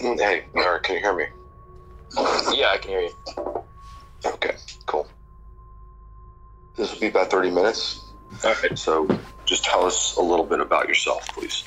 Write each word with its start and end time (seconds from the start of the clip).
Hey, 0.00 0.44
Eric, 0.56 0.84
can 0.84 0.94
you 0.96 1.00
hear 1.02 1.14
me? 1.14 1.24
Yeah, 2.56 2.70
I 2.72 2.78
can 2.80 2.90
hear 2.90 3.00
you. 3.02 3.10
Okay, 4.24 4.56
cool. 4.86 5.06
This 6.76 6.92
will 6.92 7.00
be 7.00 7.08
about 7.08 7.30
30 7.30 7.50
minutes. 7.50 8.00
All 8.42 8.54
right. 8.62 8.78
So 8.78 9.06
just 9.44 9.64
tell 9.64 9.84
us 9.84 10.16
a 10.16 10.22
little 10.22 10.46
bit 10.46 10.60
about 10.60 10.88
yourself, 10.88 11.28
please. 11.28 11.64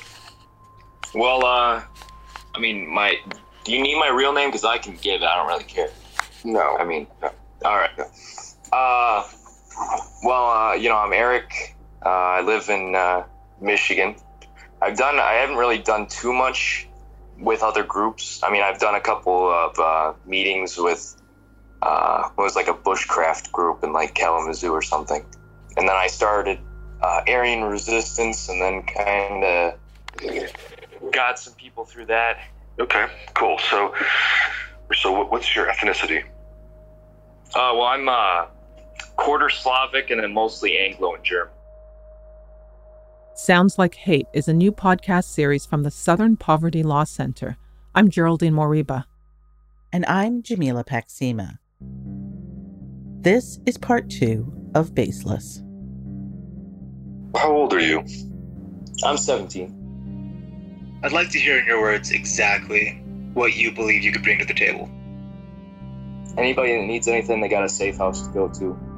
Well, 1.14 1.44
uh, 1.44 1.82
I 2.54 2.58
mean, 2.58 2.88
my. 2.92 3.18
Do 3.62 3.72
you 3.72 3.80
need 3.82 3.98
my 4.00 4.08
real 4.08 4.32
name? 4.32 4.48
Because 4.48 4.64
I 4.64 4.78
can 4.78 4.96
give 4.96 5.22
it. 5.22 5.24
I 5.24 5.36
don't 5.36 5.46
really 5.46 5.64
care. 5.64 5.90
No. 6.44 6.76
I 6.76 6.84
mean, 6.84 7.06
No. 7.22 7.30
all 7.64 7.76
right. 7.76 7.90
Uh, 8.72 9.24
well, 10.24 10.50
uh, 10.50 10.74
you 10.74 10.88
know, 10.88 10.96
I'm 10.96 11.12
Eric. 11.12 11.76
Uh, 12.04 12.08
I 12.08 12.40
live 12.40 12.68
in 12.68 12.96
uh, 12.96 13.22
Michigan. 13.60 14.16
I've 14.82 14.96
done. 14.96 15.20
I 15.20 15.34
haven't 15.34 15.56
really 15.56 15.78
done 15.78 16.06
too 16.08 16.32
much 16.32 16.88
with 17.38 17.62
other 17.62 17.82
groups. 17.82 18.40
I 18.42 18.50
mean, 18.50 18.62
I've 18.62 18.78
done 18.78 18.94
a 18.94 19.00
couple 19.00 19.50
of 19.50 19.78
uh, 19.78 20.14
meetings 20.26 20.76
with. 20.78 21.16
Uh, 21.82 22.30
it 22.38 22.40
was 22.40 22.56
like 22.56 22.68
a 22.68 22.72
bushcraft 22.72 23.52
group 23.52 23.84
in 23.84 23.92
like 23.92 24.14
Kalamazoo 24.14 24.72
or 24.72 24.80
something, 24.80 25.24
and 25.76 25.88
then 25.88 25.96
I 25.96 26.06
started 26.06 26.58
uh, 27.02 27.20
Aryan 27.28 27.64
Resistance, 27.64 28.48
and 28.48 28.60
then 28.60 28.82
kind 28.82 29.44
of 29.44 31.12
got 31.12 31.38
some 31.38 31.52
people 31.54 31.84
through 31.84 32.06
that. 32.06 32.38
Okay, 32.80 33.06
cool. 33.34 33.58
So, 33.70 33.94
so 34.94 35.24
what's 35.24 35.54
your 35.54 35.66
ethnicity? 35.66 36.24
Uh, 37.54 37.70
well, 37.74 37.82
I'm 37.82 38.08
uh, 38.08 38.46
quarter 39.16 39.48
Slavic 39.48 40.10
and 40.10 40.22
then 40.22 40.32
mostly 40.32 40.78
Anglo 40.78 41.14
and 41.14 41.24
German. 41.24 41.53
Sounds 43.36 43.80
Like 43.80 43.96
Hate 43.96 44.28
is 44.32 44.46
a 44.46 44.52
new 44.52 44.70
podcast 44.70 45.24
series 45.24 45.66
from 45.66 45.82
the 45.82 45.90
Southern 45.90 46.36
Poverty 46.36 46.84
Law 46.84 47.02
Center. 47.02 47.56
I'm 47.92 48.08
Geraldine 48.08 48.52
Moriba. 48.52 49.06
And 49.92 50.06
I'm 50.06 50.40
Jamila 50.40 50.84
Paksima. 50.84 51.58
This 53.22 53.58
is 53.66 53.76
part 53.76 54.08
two 54.08 54.52
of 54.76 54.94
Baseless. 54.94 55.64
How 57.36 57.50
old 57.50 57.72
are 57.72 57.80
you? 57.80 58.04
I'm 59.04 59.16
17. 59.16 61.00
I'd 61.02 61.10
like 61.10 61.30
to 61.30 61.40
hear 61.40 61.58
in 61.58 61.66
your 61.66 61.80
words 61.80 62.12
exactly 62.12 63.02
what 63.32 63.56
you 63.56 63.72
believe 63.72 64.04
you 64.04 64.12
could 64.12 64.22
bring 64.22 64.38
to 64.38 64.44
the 64.44 64.54
table. 64.54 64.88
Anybody 66.38 66.76
that 66.76 66.84
needs 66.84 67.08
anything, 67.08 67.40
they 67.40 67.48
got 67.48 67.64
a 67.64 67.68
safe 67.68 67.96
house 67.96 68.24
to 68.28 68.32
go 68.32 68.46
to. 68.48 68.93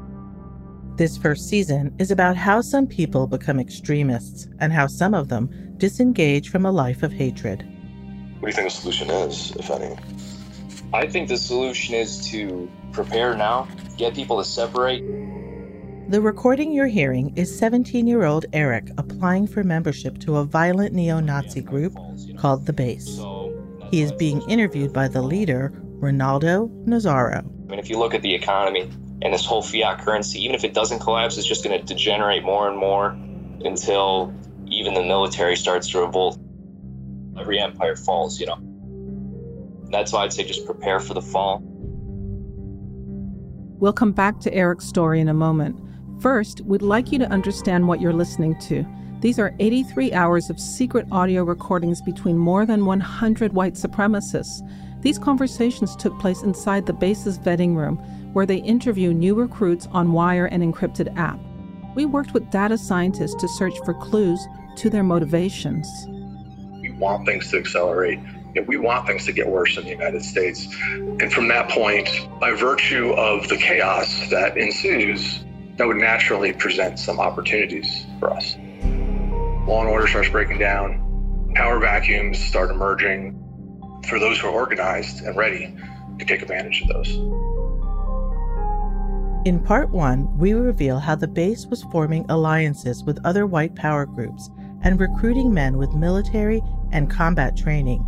This 0.96 1.18
first 1.18 1.46
season 1.46 1.94
is 1.98 2.10
about 2.10 2.38
how 2.38 2.62
some 2.62 2.86
people 2.86 3.26
become 3.26 3.60
extremists 3.60 4.48
and 4.60 4.72
how 4.72 4.86
some 4.86 5.12
of 5.12 5.28
them 5.28 5.74
disengage 5.76 6.48
from 6.48 6.64
a 6.64 6.72
life 6.72 7.02
of 7.02 7.12
hatred. 7.12 7.66
What 8.40 8.40
do 8.40 8.46
you 8.46 8.52
think 8.54 8.68
the 8.68 8.70
solution 8.70 9.10
is, 9.10 9.54
if 9.56 9.70
any? 9.70 9.94
I 10.94 11.06
think 11.06 11.28
the 11.28 11.36
solution 11.36 11.94
is 11.94 12.26
to 12.30 12.70
prepare 12.92 13.36
now, 13.36 13.68
get 13.98 14.14
people 14.14 14.38
to 14.38 14.44
separate. 14.44 15.02
The 16.08 16.22
recording 16.22 16.72
you're 16.72 16.86
hearing 16.86 17.36
is 17.36 17.58
17 17.58 18.06
year 18.06 18.24
old 18.24 18.46
Eric 18.54 18.88
applying 18.96 19.46
for 19.46 19.62
membership 19.62 20.18
to 20.20 20.36
a 20.36 20.44
violent 20.44 20.94
neo 20.94 21.20
Nazi 21.20 21.60
group 21.60 21.94
called 22.38 22.64
The 22.64 22.72
Base. 22.72 23.20
He 23.90 24.00
is 24.00 24.12
being 24.12 24.40
interviewed 24.48 24.94
by 24.94 25.08
the 25.08 25.20
leader, 25.20 25.74
Rinaldo 26.00 26.68
Nazzaro. 26.86 27.44
I 27.44 27.70
mean, 27.70 27.78
if 27.78 27.90
you 27.90 27.98
look 27.98 28.14
at 28.14 28.22
the 28.22 28.34
economy 28.34 28.90
and 29.22 29.32
this 29.32 29.44
whole 29.44 29.62
fiat 29.62 30.00
currency, 30.00 30.42
even 30.44 30.54
if 30.54 30.64
it 30.64 30.74
doesn't 30.74 30.98
collapse, 30.98 31.38
it's 31.38 31.46
just 31.46 31.64
going 31.64 31.78
to 31.78 31.84
degenerate 31.86 32.44
more 32.44 32.68
and 32.68 32.76
more 32.78 33.16
until 33.64 34.34
even 34.68 34.94
the 34.94 35.02
military 35.02 35.56
starts 35.56 35.88
to 35.88 36.00
revolt. 36.00 36.38
Every 37.38 37.58
empire 37.58 37.96
falls, 37.96 38.40
you 38.40 38.46
know. 38.46 38.58
That's 39.90 40.12
why 40.12 40.24
I'd 40.24 40.32
say 40.32 40.44
just 40.44 40.66
prepare 40.66 41.00
for 41.00 41.14
the 41.14 41.22
fall. 41.22 41.62
We'll 43.78 43.92
come 43.92 44.12
back 44.12 44.40
to 44.40 44.52
Eric's 44.54 44.86
story 44.86 45.20
in 45.20 45.28
a 45.28 45.34
moment. 45.34 45.78
First, 46.20 46.62
we'd 46.62 46.82
like 46.82 47.12
you 47.12 47.18
to 47.18 47.30
understand 47.30 47.86
what 47.86 48.00
you're 48.00 48.12
listening 48.12 48.58
to. 48.60 48.86
These 49.20 49.38
are 49.38 49.54
83 49.58 50.12
hours 50.12 50.50
of 50.50 50.60
secret 50.60 51.06
audio 51.10 51.42
recordings 51.44 52.02
between 52.02 52.38
more 52.38 52.66
than 52.66 52.86
100 52.86 53.52
white 53.52 53.74
supremacists. 53.74 54.60
These 55.02 55.18
conversations 55.18 55.94
took 55.96 56.18
place 56.18 56.42
inside 56.42 56.86
the 56.86 56.92
base's 56.92 57.38
vetting 57.38 57.76
room, 57.76 58.00
where 58.36 58.44
they 58.44 58.56
interview 58.56 59.14
new 59.14 59.34
recruits 59.34 59.88
on 59.92 60.12
wire 60.12 60.44
and 60.44 60.62
encrypted 60.62 61.10
app. 61.16 61.40
We 61.94 62.04
worked 62.04 62.34
with 62.34 62.50
data 62.50 62.76
scientists 62.76 63.34
to 63.36 63.48
search 63.48 63.72
for 63.82 63.94
clues 63.94 64.46
to 64.76 64.90
their 64.90 65.02
motivations. 65.02 65.88
we 66.82 66.92
want 66.98 67.24
things 67.24 67.50
to 67.52 67.56
accelerate. 67.56 68.20
We 68.66 68.76
want 68.76 69.06
things 69.06 69.24
to 69.24 69.32
get 69.32 69.48
worse 69.48 69.78
in 69.78 69.84
the 69.84 69.90
United 69.90 70.22
States. 70.22 70.68
And 70.90 71.32
from 71.32 71.48
that 71.48 71.70
point, 71.70 72.10
by 72.38 72.52
virtue 72.52 73.12
of 73.12 73.48
the 73.48 73.56
chaos 73.56 74.28
that 74.28 74.58
ensues, 74.58 75.42
that 75.78 75.86
would 75.86 75.96
naturally 75.96 76.52
present 76.52 76.98
some 76.98 77.18
opportunities 77.18 78.04
for 78.20 78.30
us. 78.30 78.54
Law 79.66 79.80
and 79.80 79.88
order 79.88 80.06
starts 80.08 80.28
breaking 80.28 80.58
down, 80.58 81.52
power 81.54 81.78
vacuums 81.78 82.38
start 82.38 82.70
emerging 82.70 83.42
for 84.06 84.18
those 84.18 84.38
who 84.38 84.48
are 84.48 84.52
organized 84.52 85.24
and 85.24 85.34
ready 85.38 85.74
to 86.18 86.24
take 86.26 86.42
advantage 86.42 86.82
of 86.82 86.88
those. 86.88 87.55
In 89.46 89.60
part 89.60 89.90
one, 89.90 90.36
we 90.36 90.54
reveal 90.54 90.98
how 90.98 91.14
the 91.14 91.28
base 91.28 91.66
was 91.66 91.84
forming 91.84 92.26
alliances 92.28 93.04
with 93.04 93.24
other 93.24 93.46
white 93.46 93.76
power 93.76 94.04
groups 94.04 94.50
and 94.82 94.98
recruiting 94.98 95.54
men 95.54 95.78
with 95.78 95.94
military 95.94 96.60
and 96.90 97.08
combat 97.08 97.56
training. 97.56 98.04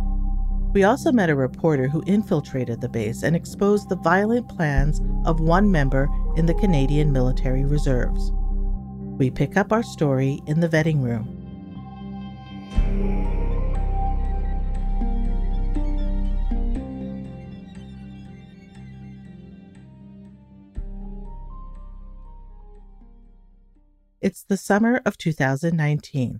We 0.73 0.83
also 0.83 1.13
met 1.13 1.29
a 1.29 1.35
reporter 1.35 1.87
who 1.87 2.03
infiltrated 2.05 2.81
the 2.81 2.89
base 2.89 3.23
and 3.23 3.37
exposed 3.37 3.87
the 3.87 3.95
violent 3.95 4.49
plans 4.49 4.99
of 5.25 5.39
one 5.39 5.71
member 5.71 6.09
in 6.35 6.45
the 6.45 6.55
Canadian 6.55 7.13
Military 7.13 7.63
Reserves. 7.63 8.33
We 9.17 9.29
pick 9.29 9.55
up 9.55 9.71
our 9.71 9.81
story 9.81 10.41
in 10.45 10.59
the 10.59 10.67
vetting 10.67 11.01
room. 11.01 11.39
It's 24.29 24.43
the 24.43 24.57
summer 24.57 25.01
of 25.07 25.17
2019. 25.17 26.39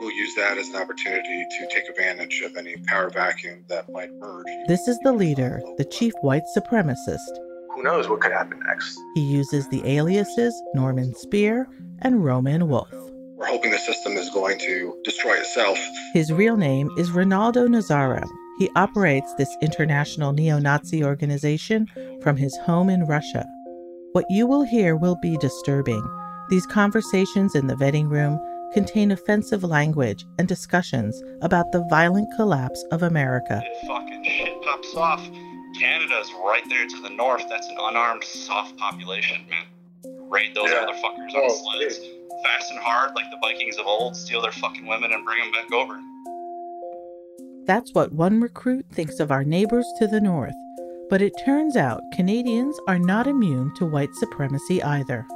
We'll 0.00 0.10
use 0.10 0.34
that 0.34 0.58
as 0.58 0.68
an 0.70 0.74
opportunity 0.74 1.46
to 1.56 1.68
take 1.68 1.88
advantage 1.88 2.42
of 2.44 2.56
any 2.56 2.76
power 2.78 3.10
vacuum 3.10 3.62
that 3.68 3.88
might 3.92 4.08
emerge. 4.08 4.44
This 4.66 4.88
is 4.88 4.98
the 5.04 5.12
leader, 5.12 5.62
the 5.76 5.84
chief 5.84 6.14
white 6.22 6.42
supremacist. 6.56 7.30
Who 7.76 7.84
knows 7.84 8.08
what 8.08 8.18
could 8.18 8.32
happen 8.32 8.60
next? 8.66 8.98
He 9.14 9.20
uses 9.20 9.68
the 9.68 9.88
aliases 9.88 10.52
Norman 10.74 11.14
Spear 11.14 11.68
and 12.00 12.24
Roman 12.24 12.68
Wolf. 12.68 12.90
We're 13.36 13.46
hoping 13.46 13.70
the 13.70 13.78
system 13.78 14.14
is 14.14 14.28
going 14.30 14.58
to 14.58 15.00
destroy 15.04 15.34
itself. 15.34 15.78
His 16.12 16.32
real 16.32 16.56
name 16.56 16.90
is 16.98 17.12
Rinaldo 17.12 17.68
Nazzaro. 17.68 18.28
He 18.58 18.68
operates 18.74 19.32
this 19.34 19.56
international 19.62 20.32
neo 20.32 20.58
Nazi 20.58 21.04
organization 21.04 21.86
from 22.20 22.36
his 22.36 22.56
home 22.66 22.90
in 22.90 23.04
Russia. 23.04 23.46
What 24.10 24.24
you 24.28 24.48
will 24.48 24.64
hear 24.64 24.96
will 24.96 25.16
be 25.22 25.36
disturbing. 25.36 26.02
These 26.50 26.66
conversations 26.66 27.54
in 27.54 27.66
the 27.66 27.74
vetting 27.74 28.08
room 28.10 28.40
contain 28.72 29.10
offensive 29.10 29.64
language 29.64 30.24
and 30.38 30.48
discussions 30.48 31.22
about 31.42 31.72
the 31.72 31.84
violent 31.90 32.28
collapse 32.36 32.84
of 32.90 33.02
America. 33.02 33.62
If 33.64 33.86
fucking 33.88 34.24
shit 34.24 34.62
pops 34.62 34.94
off, 34.94 35.20
Canada's 35.78 36.32
right 36.44 36.62
there 36.68 36.86
to 36.86 37.02
the 37.02 37.10
north. 37.10 37.44
That's 37.48 37.68
an 37.68 37.76
unarmed, 37.78 38.24
soft 38.24 38.76
population, 38.78 39.46
man. 39.50 39.66
Raid 40.30 40.54
those 40.54 40.70
Yeah. 40.70 40.86
motherfuckers 40.86 41.32
Oh, 41.34 41.44
on 41.44 41.50
sleds, 41.50 41.98
fast 42.44 42.70
and 42.70 42.80
hard, 42.80 43.14
like 43.14 43.30
the 43.30 43.38
Vikings 43.42 43.76
of 43.78 43.86
old. 43.86 44.16
Steal 44.16 44.40
their 44.40 44.52
fucking 44.52 44.86
women 44.86 45.12
and 45.12 45.24
bring 45.24 45.40
them 45.40 45.52
back 45.52 45.72
over. 45.72 46.00
That's 47.66 47.92
what 47.92 48.12
one 48.12 48.40
recruit 48.40 48.86
thinks 48.92 49.20
of 49.20 49.30
our 49.30 49.44
neighbors 49.44 49.86
to 49.98 50.06
the 50.06 50.20
north. 50.20 50.54
But 51.10 51.20
it 51.22 51.32
turns 51.44 51.76
out 51.76 52.00
Canadians 52.14 52.78
are 52.86 52.98
not 52.98 53.26
immune 53.26 53.74
to 53.76 53.86
white 53.86 54.14
supremacy 54.14 54.82
either. 54.82 55.26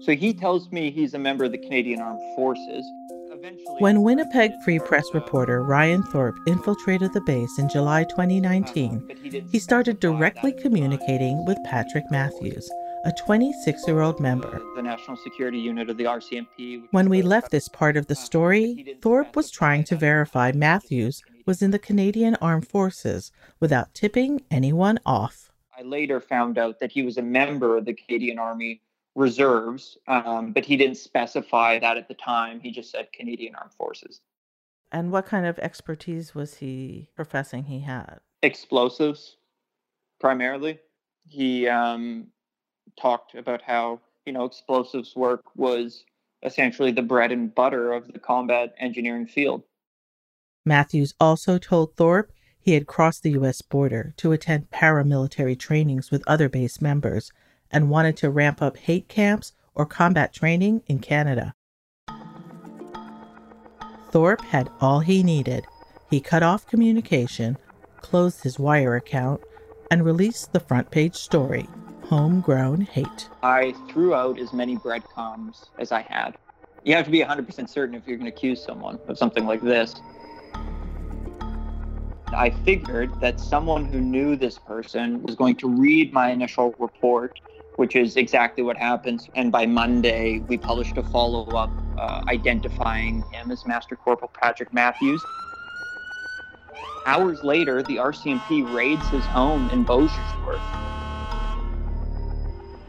So 0.00 0.14
he 0.14 0.34
tells 0.34 0.70
me 0.70 0.90
he's 0.90 1.14
a 1.14 1.18
member 1.18 1.44
of 1.44 1.52
the 1.52 1.58
Canadian 1.58 2.00
Armed 2.00 2.20
Forces. 2.36 2.84
Eventually, 3.32 3.76
When 3.78 4.02
Winnipeg 4.02 4.52
Free 4.64 4.78
Press 4.78 5.04
reporter 5.14 5.62
Ryan 5.62 6.02
Thorpe 6.02 6.38
infiltrated 6.46 7.12
the 7.12 7.20
base 7.22 7.58
in 7.58 7.68
July 7.68 8.04
2019, 8.04 8.90
uh-huh, 8.90 9.00
but 9.06 9.18
he 9.18 9.40
he 9.50 9.58
started 9.58 10.00
directly 10.00 10.52
communicating 10.52 11.44
with 11.44 11.58
Patrik 11.66 12.10
Mathews, 12.10 12.70
a 13.04 13.12
26 13.24 13.86
year 13.86 14.00
old 14.00 14.20
member. 14.20 14.60
the 14.74 14.82
National 14.82 15.16
Security 15.16 15.58
Unit 15.58 15.90
of 15.90 15.96
the 15.96 16.04
RCMP. 16.04 16.84
When 16.90 17.08
we 17.08 17.22
left 17.22 17.50
this 17.50 17.68
part 17.68 17.96
of 17.96 18.06
the 18.06 18.14
uh-huh. 18.14 18.24
story, 18.24 18.96
Thorpe 19.02 19.34
was 19.34 19.50
trying 19.50 19.84
to 19.84 19.96
verify 19.96 20.52
Mathews 20.52 21.22
was 21.46 21.62
in 21.62 21.70
the 21.70 21.78
Canadian 21.78 22.36
Armed 22.36 22.68
Forces 22.68 23.32
without 23.60 23.94
tipping 23.94 24.42
anyone 24.50 24.98
off. 25.06 25.52
I 25.78 25.82
later 25.82 26.20
found 26.20 26.58
out 26.58 26.80
that 26.80 26.92
he 26.92 27.02
was 27.02 27.18
a 27.18 27.22
member 27.22 27.76
of 27.76 27.84
the 27.84 27.92
Canadian 27.94 28.38
Army 28.38 28.80
Reserves, 29.16 29.96
um, 30.06 30.52
but 30.52 30.64
he 30.64 30.76
didn't 30.76 30.98
specify 30.98 31.78
that 31.78 31.96
at 31.96 32.06
the 32.06 32.14
time. 32.14 32.60
He 32.60 32.70
just 32.70 32.90
said 32.90 33.12
Canadian 33.12 33.54
Armed 33.54 33.72
Forces. 33.72 34.20
And 34.92 35.10
what 35.10 35.26
kind 35.26 35.46
of 35.46 35.58
expertise 35.58 36.34
was 36.34 36.56
he 36.58 37.08
professing 37.16 37.64
he 37.64 37.80
had? 37.80 38.20
Explosives, 38.42 39.38
primarily. 40.20 40.78
He 41.26 41.66
um, 41.66 42.28
talked 43.00 43.34
about 43.34 43.62
how, 43.62 44.00
you 44.26 44.32
know, 44.32 44.44
explosives 44.44 45.16
work 45.16 45.44
was 45.56 46.04
essentially 46.42 46.92
the 46.92 47.02
bread 47.02 47.32
and 47.32 47.54
butter 47.54 47.92
of 47.92 48.12
the 48.12 48.18
combat 48.18 48.74
engineering 48.78 49.26
field. 49.26 49.62
Mathews 50.64 51.14
also 51.18 51.58
told 51.58 51.96
Thorpe 51.96 52.32
he 52.60 52.72
had 52.72 52.86
crossed 52.86 53.22
the 53.22 53.30
U.S. 53.32 53.62
border 53.62 54.12
to 54.18 54.32
attend 54.32 54.70
paramilitary 54.70 55.58
trainings 55.58 56.10
with 56.10 56.22
other 56.26 56.48
base 56.48 56.80
members 56.80 57.32
and 57.70 57.90
wanted 57.90 58.16
to 58.18 58.30
ramp 58.30 58.62
up 58.62 58.76
hate 58.76 59.08
camps 59.08 59.52
or 59.74 59.86
combat 59.86 60.32
training 60.32 60.82
in 60.86 60.98
Canada. 60.98 61.54
Thorpe 64.10 64.42
had 64.42 64.70
all 64.80 65.00
he 65.00 65.22
needed. 65.22 65.66
He 66.10 66.20
cut 66.20 66.42
off 66.42 66.66
communication, 66.66 67.58
closed 68.00 68.42
his 68.42 68.58
wire 68.58 68.96
account, 68.96 69.40
and 69.90 70.04
released 70.04 70.52
the 70.52 70.60
front 70.60 70.90
page 70.90 71.14
story 71.16 71.68
Homegrown 72.04 72.82
Hate. 72.82 73.28
I 73.42 73.74
threw 73.90 74.14
out 74.14 74.38
as 74.38 74.52
many 74.52 74.76
breadcrumbs 74.76 75.70
as 75.78 75.90
I 75.90 76.02
had. 76.02 76.36
You 76.84 76.94
have 76.94 77.04
to 77.04 77.10
be 77.10 77.20
100% 77.20 77.68
certain 77.68 77.96
if 77.96 78.06
you're 78.06 78.16
going 78.16 78.30
to 78.30 78.36
accuse 78.36 78.62
someone 78.62 79.00
of 79.08 79.18
something 79.18 79.44
like 79.44 79.60
this. 79.60 79.96
I 82.28 82.50
figured 82.64 83.20
that 83.20 83.40
someone 83.40 83.84
who 83.84 84.00
knew 84.00 84.36
this 84.36 84.56
person 84.56 85.20
was 85.22 85.34
going 85.34 85.56
to 85.56 85.68
read 85.68 86.12
my 86.12 86.30
initial 86.30 86.74
report, 86.78 87.40
which 87.76 87.94
is 87.94 88.16
exactly 88.16 88.62
what 88.62 88.76
happens. 88.76 89.28
And 89.34 89.52
by 89.52 89.66
Monday, 89.66 90.40
we 90.48 90.56
published 90.58 90.96
a 90.96 91.02
follow 91.02 91.46
up 91.56 91.70
uh, 91.98 92.22
identifying 92.28 93.22
him 93.32 93.50
as 93.50 93.66
Master 93.66 93.96
Corporal 93.96 94.30
Patrik 94.34 94.72
Mathews. 94.72 95.22
Hours 97.06 97.42
later, 97.44 97.82
the 97.82 97.96
RCMP 97.96 98.74
raids 98.74 99.06
his 99.08 99.24
home 99.26 99.70
in 99.70 99.84
Beausejour. 99.84 100.60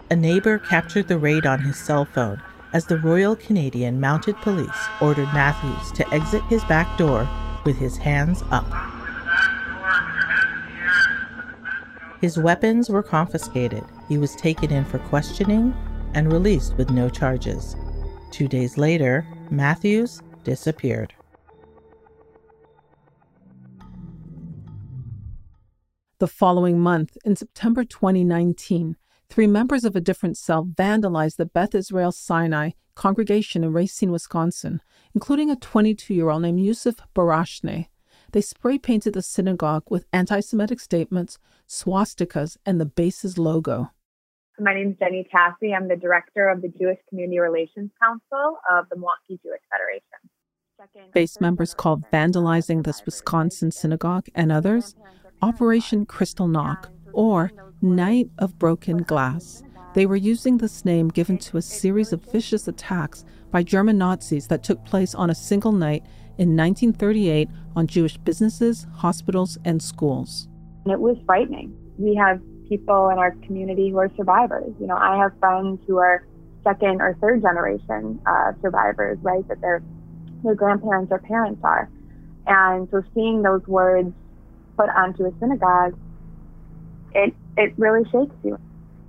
A 0.10 0.16
neighbor 0.16 0.58
captured 0.58 1.08
the 1.08 1.18
raid 1.18 1.46
on 1.46 1.60
his 1.60 1.78
cell 1.78 2.06
phone 2.06 2.42
as 2.74 2.86
the 2.86 2.98
Royal 2.98 3.36
Canadian 3.36 4.00
Mounted 4.00 4.36
Police 4.38 4.88
ordered 5.02 5.32
Mathews 5.34 5.92
to 5.92 6.14
exit 6.14 6.42
his 6.44 6.64
back 6.66 6.98
door 6.98 7.28
with 7.66 7.78
his 7.78 7.98
hands 7.98 8.44
up. 8.52 8.66
His 12.22 12.38
weapons 12.38 12.90
were 12.90 13.04
confiscated. 13.04 13.84
He 14.08 14.18
was 14.18 14.36
taken 14.36 14.72
in 14.72 14.86
for 14.86 15.00
questioning 15.00 15.74
and 16.14 16.32
released 16.32 16.76
with 16.78 16.90
no 16.90 17.10
charges. 17.10 17.76
Two 18.32 18.48
days 18.48 18.78
later, 18.78 19.26
Mathews 19.50 20.22
disappeared. 20.44 21.14
The 26.20 26.28
following 26.28 26.80
month, 26.80 27.18
in 27.26 27.36
September 27.36 27.84
2019, 27.84 28.96
three 29.30 29.46
members 29.46 29.86
of 29.86 29.96
a 29.96 30.02
different 30.02 30.38
cell 30.38 30.66
vandalized 30.66 31.36
the 31.36 31.46
Beth 31.46 31.76
Israel 31.76 32.12
Sinai 32.12 32.72
congregation 32.96 33.64
in 33.64 33.72
Racine, 33.72 34.12
Wisconsin, 34.12 34.82
including 35.14 35.52
a 35.52 35.56
22 35.56 36.14
year 36.14 36.30
old 36.30 36.42
named 36.42 36.60
Yousef 36.60 36.98
Barasneh. 37.14 37.88
They 38.32 38.42
spray 38.42 38.78
painted 38.78 39.14
the 39.14 39.22
synagogue 39.22 39.84
with 39.90 40.06
anti 40.12 40.40
Semitic 40.40 40.80
statements, 40.80 41.38
swastikas, 41.68 42.58
and 42.66 42.82
the 42.82 42.86
base's 42.86 43.38
logo. 43.38 43.92
My 44.60 44.74
name 44.74 44.92
is 44.92 44.96
Jenny 44.98 45.28
Tassi. 45.32 45.76
I'm 45.76 45.88
the 45.88 45.96
director 45.96 46.50
of 46.50 46.64
the 46.64 46.70
Jewish 46.70 46.98
Community 47.10 47.38
Relations 47.38 47.92
Council 48.02 48.58
of 48.72 48.90
the 48.90 48.96
Milwaukee 48.96 49.40
Jewish 49.44 49.62
Federation. 49.72 51.12
Base 51.14 51.40
members 51.40 51.76
called 51.76 52.04
vandalizing 52.12 52.84
this 52.84 53.06
Wisconsin 53.06 53.72
synagogue 53.72 54.26
and 54.34 54.52
others 54.52 54.96
Operation 55.44 56.08
Kristallnacht 56.08 56.90
or 57.14 57.52
Night 57.84 58.32
of 58.40 58.58
Broken 58.58 58.98
Glass. 58.98 59.62
They 59.94 60.08
were 60.08 60.16
using 60.16 60.58
this 60.58 60.84
name 60.84 61.10
given 61.10 61.38
to 61.40 61.58
a 61.58 61.62
series 61.62 62.12
of 62.12 62.24
vicious 62.32 62.68
attacks 62.68 63.26
by 63.52 63.62
German 63.62 64.00
Nazis 64.00 64.48
that 64.48 64.64
took 64.64 64.84
place 64.86 65.14
on 65.14 65.30
a 65.30 65.36
single 65.36 65.72
night 65.72 66.02
in 66.40 66.58
1938 66.58 67.48
on 67.76 67.86
Jewish 67.86 68.18
businesses, 68.18 68.88
hospitals, 68.96 69.60
and 69.66 69.84
schools. 69.84 70.48
It 70.88 71.00
was 71.00 71.18
frightening. 71.28 71.76
We 72.00 72.16
have 72.16 72.42
people 72.68 73.10
in 73.10 73.18
our 73.18 73.32
community 73.46 73.90
who 73.90 73.98
are 73.98 74.12
survivors. 74.16 74.74
You 74.80 74.88
know, 74.88 74.98
I 74.98 75.18
have 75.18 75.38
friends 75.40 75.80
who 75.88 75.98
are 75.98 76.26
second 76.64 77.02
or 77.02 77.16
third 77.22 77.42
generation 77.42 78.22
uh, 78.26 78.54
survivors, 78.62 79.18
right? 79.22 79.48
That 79.48 79.62
their 79.62 79.82
their 80.44 80.56
grandparents 80.56 81.12
or 81.12 81.20
parents 81.20 81.62
are, 81.64 81.90
and 82.46 82.88
so 82.92 83.04
seeing 83.14 83.42
those 83.42 83.66
words 83.68 84.14
put 84.78 84.90
onto 84.90 85.26
a 85.26 85.32
synagogue, 85.40 85.98
it 87.14 87.34
it 87.58 87.74
really 87.78 88.04
shakes 88.12 88.36
you. 88.44 88.58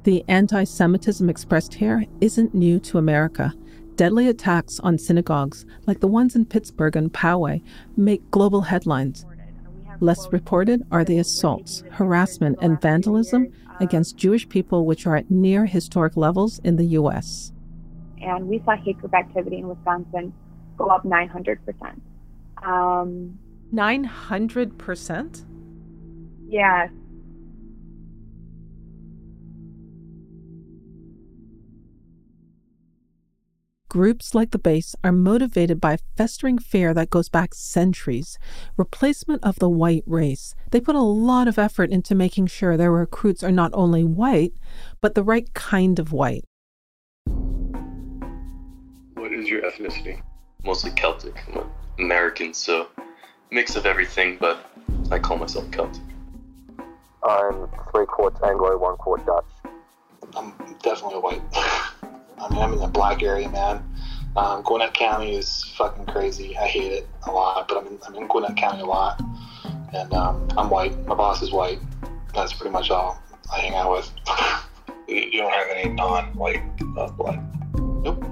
The 0.04 0.25
anti-Semitism 0.28 1.28
expressed 1.28 1.75
here 1.75 2.06
isn't 2.20 2.54
new 2.54 2.78
to 2.81 2.99
America. 2.99 3.52
Deadly 3.96 4.28
attacks 4.28 4.78
on 4.81 4.96
synagogues, 4.96 5.66
like 5.87 6.00
the 6.00 6.06
ones 6.06 6.37
in 6.37 6.46
Pittsburgh 6.46 6.94
and 6.94 7.12
Poway, 7.12 7.61
make 7.96 8.31
global 8.31 8.62
headlines. 8.62 9.26
Less 10.00 10.33
reported 10.33 10.87
are 10.93 11.05
the 11.05 11.19
assaults, 11.19 11.83
harassment, 11.91 12.59
and 12.61 12.81
vandalism 12.81 13.53
against 13.81 14.17
Jewish 14.17 14.49
people, 14.49 14.87
which 14.87 15.06
are 15.06 15.17
at 15.17 15.31
near 15.31 15.67
historic 15.67 16.17
levels 16.17 16.61
in 16.61 16.77
the 16.77 16.85
U.S. 16.87 17.53
And 18.21 18.49
we 18.49 18.62
saw 18.65 18.77
hate 18.77 18.99
group 18.99 19.15
activity 19.15 19.59
in 19.59 19.69
Wisconsin 19.69 20.33
go 20.77 20.87
up 20.87 21.05
900%. 21.05 21.59
Um, 22.62 23.39
900%? 23.75 25.45
Yeah, 26.49 26.89
Groups 33.90 34.35
like 34.35 34.50
the 34.50 34.58
base 34.58 34.94
are 35.02 35.12
motivated 35.12 35.81
by 35.81 35.94
a 35.94 35.99
festering 36.14 36.58
fear 36.58 36.93
that 36.93 37.08
goes 37.08 37.31
back 37.31 37.55
centuries 37.55 38.38
replacement 38.76 39.43
of 39.43 39.58
the 39.61 39.69
white 39.70 40.05
race. 40.06 40.55
They 40.73 40.81
put 40.81 40.94
a 40.94 41.00
lot 41.00 41.49
of 41.49 41.58
effort 41.58 41.90
into 41.90 42.14
making 42.14 42.49
sure 42.49 42.76
their 42.76 42.93
recruits 42.93 43.43
are 43.43 43.50
not 43.50 43.70
only 43.73 44.05
white, 44.05 44.52
but 45.00 45.14
the 45.14 45.23
right 45.23 45.50
kind 45.55 45.99
of 45.99 46.12
white. 46.12 46.44
What 49.14 49.32
is 49.32 49.49
your 49.49 49.62
ethnicity? 49.62 50.21
Mostly 50.64 50.90
Celtic. 50.90 51.42
I'm 51.54 51.71
American, 51.99 52.52
so 52.52 52.88
mix 53.50 53.75
of 53.75 53.87
everything, 53.87 54.37
but 54.38 54.71
I 55.11 55.18
call 55.18 55.38
myself 55.38 55.71
Celtic. 55.71 56.02
I'm 57.23 57.68
three 57.90 58.04
quarts 58.04 58.38
Anglo, 58.45 58.76
one 58.76 58.99
quart 58.99 59.25
Dutch. 59.25 59.47
I'm 60.37 60.52
definitely 60.83 61.21
white. 61.21 61.40
I 62.40 62.52
mean, 62.52 62.62
I'm 62.62 62.73
in 62.73 62.78
the 62.78 62.87
black 62.87 63.23
area, 63.23 63.49
man. 63.49 63.83
Um, 64.37 64.62
Gwinnett 64.62 64.95
County 64.95 65.35
is 65.35 65.64
fucking 65.76 66.07
crazy. 66.07 66.57
I 66.57 66.66
hate 66.66 66.92
it 66.92 67.09
a 67.26 67.33
lot, 67.33 67.66
but 67.68 67.78
I'm 67.78 67.87
in, 67.88 67.99
I'm 68.07 68.14
in 68.14 68.28
Gwinnett 68.28 68.57
County 68.57 68.83
a 68.83 68.87
lot. 68.87 69.21
And 69.92 70.12
um, 70.14 70.49
I'm 70.57 70.71
white. 70.71 71.07
My 71.07 71.14
boss 71.14 71.42
is 71.42 71.50
white. 71.50 71.80
That's 72.35 72.52
pretty 72.52 72.71
much 72.71 72.90
all 72.90 73.21
I 73.52 73.59
hang 73.59 73.75
out 73.75 73.90
with. 73.90 74.12
you 75.09 75.38
don't 75.38 75.52
have 75.52 75.66
any 75.75 75.92
non-white 75.92 76.62
uh, 76.99 77.09
blood? 77.09 77.40
Nope. 78.04 78.25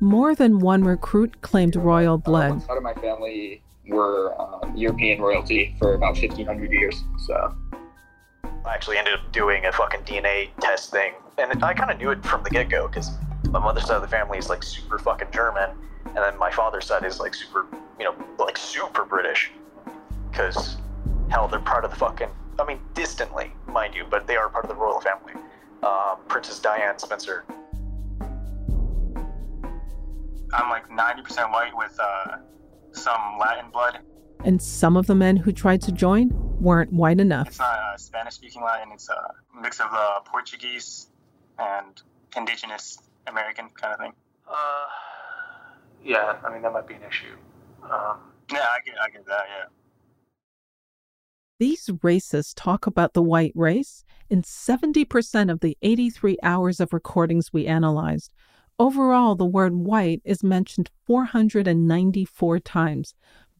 More 0.00 0.34
than 0.34 0.58
one 0.58 0.84
recruit 0.84 1.40
claimed 1.40 1.76
royal 1.76 2.18
blood. 2.18 2.62
Uh, 2.62 2.66
part 2.66 2.78
of 2.78 2.84
my 2.84 2.94
family 2.94 3.62
were 3.88 4.34
um, 4.40 4.76
European 4.76 5.22
royalty 5.22 5.74
for 5.78 5.94
about 5.94 6.16
1,500 6.16 6.70
years, 6.70 7.02
so. 7.26 7.54
I 8.66 8.74
actually 8.74 8.98
ended 8.98 9.14
up 9.14 9.32
doing 9.32 9.64
a 9.66 9.72
fucking 9.72 10.00
DNA 10.00 10.48
test 10.60 10.90
thing 10.90 11.12
and 11.38 11.64
I 11.64 11.74
kind 11.74 11.90
of 11.90 11.98
knew 11.98 12.10
it 12.10 12.24
from 12.24 12.42
the 12.42 12.50
get 12.50 12.68
go 12.68 12.88
because 12.88 13.10
my 13.50 13.58
mother's 13.58 13.86
side 13.86 13.96
of 13.96 14.02
the 14.02 14.08
family 14.08 14.38
is 14.38 14.48
like 14.48 14.62
super 14.62 14.98
fucking 14.98 15.28
German, 15.32 15.70
and 16.06 16.16
then 16.16 16.38
my 16.38 16.50
father's 16.50 16.86
side 16.86 17.04
is 17.04 17.20
like 17.20 17.34
super, 17.34 17.66
you 17.98 18.04
know, 18.04 18.14
like 18.38 18.56
super 18.56 19.04
British. 19.04 19.50
Because 20.30 20.76
hell, 21.28 21.48
they're 21.48 21.60
part 21.60 21.84
of 21.84 21.90
the 21.90 21.96
fucking. 21.96 22.28
I 22.58 22.64
mean, 22.64 22.80
distantly, 22.94 23.52
mind 23.66 23.94
you, 23.94 24.04
but 24.08 24.26
they 24.26 24.36
are 24.36 24.48
part 24.48 24.64
of 24.64 24.68
the 24.68 24.76
royal 24.76 25.00
family. 25.00 25.32
Um, 25.82 26.18
Princess 26.28 26.60
Diane 26.60 26.98
Spencer. 26.98 27.44
I'm 30.52 30.70
like 30.70 30.88
90% 30.88 31.50
white 31.52 31.76
with 31.76 31.98
uh, 32.00 32.36
some 32.92 33.38
Latin 33.40 33.70
blood. 33.72 33.98
And 34.44 34.62
some 34.62 34.96
of 34.96 35.06
the 35.06 35.14
men 35.14 35.36
who 35.36 35.52
tried 35.52 35.82
to 35.82 35.92
join 35.92 36.30
weren't 36.60 36.92
white 36.92 37.18
enough. 37.18 37.48
It's 37.48 37.58
not 37.58 37.74
uh, 37.74 37.96
Spanish 37.96 38.34
speaking 38.34 38.62
Latin, 38.62 38.92
it's 38.92 39.08
a 39.08 39.34
mix 39.60 39.80
of 39.80 39.88
uh, 39.90 40.20
Portuguese, 40.20 41.08
and 41.58 42.02
indigenous 42.36 42.98
American 43.26 43.68
kind 43.74 43.94
of 43.94 44.00
thing. 44.00 44.12
Uh, 44.48 44.86
yeah, 46.04 46.36
I 46.44 46.52
mean 46.52 46.62
that 46.62 46.72
might 46.72 46.86
be 46.86 46.94
an 46.94 47.02
issue. 47.08 47.36
Um, 47.82 48.18
yeah, 48.52 48.60
I 48.60 48.78
get, 48.84 48.94
I 49.00 49.10
get 49.10 49.26
that. 49.26 49.44
Yeah. 49.48 49.64
These 51.60 51.86
racists 51.86 52.52
talk 52.54 52.86
about 52.86 53.14
the 53.14 53.22
white 53.22 53.52
race 53.54 54.04
in 54.28 54.42
70% 54.42 55.50
of 55.50 55.60
the 55.60 55.78
83 55.82 56.36
hours 56.42 56.80
of 56.80 56.92
recordings 56.92 57.52
we 57.52 57.66
analyzed. 57.66 58.32
Overall, 58.78 59.36
the 59.36 59.46
word 59.46 59.74
white 59.74 60.20
is 60.24 60.42
mentioned 60.42 60.90
494 61.06 62.58
times. 62.58 63.14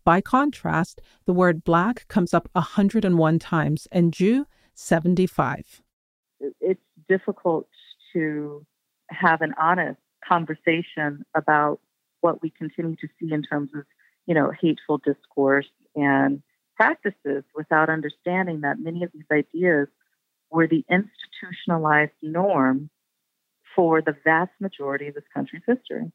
By 0.05 0.21
contrast, 0.21 1.01
the 1.25 1.33
word 1.33 1.63
black 1.63 2.07
comes 2.09 2.35
up 2.35 2.49
101 2.53 3.39
times 3.39 3.87
and 3.93 4.13
Jew 4.13 4.47
75. 4.75 5.83
It's 6.61 6.81
difficult 7.09 7.69
to 8.14 8.64
have 9.11 9.42
an 9.42 9.54
honest 9.61 10.00
conversation 10.26 11.25
about 11.37 11.80
what 12.21 12.42
we 12.42 12.50
continue 12.50 12.97
to 12.97 13.09
see 13.21 13.33
in 13.33 13.42
terms 13.42 13.71
of, 13.75 13.85
you 14.26 14.35
know, 14.35 14.50
hateful 14.59 14.99
discourse 14.99 15.68
and 15.94 16.42
practices 16.76 17.44
without 17.54 17.90
understanding 17.90 18.62
that 18.62 18.78
many 18.78 19.04
of 19.04 19.11
these 19.12 19.26
ideas 19.30 19.88
were 20.50 20.66
the 20.66 20.85
institutionalized 20.88 22.12
norm 22.23 22.88
for 23.76 24.00
the 24.00 24.16
vast 24.25 24.52
majority 24.61 25.09
of 25.09 25.14
this 25.14 25.25
country's 25.35 25.62
history. 25.66 26.11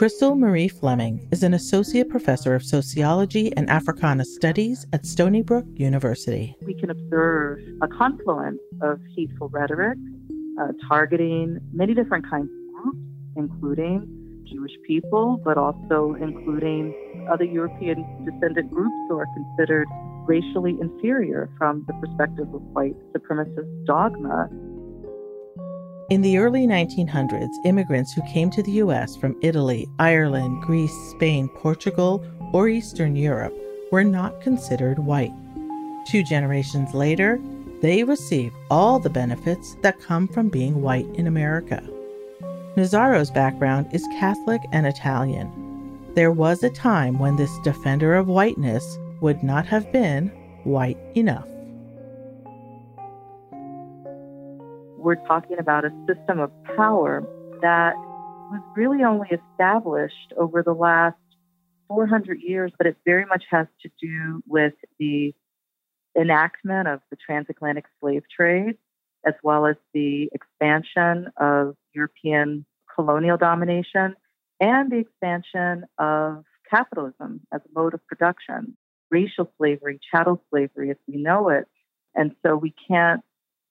Crystal 0.00 0.34
Marie 0.34 0.68
Fleming 0.68 1.28
is 1.30 1.42
an 1.42 1.52
associate 1.52 2.08
professor 2.08 2.54
of 2.54 2.62
sociology 2.62 3.54
and 3.54 3.68
Africana 3.68 4.24
studies 4.24 4.86
at 4.94 5.04
Stony 5.04 5.42
Brook 5.42 5.66
University. 5.74 6.56
We 6.62 6.72
can 6.72 6.88
observe 6.88 7.58
a 7.82 7.86
confluence 7.86 8.60
of 8.80 8.98
hateful 9.14 9.50
rhetoric 9.50 9.98
uh, 10.58 10.68
targeting 10.88 11.58
many 11.74 11.92
different 11.92 12.24
kinds 12.30 12.48
of 12.48 12.82
groups, 12.82 12.98
including 13.36 14.08
Jewish 14.50 14.72
people, 14.86 15.38
but 15.44 15.58
also 15.58 16.16
including 16.18 16.94
other 17.30 17.44
European 17.44 18.02
descendant 18.24 18.70
groups 18.70 18.96
who 19.10 19.18
are 19.18 19.28
considered 19.34 19.86
racially 20.24 20.78
inferior 20.80 21.50
from 21.58 21.84
the 21.86 21.92
perspective 22.00 22.48
of 22.54 22.62
white 22.72 22.96
supremacist 23.12 23.84
dogma. 23.84 24.48
In 26.10 26.22
the 26.22 26.38
early 26.38 26.66
1900s, 26.66 27.64
immigrants 27.64 28.12
who 28.12 28.22
came 28.22 28.50
to 28.50 28.64
the 28.64 28.72
U.S. 28.82 29.14
from 29.14 29.36
Italy, 29.42 29.88
Ireland, 30.00 30.60
Greece, 30.60 30.92
Spain, 31.12 31.48
Portugal, 31.48 32.26
or 32.52 32.68
Eastern 32.68 33.14
Europe 33.14 33.56
were 33.92 34.02
not 34.02 34.40
considered 34.40 34.98
white. 34.98 35.32
Two 36.08 36.24
generations 36.24 36.94
later, 36.94 37.38
they 37.80 38.02
receive 38.02 38.52
all 38.72 38.98
the 38.98 39.08
benefits 39.08 39.76
that 39.82 40.00
come 40.00 40.26
from 40.26 40.48
being 40.48 40.82
white 40.82 41.06
in 41.14 41.28
America. 41.28 41.80
Nazzaro's 42.76 43.30
background 43.30 43.86
is 43.92 44.04
Catholic 44.18 44.62
and 44.72 44.88
Italian. 44.88 45.48
There 46.16 46.32
was 46.32 46.64
a 46.64 46.70
time 46.70 47.20
when 47.20 47.36
this 47.36 47.56
defender 47.62 48.16
of 48.16 48.26
whiteness 48.26 48.98
would 49.20 49.44
not 49.44 49.64
have 49.66 49.92
been 49.92 50.26
white 50.64 50.98
enough. 51.14 51.49
We're 55.00 55.16
talking 55.26 55.58
about 55.58 55.86
a 55.86 55.90
system 56.06 56.40
of 56.40 56.50
power 56.76 57.24
that 57.62 57.94
was 57.96 58.60
really 58.76 59.02
only 59.02 59.28
established 59.30 60.34
over 60.36 60.62
the 60.62 60.74
last 60.74 61.16
400 61.88 62.40
years, 62.40 62.70
but 62.76 62.86
it 62.86 62.96
very 63.06 63.24
much 63.24 63.44
has 63.50 63.66
to 63.82 63.90
do 63.98 64.42
with 64.46 64.74
the 64.98 65.34
enactment 66.18 66.86
of 66.86 67.00
the 67.10 67.16
transatlantic 67.16 67.86
slave 67.98 68.24
trade, 68.34 68.76
as 69.26 69.32
well 69.42 69.64
as 69.64 69.76
the 69.94 70.28
expansion 70.34 71.28
of 71.38 71.76
European 71.94 72.66
colonial 72.94 73.38
domination 73.38 74.14
and 74.60 74.92
the 74.92 74.98
expansion 74.98 75.84
of 75.98 76.44
capitalism 76.68 77.40
as 77.54 77.62
a 77.64 77.78
mode 77.78 77.94
of 77.94 78.06
production, 78.06 78.76
racial 79.10 79.50
slavery, 79.56 79.98
chattel 80.12 80.42
slavery 80.50 80.90
as 80.90 80.96
we 81.08 81.16
know 81.16 81.48
it. 81.48 81.66
And 82.14 82.32
so 82.44 82.54
we 82.54 82.74
can't 82.86 83.22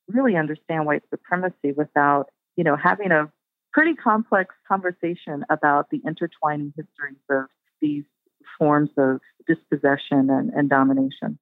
really 0.10 0.36
understand 0.36 0.86
white 0.86 1.04
supremacy 1.10 1.72
without, 1.76 2.30
you 2.56 2.64
know, 2.64 2.76
having 2.76 3.12
a 3.12 3.32
pretty 3.72 3.94
complex 3.94 4.56
conversation 4.68 5.46
about 5.50 5.90
the 5.92 6.02
intertwining 6.06 6.74
histories 6.76 7.22
of 7.30 7.46
these 7.82 8.04
forms 8.58 8.90
of 8.98 9.22
dispossession 9.48 10.30
and, 10.30 10.50
and 10.52 10.70
domination. 10.70 11.40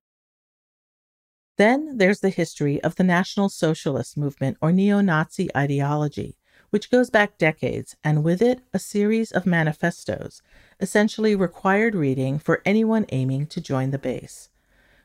Then 1.58 1.98
there's 1.98 2.20
the 2.20 2.30
history 2.30 2.82
of 2.84 2.96
the 2.96 3.04
National 3.04 3.50
Socialist 3.50 4.16
movement 4.16 4.58
or 4.62 4.72
neo 4.72 5.02
Nazi 5.02 5.50
ideology, 5.58 6.38
which 6.70 6.92
goes 6.92 7.10
back 7.10 7.38
decades, 7.38 7.96
and 8.04 8.24
with 8.24 8.42
it, 8.42 8.60
a 8.74 8.80
series 8.80 9.32
of 9.32 9.48
manifestos, 9.48 10.42
essentially 10.80 11.36
required 11.36 11.96
reading 11.96 12.38
for 12.38 12.62
anyone 12.64 13.06
aiming 13.10 13.48
to 13.48 13.62
join 13.62 13.90
the 13.90 13.98
base. 13.98 14.50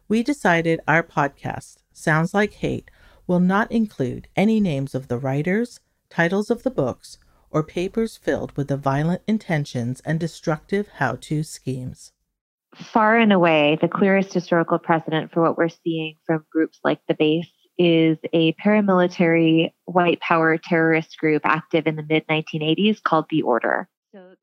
We 0.08 0.22
decided 0.22 0.80
our 0.86 1.02
podcast, 1.02 1.76
Sounds 1.92 2.34
Like 2.34 2.54
Hate, 2.54 2.90
will 3.26 3.40
not 3.40 3.70
include 3.70 4.28
any 4.36 4.60
names 4.60 4.94
of 4.94 5.08
the 5.08 5.18
writers, 5.18 5.80
titles 6.10 6.50
of 6.50 6.62
the 6.62 6.70
books, 6.70 7.18
or 7.50 7.62
papers 7.62 8.16
filled 8.16 8.56
with 8.56 8.68
the 8.68 8.76
violent 8.76 9.22
intentions 9.26 10.00
and 10.04 10.18
destructive 10.18 10.88
how 10.96 11.16
to 11.20 11.42
schemes. 11.42 12.12
Far 12.74 13.18
and 13.18 13.32
away, 13.32 13.78
the 13.80 13.88
clearest 13.88 14.32
historical 14.32 14.78
precedent 14.78 15.30
for 15.32 15.42
what 15.42 15.58
we're 15.58 15.68
seeing 15.68 16.16
from 16.26 16.46
groups 16.50 16.80
like 16.82 17.00
the 17.06 17.14
base 17.14 17.50
is 17.78 18.16
a 18.32 18.54
paramilitary 18.54 19.72
white 19.84 20.20
power 20.20 20.56
terrorist 20.56 21.18
group 21.18 21.42
active 21.44 21.86
in 21.86 21.96
the 21.96 22.04
mid 22.08 22.26
1980s 22.28 23.02
called 23.02 23.26
The 23.28 23.42
Order. 23.42 23.88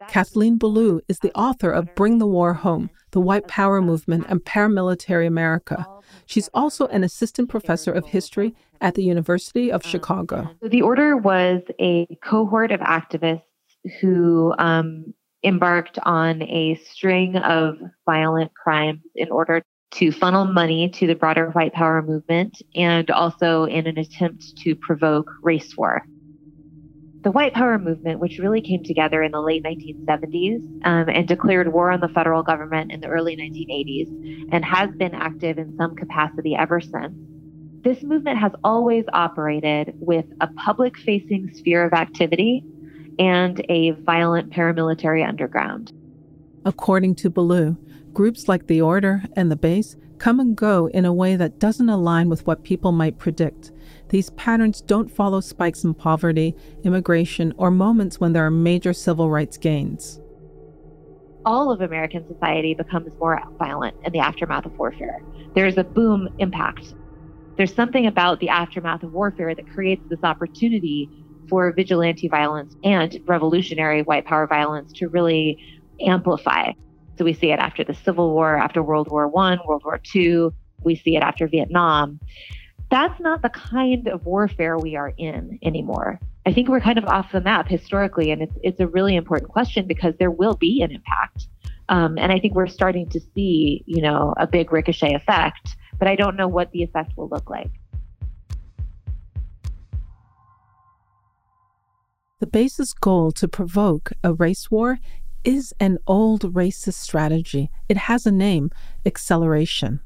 Kathleen 0.08 0.58
Belew 0.58 1.02
is 1.08 1.20
the 1.20 1.32
author 1.34 1.72
of 1.72 1.94
Bring 1.96 2.18
the 2.18 2.28
War 2.28 2.54
Home 2.54 2.90
The 3.12 3.20
White 3.20 3.48
Power 3.48 3.82
Movement 3.82 4.26
and 4.28 4.44
Paramilitary 4.44 5.28
America. 5.28 5.86
She's 6.26 6.50
also 6.54 6.88
an 6.88 7.04
assistant 7.04 7.50
professor 7.50 7.92
of 7.92 8.06
history 8.08 8.56
at 8.82 8.96
the 8.96 9.04
University 9.04 9.72
of 9.72 9.86
Chicago. 9.86 10.50
The 10.62 10.82
Order 10.82 11.18
was 11.18 11.62
a 11.80 12.08
cohort 12.24 12.72
of 12.72 12.80
activists 12.80 13.44
who 14.02 14.54
um, 14.58 15.14
embarked 15.44 16.00
on 16.04 16.42
a 16.44 16.76
string 16.76 17.36
of 17.38 17.76
violent 18.06 18.52
crimes 18.54 19.02
in 19.16 19.30
order 19.30 19.62
to 19.92 20.12
funnel 20.12 20.46
money 20.46 20.90
to 20.90 21.08
the 21.08 21.16
broader 21.16 21.50
white 21.52 21.74
power 21.74 22.02
movement 22.02 22.62
and 22.76 23.10
also 23.12 23.66
in 23.66 23.88
an 23.88 23.98
attempt 23.98 24.56
to 24.58 24.76
provoke 24.76 25.30
race 25.42 25.76
war. 25.78 26.04
The 27.22 27.32
white 27.32 27.54
power 27.54 27.78
movement, 27.78 28.20
which 28.20 28.40
really 28.40 28.62
came 28.62 28.84
together 28.84 29.22
in 29.22 29.32
the 29.32 29.42
late 29.42 29.64
1970s 29.64 30.86
um, 30.86 31.10
and 31.10 31.28
declared 31.28 31.74
war 31.74 31.92
on 31.92 32.00
the 32.00 32.08
federal 32.08 32.44
government 32.44 32.92
in 32.92 33.02
the 33.02 33.08
early 33.08 33.36
1980s 33.36 34.50
and 34.54 34.64
has 34.64 34.90
been 34.92 35.14
active 35.14 35.58
in 35.58 35.76
some 35.76 35.96
capacity 35.96 36.56
ever 36.56 36.80
since, 36.80 37.14
this 37.84 38.04
movement 38.04 38.38
has 38.40 38.52
always 38.64 39.06
operated 39.14 39.94
with 40.00 40.26
a 40.42 40.48
public 40.48 40.98
facing 40.98 41.50
sphere 41.54 41.86
of 41.86 41.94
activity 41.94 42.64
and 43.18 43.66
a 43.70 43.92
violent 43.92 44.52
paramilitary 44.52 45.28
underground. 45.28 45.92
According 46.66 47.16
to 47.16 47.30
Belew, 47.30 47.78
groups 48.14 48.48
like 48.48 48.68
the 48.68 48.82
Order 48.82 49.24
and 49.36 49.50
the 49.50 49.56
Base 49.56 49.96
come 50.18 50.40
and 50.40 50.56
go 50.56 50.88
in 50.88 51.06
a 51.06 51.14
way 51.14 51.38
that 51.38 51.60
doesn't 51.60 51.90
align 51.90 52.28
with 52.28 52.46
what 52.46 52.64
people 52.64 52.92
might 52.92 53.18
predict. 53.18 53.72
These 54.10 54.32
patterns 54.32 54.82
don't 54.82 55.10
follow 55.10 55.40
spikes 55.40 55.84
in 55.84 55.94
poverty, 55.94 56.56
immigration, 56.84 57.54
or 57.58 57.70
moments 57.70 58.20
when 58.20 58.34
there 58.34 58.46
are 58.46 58.52
major 58.52 58.92
civil 58.92 59.30
rights 59.30 59.58
gains. 59.58 60.20
All 61.46 61.72
of 61.72 61.82
American 61.82 62.28
society 62.28 62.74
becomes 62.74 63.12
more 63.20 63.42
violent 63.58 63.96
in 64.04 64.12
the 64.12 64.20
aftermath 64.20 64.66
of 64.66 64.78
warfare. 64.78 65.22
There's 65.54 65.78
a 65.78 65.84
boom 65.84 66.28
impact. 66.40 66.94
There's 67.56 67.74
something 67.74 68.08
about 68.08 68.40
the 68.40 68.50
aftermath 68.50 69.04
of 69.04 69.14
warfare 69.14 69.54
that 69.54 69.70
creates 69.70 70.04
this 70.10 70.24
opportunity 70.24 71.10
for 71.48 71.72
vigilante 71.72 72.28
violence 72.28 72.76
and 72.84 73.20
revolutionary 73.26 74.02
white 74.04 74.26
power 74.26 74.48
violence 74.48 74.92
to 74.94 75.08
really 75.08 75.58
amplify. 76.02 76.72
So 77.18 77.26
we 77.26 77.34
see 77.34 77.52
it 77.52 77.60
after 77.60 77.84
the 77.84 77.94
Civil 77.94 78.34
War, 78.34 78.58
after 78.58 78.82
World 78.82 79.10
War 79.12 79.28
One, 79.28 79.60
World 79.68 79.84
War 79.84 80.00
Two. 80.02 80.54
We 80.84 80.96
see 80.96 81.16
it 81.16 81.24
after 81.24 81.48
Vietnam. 81.48 82.20
That's 82.90 83.20
not 83.20 83.42
the 83.44 83.50
kind 83.50 84.08
of 84.08 84.26
warfare 84.26 84.78
we 84.78 84.96
are 84.96 85.14
in 85.18 85.60
anymore. 85.64 86.20
I 86.46 86.54
think 86.54 86.70
we're 86.70 86.80
kind 86.80 86.98
of 86.98 87.06
off 87.06 87.32
the 87.32 87.42
map 87.42 87.68
historically, 87.68 88.32
and 88.32 88.42
it's 88.42 88.56
it's 88.64 88.80
a 88.80 88.88
really 88.88 89.16
important 89.16 89.52
question 89.52 89.86
because 89.86 90.16
there 90.18 90.32
will 90.32 90.56
be 90.56 90.82
an 90.82 90.92
impact, 90.92 91.48
um, 91.90 92.18
and 92.18 92.32
I 92.32 92.40
think 92.40 92.56
we're 92.56 92.68
starting 92.68 93.08
to 93.10 93.20
see, 93.36 93.84
you 93.86 94.02
know, 94.02 94.34
a 94.38 94.48
big 94.48 94.72
ricochet 94.72 95.14
effect. 95.14 95.76
But 96.00 96.08
I 96.08 96.16
don't 96.16 96.36
know 96.36 96.48
what 96.48 96.72
the 96.72 96.82
effect 96.82 97.16
will 97.18 97.28
look 97.28 97.50
like. 97.50 97.70
The 102.40 102.48
base's 102.48 102.94
goal 102.94 103.32
to 103.34 103.50
provoke 103.50 104.14
a 104.24 104.34
race 104.34 104.72
war 104.72 105.00
is 105.44 105.74
an 105.80 105.98
old 106.08 106.54
racist 106.54 106.94
strategy. 106.94 107.70
It 107.90 107.98
has 107.98 108.26
a 108.26 108.32
name 108.32 108.72
acceleration. 109.06 110.00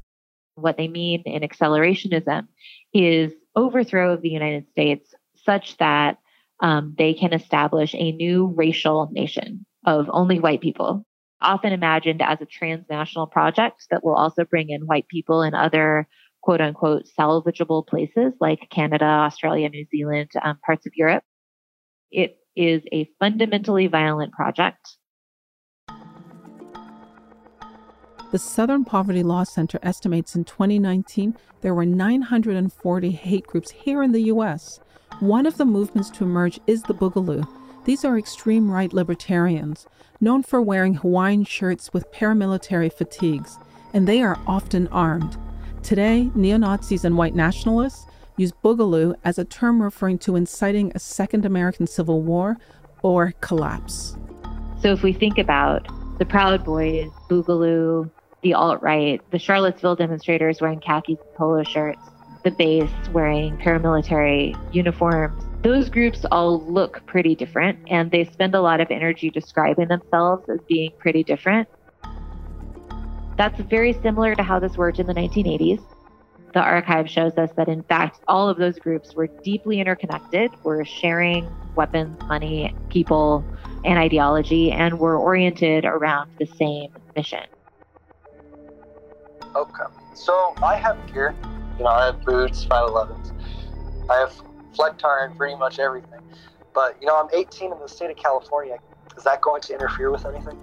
What 0.56 0.78
they 0.78 0.88
mean 0.88 1.24
in 1.26 1.42
accelerationism 1.42 2.48
is 2.94 3.34
overthrow 3.56 4.14
of 4.14 4.22
the 4.22 4.30
United 4.30 4.70
States 4.70 5.14
such 5.36 5.78
that 5.78 6.18
um, 6.60 6.96
they 6.98 7.14
can 7.14 7.34
establish 7.34 7.94
a 7.96 8.12
new 8.12 8.48
racial 8.56 9.10
nation 9.12 9.66
of 9.86 10.10
only 10.12 10.40
white 10.40 10.62
people, 10.62 11.06
often 11.42 11.74
imagined 11.74 12.22
as 12.22 12.40
a 12.42 12.46
transnational 12.46 13.28
project 13.28 13.86
that 13.92 14.04
will 14.04 14.16
also 14.16 14.46
bring 14.46 14.70
in 14.70 14.86
white 14.86 15.08
people 15.08 15.42
in 15.42 15.54
other 15.54 16.08
quote 16.42 16.62
unquote 16.62 17.04
salvageable 17.18 17.86
places 17.86 18.34
like 18.40 18.70
Canada, 18.70 19.06
Australia, 19.06 19.70
New 19.70 19.86
Zealand, 19.90 20.30
um, 20.42 20.58
parts 20.66 20.86
of 20.86 20.94
Europe. 20.96 21.24
It 22.12 22.38
is 22.56 22.84
a 22.92 23.10
fundamentally 23.20 23.88
violent 23.88 24.34
project. 24.34 24.98
The 28.34 28.40
Southern 28.40 28.84
Poverty 28.84 29.22
Law 29.22 29.44
Center 29.44 29.78
estimates 29.84 30.36
in 30.36 30.44
2019 30.44 31.38
there 31.62 31.76
were 31.76 31.86
940 31.86 33.12
hate 33.12 33.46
groups 33.46 33.70
here 33.70 34.02
in 34.02 34.12
the 34.12 34.24
U.S. 34.24 34.80
One 35.20 35.46
of 35.46 35.58
the 35.58 35.66
movements 35.66 36.10
to 36.10 36.24
emerge 36.24 36.60
is 36.66 36.82
the 36.82 36.96
Boogaloo. 36.96 37.48
These 37.86 38.04
are 38.04 38.18
extreme 38.18 38.72
right 38.72 38.92
libertarians, 38.92 39.86
known 40.20 40.42
for 40.42 40.64
wearing 40.64 40.96
Hawaiian 40.96 41.44
shirts 41.44 41.94
with 41.94 42.12
paramilitary 42.12 42.92
fatigues, 42.92 43.60
and 43.94 44.08
they 44.08 44.24
are 44.24 44.40
often 44.48 44.88
armed. 44.88 45.38
Today, 45.84 46.32
neo 46.34 46.58
Nazis 46.58 47.06
and 47.06 47.16
white 47.16 47.36
nationalists 47.36 48.08
use 48.38 48.52
Boogaloo 48.64 49.14
as 49.24 49.38
a 49.38 49.46
term 49.46 49.80
referring 49.80 50.18
to 50.18 50.36
inciting 50.36 50.92
a 50.96 51.00
second 51.00 51.46
American 51.46 51.86
Civil 51.86 52.24
War 52.24 52.58
or 53.04 53.34
collapse. 53.42 54.18
So 54.82 54.92
if 54.92 55.04
we 55.04 55.14
think 55.14 55.38
about 55.38 55.88
the 56.18 56.26
Proud 56.26 56.64
Boys, 56.66 57.12
Boogaloo, 57.30 58.10
the 58.44 58.54
alt 58.54 58.82
right, 58.82 59.22
the 59.32 59.40
Charlottesville 59.40 59.96
demonstrators 59.96 60.62
wearing 60.62 60.80
khakis 60.80 61.18
and 61.20 61.36
polo 61.36 61.64
shirts, 61.64 62.02
the 62.44 62.52
base 62.52 62.92
wearing 63.12 63.58
paramilitary 63.58 64.56
uniforms. 64.74 65.44
Those 65.64 65.90
groups 65.90 66.26
all 66.30 66.62
look 66.66 67.06
pretty 67.06 67.36
different 67.36 67.80
and 67.90 68.12
they 68.12 68.26
spend 68.26 68.54
a 68.54 68.62
lot 68.62 68.82
of 68.82 68.92
energy 68.92 69.30
describing 69.30 69.88
themselves 69.88 70.48
as 70.50 70.60
being 70.68 70.92
pretty 71.00 71.24
different. 71.24 71.70
That's 73.38 73.60
very 73.62 73.94
similar 73.94 74.36
to 74.36 74.44
how 74.44 74.60
this 74.60 74.78
worked 74.78 75.00
in 75.00 75.08
the 75.08 75.14
1980s. 75.14 75.82
The 76.54 76.60
archive 76.60 77.10
shows 77.10 77.32
us 77.38 77.50
that, 77.56 77.68
in 77.68 77.82
fact, 77.84 78.20
all 78.28 78.48
of 78.48 78.58
those 78.58 78.78
groups 78.78 79.16
were 79.16 79.28
deeply 79.44 79.80
interconnected, 79.80 80.52
were 80.64 80.86
sharing 80.86 81.50
weapons, 81.76 82.22
money, 82.28 82.76
people, 82.90 83.44
and 83.84 83.98
ideology, 83.98 84.72
and 84.72 85.00
were 85.00 85.18
oriented 85.18 85.84
around 85.84 86.30
the 86.38 86.46
same 86.46 86.92
mission. 87.16 87.46
Okay. 89.56 89.84
So 90.14 90.56
I 90.64 90.76
have 90.78 90.98
gear. 91.12 91.36
You 91.78 91.86
know, 91.86 91.90
I 91.90 92.08
have 92.08 92.22
boots, 92.22 92.66
511s. 92.66 93.32
I 94.10 94.20
have 94.20 94.34
Flecktarn 94.74 95.26
and 95.30 95.38
pretty 95.38 95.56
much 95.56 95.80
everything. 95.80 96.22
But, 96.74 96.98
you 97.02 97.08
know, 97.08 97.20
I'm 97.20 97.30
18 97.34 97.72
in 97.72 97.80
the 97.80 97.88
state 97.88 98.10
of 98.10 98.18
California. 98.18 98.78
Is 99.18 99.24
that 99.24 99.42
going 99.42 99.62
to 99.62 99.74
interfere 99.74 100.12
with 100.12 100.26
anything? 100.26 100.60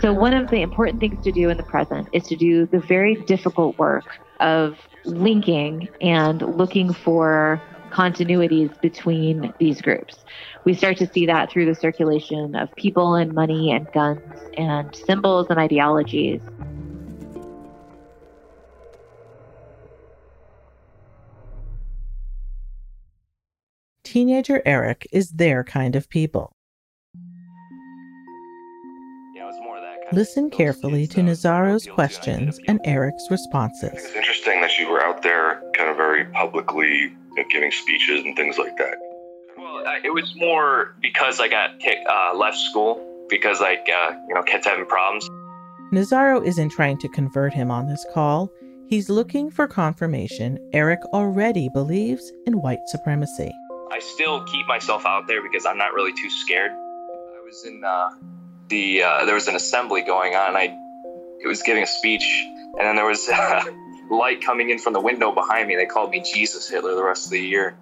So, 0.00 0.12
one 0.12 0.34
of 0.34 0.50
the 0.50 0.62
important 0.62 1.00
things 1.00 1.22
to 1.24 1.32
do 1.32 1.50
in 1.50 1.56
the 1.56 1.62
present 1.64 2.08
is 2.12 2.24
to 2.28 2.36
do 2.36 2.66
the 2.66 2.78
very 2.78 3.16
difficult 3.26 3.76
work 3.78 4.04
of 4.40 4.78
linking 5.04 5.88
and 6.00 6.40
looking 6.42 6.92
for 6.92 7.60
continuities 7.90 8.80
between 8.80 9.52
these 9.58 9.82
groups. 9.82 10.24
We 10.64 10.74
start 10.74 10.96
to 10.98 11.06
see 11.06 11.26
that 11.26 11.50
through 11.50 11.66
the 11.66 11.74
circulation 11.74 12.54
of 12.54 12.74
people 12.76 13.14
and 13.14 13.34
money 13.34 13.72
and 13.72 13.90
guns 13.92 14.22
and 14.56 14.94
symbols 14.94 15.48
and 15.50 15.58
ideologies. 15.58 16.40
Teenager 24.10 24.60
Eric 24.66 25.06
is 25.12 25.30
their 25.30 25.62
kind 25.62 25.94
of 25.94 26.08
people. 26.08 26.50
Listen 30.10 30.50
carefully 30.50 31.06
to 31.06 31.20
Nazzaro's 31.20 31.86
questions 31.86 32.58
and 32.66 32.80
Eric's 32.82 33.28
responses. 33.30 33.92
It's 33.92 34.16
interesting 34.16 34.62
that 34.62 34.76
you 34.78 34.90
were 34.90 35.00
out 35.00 35.22
there 35.22 35.62
kind 35.76 35.88
of 35.88 35.96
very 35.96 36.24
publicly 36.24 36.88
you 36.88 37.16
know, 37.36 37.44
giving 37.52 37.70
speeches 37.70 38.24
and 38.24 38.34
things 38.34 38.58
like 38.58 38.76
that. 38.78 38.96
Well, 39.56 39.86
uh, 39.86 40.00
it 40.02 40.12
was 40.12 40.34
more 40.34 40.96
because 41.00 41.38
I 41.38 41.46
got 41.46 41.78
kicked, 41.78 42.04
uh, 42.08 42.34
left 42.34 42.58
school 42.58 43.26
because 43.28 43.60
like 43.60 43.88
uh, 43.96 44.16
you 44.26 44.34
know 44.34 44.42
kept 44.42 44.64
having 44.64 44.86
problems. 44.86 45.28
Nazzaro 45.92 46.44
isn't 46.44 46.70
trying 46.70 46.98
to 46.98 47.08
convert 47.10 47.52
him 47.52 47.70
on 47.70 47.86
this 47.86 48.04
call. 48.12 48.50
He's 48.88 49.08
looking 49.08 49.52
for 49.52 49.68
confirmation 49.68 50.58
Eric 50.72 50.98
already 51.12 51.68
believes 51.68 52.32
in 52.46 52.60
white 52.60 52.80
supremacy. 52.88 53.52
I 53.90 53.98
still 53.98 54.44
keep 54.44 54.66
myself 54.66 55.04
out 55.04 55.26
there 55.26 55.42
because 55.42 55.66
I'm 55.66 55.78
not 55.78 55.94
really 55.94 56.12
too 56.12 56.30
scared. 56.30 56.70
I 56.70 57.42
was 57.44 57.64
in 57.64 57.82
uh, 57.84 58.10
the 58.68 59.02
uh, 59.02 59.24
there 59.24 59.34
was 59.34 59.48
an 59.48 59.56
assembly 59.56 60.02
going 60.02 60.34
on. 60.34 60.56
I 60.56 60.76
it 61.42 61.48
was 61.48 61.62
giving 61.62 61.82
a 61.82 61.86
speech, 61.86 62.24
and 62.78 62.80
then 62.80 62.96
there 62.96 63.06
was 63.06 63.28
light 64.10 64.42
coming 64.42 64.70
in 64.70 64.78
from 64.78 64.92
the 64.92 65.00
window 65.00 65.32
behind 65.32 65.66
me. 65.66 65.74
They 65.74 65.86
called 65.86 66.10
me 66.10 66.22
Jesus 66.22 66.68
Hitler 66.68 66.94
the 66.94 67.02
rest 67.02 67.26
of 67.26 67.32
the 67.32 67.40
year. 67.40 67.76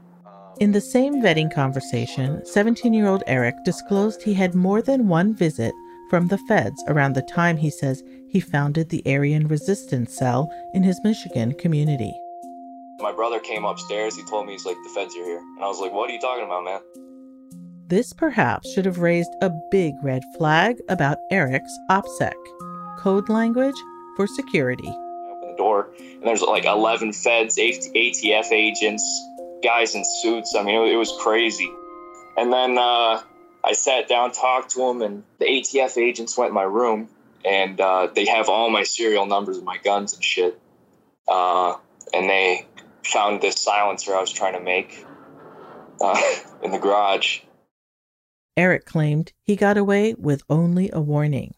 In 0.61 0.73
the 0.73 0.81
same 0.81 1.23
vetting 1.23 1.55
conversation, 1.55 2.45
17 2.45 2.95
year 2.95 3.07
old 3.07 3.23
Eric 3.27 3.55
disclosed 3.65 4.23
he 4.23 4.35
had 4.35 4.55
more 4.55 4.81
than 4.81 5.09
one 5.09 5.35
visit 5.35 5.75
from 6.09 6.29
the 6.29 6.39
feds 6.39 6.83
around 6.89 7.13
the 7.13 7.23
time 7.23 7.59
he 7.59 7.71
says 7.71 8.03
he 8.31 8.41
founded 8.41 8.89
the 8.89 9.03
Aryan 9.07 9.47
Resistance 9.47 10.17
Cell 10.17 10.51
in 10.73 10.83
his 10.83 10.99
Michigan 11.05 11.53
community. 11.53 12.13
My 13.01 13.13
brother 13.13 13.39
came 13.39 13.65
upstairs. 13.65 14.17
He 14.17 14.25
told 14.25 14.47
me 14.47 14.53
he's 14.53 14.67
like, 14.67 14.77
the 14.83 14.89
feds 14.89 15.15
are 15.15 15.25
here, 15.25 15.39
and 15.39 15.63
I 15.63 15.69
was 15.69 15.79
like, 15.79 15.93
what 15.93 16.11
are 16.11 16.13
you 16.13 16.21
talking 16.21 16.45
about, 16.45 16.65
man? 16.65 16.81
This 17.87 18.13
perhaps 18.13 18.73
should 18.73 18.85
have 18.87 18.99
raised 18.99 19.31
a 19.41 19.51
big 19.71 19.95
red 20.03 20.23
flag 20.37 20.77
about 20.89 21.17
Eric's 21.31 21.79
OPSEC, 21.91 22.35
code 22.99 23.29
language 23.29 23.77
for 24.17 24.27
security. 24.27 24.89
Open 24.89 25.51
the 25.51 25.57
door, 25.57 25.91
and 25.99 26.25
there's 26.25 26.43
like 26.43 26.65
11 26.65 27.13
feds, 27.13 27.57
ATF 27.57 28.53
agents, 28.53 29.05
guys 29.63 29.95
in 29.95 30.05
suits. 30.05 30.57
I 30.57 30.65
mean, 30.65 30.75
it, 30.89 30.97
was 30.97 31.13
crazy. 31.21 31.71
And 32.37 32.53
then 32.53 32.79
uh, 32.79 33.23
I 33.65 33.73
sat 33.73 34.09
down, 34.09 34.33
talked 34.33 34.71
to 34.71 34.79
them, 34.81 35.03
and 35.03 35.23
the 35.39 35.47
ATF 35.47 35.97
agents 35.97 36.37
went 36.37 36.49
in 36.49 36.55
my 36.55 36.65
room, 36.65 37.09
and 37.45 37.81
uh, 37.81 38.09
they 38.13 38.27
have 38.27 38.49
all 38.49 38.71
my 38.71 38.83
serial 38.83 39.25
numbers 39.25 39.57
of 39.57 39.65
my 39.65 39.79
guns 39.79 40.15
and 40.15 40.23
shit. 40.23 40.61
Uh, 41.29 41.75
and 42.13 42.29
they 42.29 42.67
found 43.05 43.41
this 43.41 43.57
silencer 43.57 44.15
I 44.15 44.21
was 44.21 44.33
trying 44.33 44.55
to 44.55 44.61
make 44.61 45.05
uh, 46.01 46.21
in 46.63 46.71
the 46.71 46.79
garage. 46.79 47.41
Eric 48.57 48.87
claimed 48.87 49.33
he 49.41 49.55
got 49.55 49.77
away 49.77 50.15
with 50.15 50.43
only 50.51 50.91
a 50.93 51.01
warning. 51.01 51.55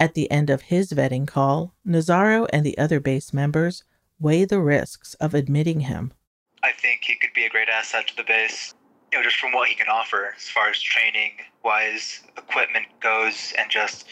At 0.00 0.14
the 0.14 0.30
end 0.30 0.50
of 0.50 0.62
his 0.62 0.92
vetting 0.92 1.26
call, 1.26 1.74
Nazzaro 1.84 2.46
and 2.52 2.64
the 2.64 2.78
other 2.78 3.00
base 3.00 3.32
members 3.32 3.82
weigh 4.20 4.44
the 4.44 4.60
risks 4.60 5.14
of 5.14 5.34
admitting 5.34 5.80
him. 5.80 6.12
I 6.62 6.72
think 6.72 7.02
he 7.02 7.16
could 7.16 7.32
be 7.34 7.44
a 7.44 7.50
great 7.50 7.68
asset 7.68 8.06
to 8.08 8.16
the 8.16 8.22
base, 8.22 8.74
you 9.12 9.18
know, 9.18 9.24
just 9.24 9.36
from 9.36 9.52
what 9.52 9.68
he 9.68 9.74
can 9.74 9.88
offer 9.88 10.34
as 10.36 10.48
far 10.48 10.70
as 10.70 10.80
training 10.80 11.32
wise, 11.64 12.20
equipment 12.36 12.86
goes, 13.00 13.52
and 13.58 13.70
just 13.70 14.06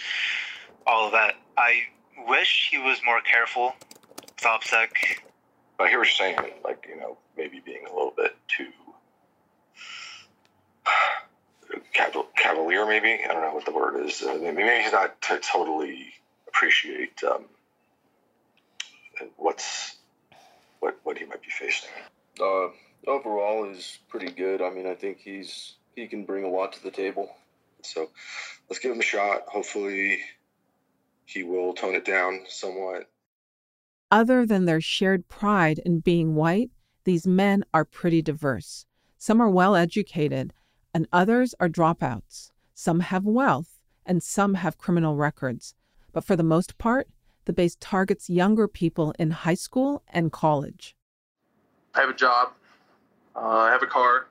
all 0.87 1.07
of 1.07 1.13
that. 1.13 1.35
I 1.57 1.83
wish 2.27 2.69
he 2.71 2.79
was 2.79 2.99
more 3.05 3.21
careful 3.21 3.75
with 4.21 4.45
OPSEC. 4.45 4.89
I 5.79 5.89
hear 5.89 5.99
what 5.99 6.07
you're 6.07 6.35
saying, 6.35 6.39
like, 6.65 6.87
you 6.89 6.99
know, 6.99 7.19
maybe 7.37 7.61
being 7.65 7.87
a 7.87 7.93
little 7.93 8.15
bit 8.17 8.35
too 8.49 8.69
cavalier, 12.37 12.87
maybe. 12.87 13.25
I 13.25 13.33
don't 13.33 13.43
know 13.43 13.55
what 13.55 13.65
the 13.65 13.73
word 13.73 14.05
is. 14.07 14.23
Uh, 14.23 14.39
maybe 14.41 14.63
he's 14.83 14.93
not 14.93 15.21
to 15.23 15.39
totally 15.39 16.13
appreciate 16.49 17.23
um, 17.25 17.45
what's 19.37 19.97
what 20.81 20.97
what 21.03 21.19
he 21.19 21.25
might 21.25 21.43
be 21.43 21.51
facing. 21.51 21.91
Uh, 22.41 22.69
overall, 23.07 23.69
is 23.71 23.99
pretty 24.09 24.31
good. 24.31 24.63
I 24.63 24.71
mean, 24.71 24.87
I 24.87 24.95
think 24.95 25.19
he's 25.19 25.75
he 25.95 26.07
can 26.07 26.25
bring 26.25 26.45
a 26.45 26.49
lot 26.49 26.73
to 26.75 26.83
the 26.83 26.91
table. 26.91 27.35
So 27.83 28.11
let's 28.69 28.79
give 28.81 28.93
him 28.93 29.01
a 29.01 29.05
shot. 29.05 29.43
Hopefully, 29.49 30.21
he 31.25 31.43
will 31.43 31.75
tone 31.75 31.95
it 31.95 32.05
down 32.05 32.41
somewhat. 32.49 33.09
Other 34.11 34.47
than 34.47 34.65
their 34.65 34.81
shared 34.81 35.29
pride 35.29 35.81
in 35.85 36.01
being 36.01 36.35
white, 36.35 36.71
these 37.05 37.27
men 37.27 37.65
are 37.75 37.85
pretty 37.85 38.23
diverse. 38.23 38.87
Some 39.19 39.41
are 39.41 39.51
well 39.51 39.75
educated 39.75 40.53
and 40.97 41.07
others 41.13 41.55
are 41.61 41.69
dropouts. 41.69 42.53
Some 42.73 43.01
have 43.01 43.27
wealth, 43.27 43.81
and 44.07 44.23
some 44.23 44.55
have 44.55 44.79
criminal 44.79 45.15
records. 45.15 45.75
But 46.15 46.25
for 46.25 46.37
the 46.37 46.43
most 46.43 46.79
part, 46.79 47.07
the 47.45 47.53
base 47.53 47.77
targets 47.79 48.31
younger 48.31 48.67
people 48.67 49.13
in 49.19 49.31
high 49.31 49.61
school 49.67 50.03
and 50.09 50.33
college. 50.33 50.97
I 51.95 52.01
have 52.01 52.09
a 52.09 52.15
job. 52.15 52.53
Uh, 53.35 53.41
I 53.41 53.71
have 53.71 53.83
a 53.83 53.87
car. 53.87 54.29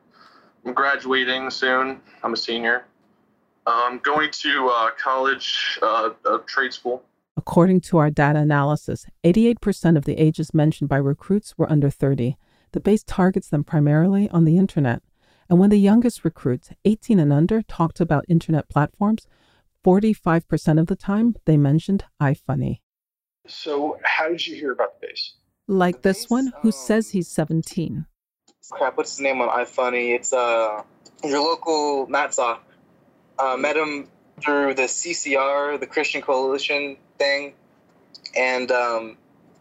I'm 0.66 0.74
graduating 0.74 1.52
soon. 1.52 2.02
I'm 2.24 2.34
a 2.34 2.38
senior. 2.38 2.86
I'm 3.68 4.00
going 4.00 4.32
to 4.32 4.70
uh, 4.70 4.90
college, 4.98 5.78
uh, 5.84 6.10
a 6.26 6.40
trade 6.48 6.74
school. 6.74 7.04
According 7.38 7.82
to 7.82 7.98
our 7.98 8.10
data 8.10 8.40
analysis, 8.40 9.06
88% 9.26 9.98
of 9.98 10.06
the 10.06 10.18
ages 10.18 10.54
mentioned 10.54 10.90
by 10.90 10.98
recruits 10.98 11.58
were 11.58 11.70
under 11.70 11.90
30. 11.90 12.38
The 12.72 12.80
base 12.80 13.04
targets 13.04 13.50
them 13.50 13.64
primarily 13.64 14.30
on 14.30 14.46
the 14.46 14.58
internet. 14.58 15.02
And 15.50 15.60
when 15.60 15.70
the 15.70 15.80
youngest 15.80 16.24
recruits, 16.24 16.70
18 16.86 17.20
and 17.20 17.34
under, 17.34 17.62
talked 17.62 18.00
about 18.00 18.26
internet 18.30 18.70
platforms, 18.70 19.28
45% 19.86 20.80
of 20.80 20.88
the 20.88 20.96
time 20.96 21.36
they 21.46 21.58
mentioned 21.58 22.06
iFunny. 22.22 22.80
So, 23.48 24.00
how 24.04 24.30
did 24.30 24.48
you 24.48 24.56
hear 24.56 24.72
about 24.72 25.00
the 25.00 25.08
base? 25.08 25.34
Like 25.68 26.02
this 26.02 26.30
one, 26.30 26.54
who 26.62 26.72
says 26.72 27.12
he's 27.12 27.28
17. 27.28 28.06
Crap, 28.72 28.98
what's 28.98 29.12
his 29.12 29.20
name 29.20 29.42
on 29.42 29.50
iFunny? 29.50 30.16
It's 30.16 30.34
uh, 30.34 30.82
your 31.24 31.40
local 31.40 32.08
Matzock. 32.08 32.60
Uh, 33.38 33.58
met 33.58 33.76
him 33.76 34.08
through 34.42 34.74
the 34.74 34.84
CCR, 34.84 35.80
the 35.80 35.86
Christian 35.86 36.22
Coalition 36.22 36.98
thing, 37.18 37.54
and 38.36 38.72
um, 38.72 39.18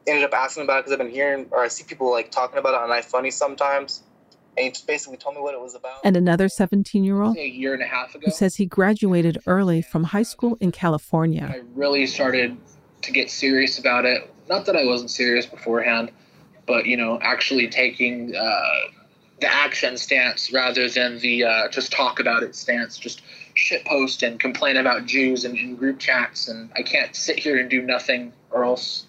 ended 0.06 0.24
up 0.24 0.32
asking 0.34 0.64
about 0.64 0.78
it 0.78 0.84
because 0.84 0.92
I've 0.92 0.98
been 0.98 1.10
hearing 1.10 1.46
or 1.50 1.62
I 1.62 1.68
see 1.68 1.84
people 1.84 2.10
like 2.10 2.30
talking 2.30 2.58
about 2.58 2.74
it 2.74 2.90
on 2.90 2.90
iFunny 2.90 3.32
sometimes. 3.32 4.02
And 4.56 4.64
he 4.64 4.70
just 4.70 4.86
basically 4.86 5.16
told 5.16 5.34
me 5.34 5.40
what 5.40 5.54
it 5.54 5.60
was 5.60 5.74
about. 5.74 5.98
And 6.04 6.16
another 6.16 6.48
17 6.48 7.02
year 7.02 7.20
old 7.22 7.36
a 7.36 7.48
year 7.48 7.74
and 7.74 7.82
a 7.82 7.86
half 7.86 8.14
ago. 8.14 8.26
who 8.26 8.30
says 8.30 8.56
he 8.56 8.66
graduated 8.66 9.38
early 9.46 9.82
from 9.82 10.04
high 10.04 10.22
school 10.22 10.56
in 10.60 10.70
California. 10.70 11.48
I 11.52 11.62
really 11.74 12.06
started 12.06 12.56
to 13.02 13.12
get 13.12 13.30
serious 13.30 13.78
about 13.78 14.04
it. 14.04 14.30
Not 14.48 14.66
that 14.66 14.76
I 14.76 14.84
wasn't 14.84 15.10
serious 15.10 15.46
beforehand, 15.46 16.12
but 16.66 16.86
you 16.86 16.96
know, 16.96 17.18
actually 17.20 17.68
taking 17.68 18.34
uh, 18.36 18.78
the 19.40 19.52
action 19.52 19.96
stance 19.96 20.52
rather 20.52 20.88
than 20.88 21.18
the 21.18 21.44
uh, 21.44 21.68
just 21.68 21.90
talk 21.90 22.20
about 22.20 22.42
it 22.42 22.54
stance. 22.54 22.96
Just 22.96 23.22
shit 23.54 23.84
post 23.84 24.22
and 24.22 24.38
complain 24.38 24.76
about 24.76 25.06
Jews 25.06 25.44
in, 25.44 25.56
in 25.56 25.76
group 25.76 25.98
chats, 25.98 26.48
and 26.48 26.70
I 26.76 26.82
can't 26.82 27.14
sit 27.14 27.38
here 27.38 27.56
and 27.58 27.70
do 27.70 27.82
nothing, 27.82 28.32
or 28.50 28.64
else 28.64 29.06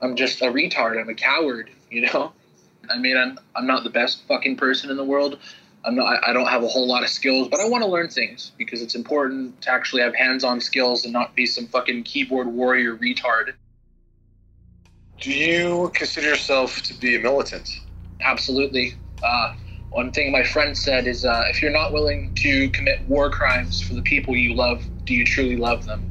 I'm 0.00 0.16
just 0.16 0.42
a 0.42 0.46
retard. 0.46 1.00
I'm 1.00 1.08
a 1.08 1.14
coward, 1.14 1.70
you 1.90 2.02
know. 2.02 2.32
I 2.90 2.98
mean, 2.98 3.16
I'm 3.16 3.38
I'm 3.54 3.66
not 3.66 3.84
the 3.84 3.90
best 3.90 4.26
fucking 4.26 4.56
person 4.56 4.90
in 4.90 4.96
the 4.96 5.04
world. 5.04 5.38
I'm 5.84 5.94
not. 5.94 6.06
I- 6.06 6.30
I 6.30 6.32
don't 6.32 6.48
have 6.48 6.62
a 6.62 6.68
whole 6.68 6.86
lot 6.86 7.02
of 7.02 7.08
skills, 7.08 7.48
but 7.48 7.60
I 7.60 7.68
want 7.68 7.82
to 7.84 7.88
learn 7.90 8.08
things 8.08 8.52
because 8.58 8.82
it's 8.82 8.94
important 8.94 9.60
to 9.62 9.70
actually 9.70 10.02
have 10.02 10.14
hands-on 10.14 10.60
skills 10.60 11.04
and 11.04 11.12
not 11.12 11.34
be 11.34 11.46
some 11.46 11.66
fucking 11.66 12.02
keyboard 12.04 12.48
warrior 12.48 12.96
retard. 12.96 13.54
Do 15.20 15.32
you 15.32 15.90
consider 15.94 16.28
yourself 16.28 16.82
to 16.82 16.94
be 16.94 17.16
a 17.16 17.20
militant? 17.20 17.80
Absolutely. 18.20 18.94
Uh, 19.22 19.52
one 19.90 20.12
thing 20.12 20.30
my 20.30 20.42
friend 20.42 20.76
said 20.76 21.06
is, 21.06 21.24
uh, 21.24 21.44
if 21.48 21.62
you're 21.62 21.72
not 21.72 21.92
willing 21.92 22.34
to 22.36 22.68
commit 22.70 23.00
war 23.08 23.30
crimes 23.30 23.80
for 23.80 23.94
the 23.94 24.02
people 24.02 24.36
you 24.36 24.54
love, 24.54 24.84
do 25.04 25.14
you 25.14 25.24
truly 25.24 25.56
love 25.56 25.86
them? 25.86 26.04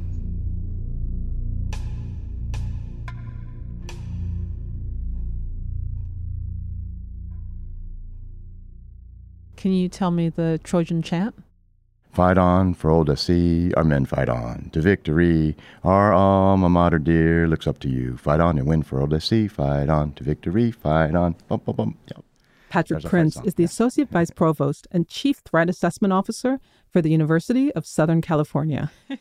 Can 9.56 9.72
you 9.72 9.88
tell 9.88 10.12
me 10.12 10.28
the 10.28 10.60
Trojan 10.62 11.02
chant? 11.02 11.34
Fight 12.12 12.38
on 12.38 12.74
for 12.74 12.90
old 12.90 13.16
SC, 13.16 13.72
our 13.76 13.84
men 13.84 14.06
fight 14.06 14.28
on 14.28 14.70
to 14.72 14.80
victory. 14.80 15.56
Our 15.84 16.12
alma 16.12 16.68
mater 16.68 16.98
dear 16.98 17.46
looks 17.48 17.66
up 17.66 17.78
to 17.80 17.88
you. 17.88 18.16
Fight 18.16 18.40
on 18.40 18.56
and 18.58 18.66
win 18.66 18.82
for 18.82 19.00
old 19.00 19.20
SC, 19.20 19.50
fight 19.50 19.88
on 19.88 20.12
to 20.12 20.24
victory, 20.24 20.70
fight 20.70 21.14
on. 21.14 21.34
Bum, 21.48 21.60
bum, 21.64 21.76
bum. 21.76 21.98
Yep. 22.06 22.24
Patrick 22.68 23.02
There's 23.02 23.10
Prince 23.10 23.38
is 23.44 23.54
the 23.54 23.64
Associate 23.64 24.08
Vice 24.08 24.30
Provost 24.30 24.86
and 24.90 25.08
Chief 25.08 25.38
Threat 25.38 25.68
Assessment 25.68 26.12
Officer 26.12 26.60
for 26.90 27.02
the 27.02 27.10
University 27.10 27.72
of 27.72 27.86
Southern 27.86 28.20
California. 28.20 28.90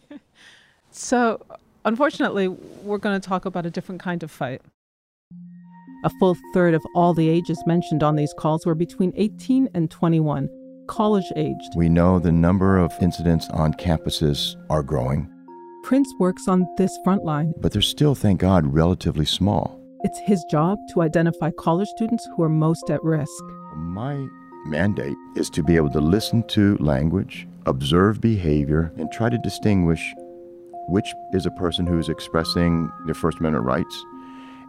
so, 0.91 1.45
unfortunately, 1.85 2.47
we're 2.47 2.97
going 2.97 3.19
to 3.19 3.27
talk 3.27 3.45
about 3.45 3.65
a 3.65 3.69
different 3.69 4.01
kind 4.01 4.23
of 4.23 4.31
fight. 4.31 4.61
A 6.03 6.11
full 6.19 6.37
third 6.53 6.73
of 6.73 6.85
all 6.95 7.13
the 7.13 7.29
ages 7.29 7.61
mentioned 7.65 8.03
on 8.03 8.15
these 8.15 8.33
calls 8.37 8.65
were 8.65 8.75
between 8.75 9.13
18 9.15 9.69
and 9.73 9.89
21, 9.89 10.49
college 10.87 11.31
aged. 11.35 11.73
We 11.75 11.89
know 11.89 12.19
the 12.19 12.31
number 12.31 12.77
of 12.77 12.93
incidents 13.01 13.47
on 13.49 13.73
campuses 13.73 14.55
are 14.69 14.83
growing, 14.83 15.33
Prince 15.87 16.13
works 16.19 16.49
on 16.49 16.67
this 16.75 16.91
front 17.01 17.23
line. 17.23 17.53
but 17.61 17.71
they're 17.71 17.81
still, 17.81 18.13
thank 18.13 18.41
God, 18.41 18.73
relatively 18.73 19.23
small. 19.23 19.79
It's 20.07 20.19
his 20.19 20.45
job 20.45 20.79
to 20.91 21.01
identify 21.01 21.51
college 21.51 21.89
students 21.89 22.25
who 22.31 22.41
are 22.41 22.47
most 22.47 22.89
at 22.89 23.03
risk. 23.03 23.43
My 23.75 24.25
mandate 24.67 25.17
is 25.35 25.49
to 25.49 25.61
be 25.61 25.75
able 25.75 25.89
to 25.89 25.99
listen 25.99 26.43
to 26.43 26.77
language, 26.77 27.45
observe 27.65 28.21
behavior, 28.21 28.93
and 28.95 29.11
try 29.11 29.29
to 29.29 29.37
distinguish 29.37 30.13
which 30.87 31.13
is 31.33 31.45
a 31.45 31.51
person 31.51 31.85
who 31.85 31.99
is 31.99 32.07
expressing 32.07 32.89
their 33.05 33.15
First 33.15 33.39
Amendment 33.39 33.65
rights 33.65 34.05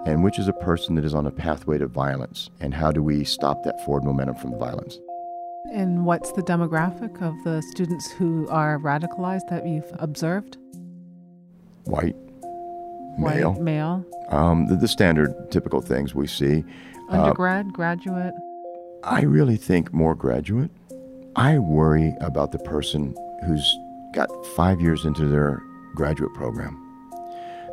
and 0.07 0.25
which 0.25 0.41
is 0.41 0.49
a 0.49 0.53
person 0.55 0.97
that 0.97 1.05
is 1.05 1.15
on 1.15 1.29
a 1.29 1.31
pathway 1.31 1.79
to 1.79 1.87
violence, 1.87 2.51
and 2.59 2.75
how 2.75 2.91
do 2.91 3.01
we 3.01 3.23
stop 3.23 3.63
that 3.63 3.81
forward 3.85 4.03
momentum 4.03 4.35
from 4.35 4.59
violence. 4.59 4.99
And 5.73 6.05
what's 6.05 6.33
the 6.33 6.43
demographic 6.43 7.23
of 7.23 7.45
the 7.45 7.63
students 7.63 8.11
who 8.11 8.49
are 8.49 8.81
radicalized 8.81 9.49
that 9.51 9.69
you've 9.69 9.93
observed? 10.01 10.57
White, 11.85 12.17
White, 13.19 13.37
male, 13.37 13.55
male, 13.55 14.05
um, 14.29 14.67
the, 14.69 14.77
the 14.77 14.89
standard 14.89 15.35
typical 15.51 15.81
things 15.81 16.15
we 16.15 16.27
see. 16.27 16.65
Uh, 17.11 17.23
undergrad, 17.23 17.73
graduate. 17.73 18.35
I 19.05 19.23
really 19.23 19.57
think 19.57 19.93
more 19.93 20.15
graduate. 20.15 20.71
I 21.37 21.59
worry 21.59 22.15
about 22.21 22.53
the 22.53 22.59
person 22.59 23.15
who's 23.47 23.79
got 24.13 24.29
five 24.57 24.81
years 24.81 25.05
into 25.05 25.27
their 25.27 25.63
graduate 25.95 26.35
program. 26.35 26.77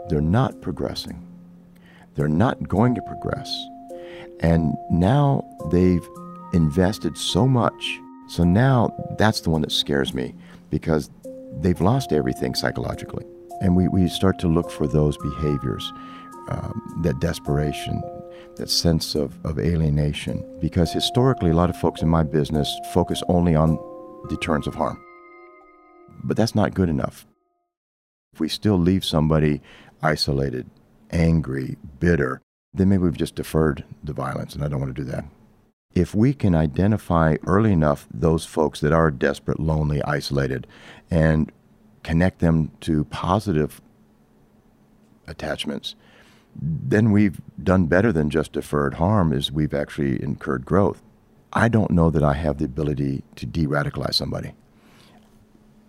They're 0.09 0.21
not 0.21 0.61
progressing. 0.61 1.25
They're 2.15 2.27
not 2.27 2.67
going 2.67 2.95
to 2.95 3.01
progress. 3.01 3.51
And 4.39 4.75
now 4.89 5.43
they've 5.71 6.07
invested 6.53 7.17
so 7.17 7.47
much. 7.47 7.99
So 8.27 8.43
now 8.43 8.95
that's 9.17 9.41
the 9.41 9.49
one 9.49 9.61
that 9.61 9.71
scares 9.71 10.13
me 10.13 10.33
because 10.69 11.09
they've 11.59 11.79
lost 11.81 12.11
everything 12.11 12.55
psychologically. 12.55 13.25
And 13.61 13.75
we, 13.75 13.87
we 13.87 14.07
start 14.09 14.39
to 14.39 14.47
look 14.47 14.69
for 14.69 14.87
those 14.87 15.17
behaviors, 15.17 15.91
um, 16.49 16.99
that 17.03 17.19
desperation, 17.19 18.01
that 18.57 18.69
sense 18.69 19.15
of, 19.15 19.33
of 19.45 19.59
alienation. 19.59 20.45
Because 20.59 20.91
historically, 20.91 21.51
a 21.51 21.55
lot 21.55 21.69
of 21.69 21.77
folks 21.77 22.01
in 22.01 22.09
my 22.09 22.23
business 22.23 22.73
focus 22.93 23.23
only 23.27 23.55
on 23.55 23.79
deterrence 24.29 24.67
of 24.67 24.75
harm. 24.75 25.01
But 26.23 26.37
that's 26.37 26.55
not 26.55 26.73
good 26.73 26.89
enough. 26.89 27.25
If 28.33 28.39
we 28.39 28.49
still 28.49 28.77
leave 28.77 29.05
somebody 29.05 29.61
isolated, 30.01 30.69
angry, 31.11 31.77
bitter, 31.99 32.41
then 32.73 32.89
maybe 32.89 33.03
we've 33.03 33.17
just 33.17 33.35
deferred 33.35 33.85
the 34.03 34.13
violence, 34.13 34.53
and 34.53 34.63
I 34.63 34.67
don't 34.67 34.81
want 34.81 34.93
to 34.95 35.01
do 35.01 35.09
that. 35.09 35.25
If 35.93 36.13
we 36.13 36.33
can 36.33 36.53
identify 36.53 37.37
early 37.47 37.71
enough 37.71 38.05
those 38.13 38.45
folks 38.45 38.81
that 38.81 38.91
are 38.91 39.09
desperate, 39.09 39.61
lonely, 39.61 40.03
isolated, 40.03 40.67
and 41.09 41.51
connect 42.05 42.37
them 42.37 42.71
to 42.81 43.03
positive 43.05 43.81
attachments, 45.25 45.95
then 46.55 47.11
we've 47.11 47.41
done 47.61 47.87
better 47.87 48.11
than 48.13 48.29
just 48.29 48.53
deferred 48.53 48.93
harm 48.93 49.33
is 49.33 49.51
we've 49.51 49.73
actually 49.73 50.21
incurred 50.21 50.65
growth. 50.65 51.01
I 51.51 51.67
don't 51.67 51.89
know 51.89 52.11
that 52.11 52.23
I 52.23 52.33
have 52.33 52.59
the 52.59 52.65
ability 52.65 53.23
to 53.37 53.47
de-radicalize 53.47 54.13
somebody. 54.13 54.53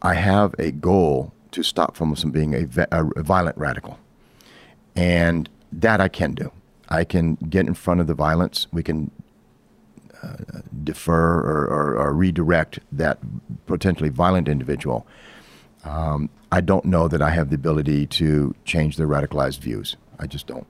I 0.00 0.14
have 0.14 0.54
a 0.58 0.70
goal 0.70 1.34
to 1.50 1.62
stop 1.62 1.96
from 1.96 2.14
being 2.30 2.54
a, 2.54 2.66
a 2.90 3.22
violent 3.22 3.58
radical. 3.58 3.98
And 4.94 5.50
that 5.70 6.00
I 6.00 6.08
can 6.08 6.32
do. 6.32 6.50
I 6.88 7.04
can 7.04 7.34
get 7.34 7.66
in 7.66 7.74
front 7.74 8.00
of 8.00 8.06
the 8.06 8.14
violence. 8.14 8.68
We 8.72 8.82
can 8.82 9.10
uh, 10.22 10.60
defer 10.82 11.40
or, 11.40 11.66
or, 11.66 11.98
or 11.98 12.14
redirect 12.14 12.78
that 12.90 13.18
potentially 13.66 14.08
violent 14.08 14.48
individual. 14.48 15.06
Um, 15.86 16.28
I 16.50 16.60
don't 16.60 16.84
know 16.84 17.06
that 17.08 17.22
I 17.22 17.30
have 17.30 17.50
the 17.50 17.54
ability 17.54 18.06
to 18.06 18.54
change 18.64 18.96
their 18.96 19.06
radicalized 19.06 19.60
views. 19.60 19.96
I 20.18 20.26
just 20.26 20.46
don't. 20.46 20.66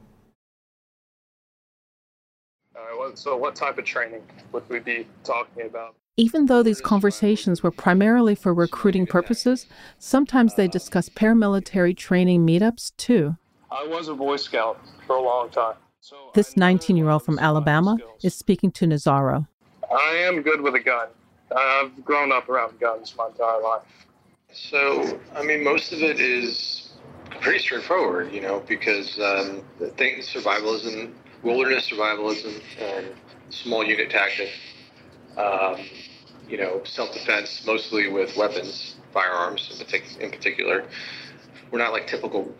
All 2.77 3.07
right, 3.09 3.19
so 3.19 3.37
what 3.37 3.55
type 3.55 3.79
of 3.79 3.85
training 3.85 4.23
would 4.53 4.69
we 4.69 4.79
be 4.79 5.07
talking 5.25 5.67
about? 5.67 5.95
Even 6.19 6.47
though 6.47 6.63
these 6.63 6.81
conversations 6.81 7.63
were 7.63 7.71
primarily 7.71 8.35
for 8.35 8.53
recruiting 8.53 9.07
purposes, 9.07 9.67
sometimes 9.99 10.55
they 10.55 10.69
discuss 10.69 11.09
paramilitary 11.09 11.97
training 11.97 12.47
meetups 12.47 12.93
too. 12.97 13.37
I 13.71 13.87
was 13.87 14.09
a 14.09 14.15
Boy 14.15 14.37
Scout 14.37 14.79
for 15.07 15.17
a 15.17 15.23
long 15.23 15.51
time. 15.51 15.77
This 16.35 16.57
19 16.57 16.97
year 16.97 17.11
old 17.11 17.25
from 17.25 17.39
Alabama 17.39 17.97
is 18.23 18.35
speaking 18.35 18.71
to 18.73 18.87
Nazzaro. 18.87 19.47
I 19.91 20.15
am 20.17 20.43
good 20.43 20.61
with 20.61 20.75
a 20.75 20.81
gun. 20.81 21.09
I've 21.55 22.05
grown 22.05 22.33
up 22.33 22.49
around 22.49 22.79
guns 22.81 23.15
my 23.17 23.27
entire 23.27 23.61
life. 23.61 23.83
So, 24.57 25.21
I 25.35 25.43
mean, 25.45 25.63
most 25.63 25.93
of 25.93 26.03
it 26.03 26.19
is 26.19 26.89
pretty 27.41 27.59
straightforward, 27.59 28.33
you 28.33 28.41
know, 28.41 28.63
because 28.67 29.19
um, 29.19 29.63
the 29.79 29.91
thing, 29.91 30.21
survivalism, 30.21 31.13
wilderness 31.43 31.91
survivalism, 31.91 32.61
and 32.81 33.07
small 33.51 33.85
unit 33.85 34.11
tactic, 34.11 34.51
um, 35.37 35.77
you 36.49 36.57
know, 36.57 36.83
self-defense, 36.85 37.65
mostly 37.67 38.09
with 38.09 38.35
weapons, 38.37 38.97
firearms 39.13 39.69
in, 39.71 39.87
partic- 39.87 40.19
in 40.19 40.31
particular. 40.31 40.89
We're 41.71 41.79
not 41.79 41.93
like 41.93 42.07
typical 42.07 42.55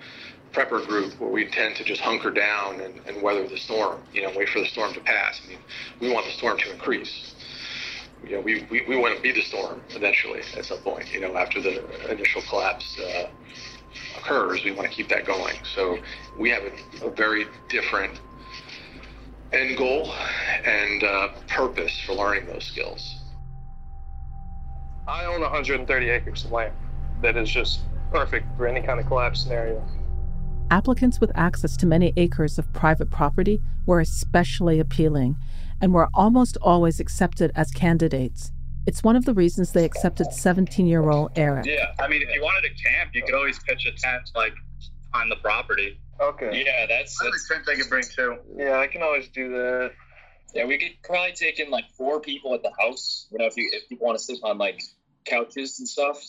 prepper 0.53 0.87
group 0.87 1.19
where 1.19 1.31
we 1.31 1.47
tend 1.49 1.77
to 1.77 1.85
just 1.85 2.01
hunker 2.01 2.31
down 2.31 2.81
and, 2.81 3.01
and 3.07 3.23
weather 3.23 3.49
the 3.49 3.57
storm, 3.57 4.03
you 4.13 4.23
know, 4.23 4.33
wait 4.37 4.49
for 4.51 4.61
the 4.61 4.67
storm 4.67 4.93
to 4.95 5.01
pass. 5.01 5.41
I 5.45 5.49
mean, 5.49 5.59
we 6.01 6.13
want 6.13 6.27
the 6.27 6.33
storm 6.33 6.59
to 6.59 6.73
increase. 6.73 7.35
You 8.25 8.37
know, 8.37 8.41
we, 8.41 8.67
we, 8.71 8.83
we 8.89 8.97
want 8.97 9.17
to 9.17 9.23
be 9.23 9.33
the 9.33 9.43
storm 9.43 9.81
eventually 9.91 10.41
at 10.57 10.65
some 10.65 10.79
point, 10.79 11.13
you 11.13 11.21
know, 11.21 11.37
after 11.37 11.61
the 11.61 12.11
initial 12.11 12.43
collapse 12.43 12.99
uh, 13.01 13.29
occurs, 14.19 14.65
we 14.65 14.73
want 14.73 14.89
to 14.89 14.95
keep 14.95 15.09
that 15.09 15.25
going. 15.25 15.57
So 15.75 15.99
we 16.39 16.51
have 16.51 16.63
a, 16.63 17.07
a 17.07 17.11
very 17.11 17.47
different 17.69 18.21
end 19.53 19.77
goal 19.77 20.13
and 20.65 21.05
uh, 21.05 21.29
purpose 21.49 21.99
for 22.05 22.15
learning 22.15 22.47
those 22.47 22.65
skills. 22.65 23.17
I 25.07 25.25
own 25.25 25.41
130 25.41 26.09
acres 26.09 26.45
of 26.45 26.53
land 26.53 26.75
that 27.23 27.37
is 27.37 27.49
just 27.49 27.81
perfect 28.11 28.47
for 28.57 28.67
any 28.67 28.85
kind 28.85 28.99
of 28.99 29.07
collapse 29.07 29.43
scenario. 29.43 29.87
Applicants 30.71 31.21
with 31.21 31.31
access 31.37 31.77
to 31.77 31.87
many 31.87 32.13
acres 32.17 32.59
of 32.59 32.73
private 32.73 33.09
property 33.09 33.61
were 33.87 34.01
especially 34.01 34.81
appealing 34.81 35.37
and 35.81 35.93
were 35.93 36.09
almost 36.15 36.57
always 36.63 37.01
accepted 37.01 37.53
as 37.55 37.71
candidates. 37.71 38.53
It's 38.87 39.03
one 39.03 39.17
of 39.17 39.25
the 39.25 39.35
reasons 39.35 39.73
they 39.73 39.85
accepted 39.85 40.33
17 40.33 40.87
year 40.87 41.11
old 41.11 41.33
Eric. 41.37 41.67
Yeah, 41.67 41.93
I 41.99 42.09
mean, 42.09 42.23
if 42.23 42.33
you 42.35 42.43
wanted 42.43 42.69
to 42.69 42.83
camp, 42.83 43.11
you 43.15 43.23
could 43.23 43.35
always 43.35 43.59
pitch 43.61 43.85
a 43.87 43.93
tent 43.93 44.31
like 44.35 44.55
on 45.13 45.29
the 45.29 45.37
property. 45.37 46.01
Okay. 46.21 46.65
Yeah, 46.65 46.87
that's 46.87 47.19
that's 47.23 47.49
tent 47.49 47.69
I 47.69 47.75
could 47.75 47.89
bring 47.89 48.05
too. 48.05 48.39
Yeah, 48.57 48.79
I 48.79 48.87
can 48.87 49.03
always 49.03 49.29
do 49.29 49.51
that. 49.51 49.93
Yeah, 50.55 50.65
we 50.65 50.79
could 50.79 50.93
probably 51.03 51.33
take 51.33 51.59
in 51.59 51.71
like 51.71 51.85
four 51.97 52.21
people 52.21 52.55
at 52.55 52.63
the 52.63 52.73
house. 52.81 53.27
You 53.31 53.39
know, 53.39 53.47
if 53.47 53.57
you 53.57 53.69
if 53.73 53.89
people 53.89 54.07
want 54.07 54.19
to 54.19 54.25
sleep 54.25 54.45
on 54.45 54.57
like 54.59 54.81
couches 55.25 55.79
and 55.81 55.89
stuff. 55.89 56.23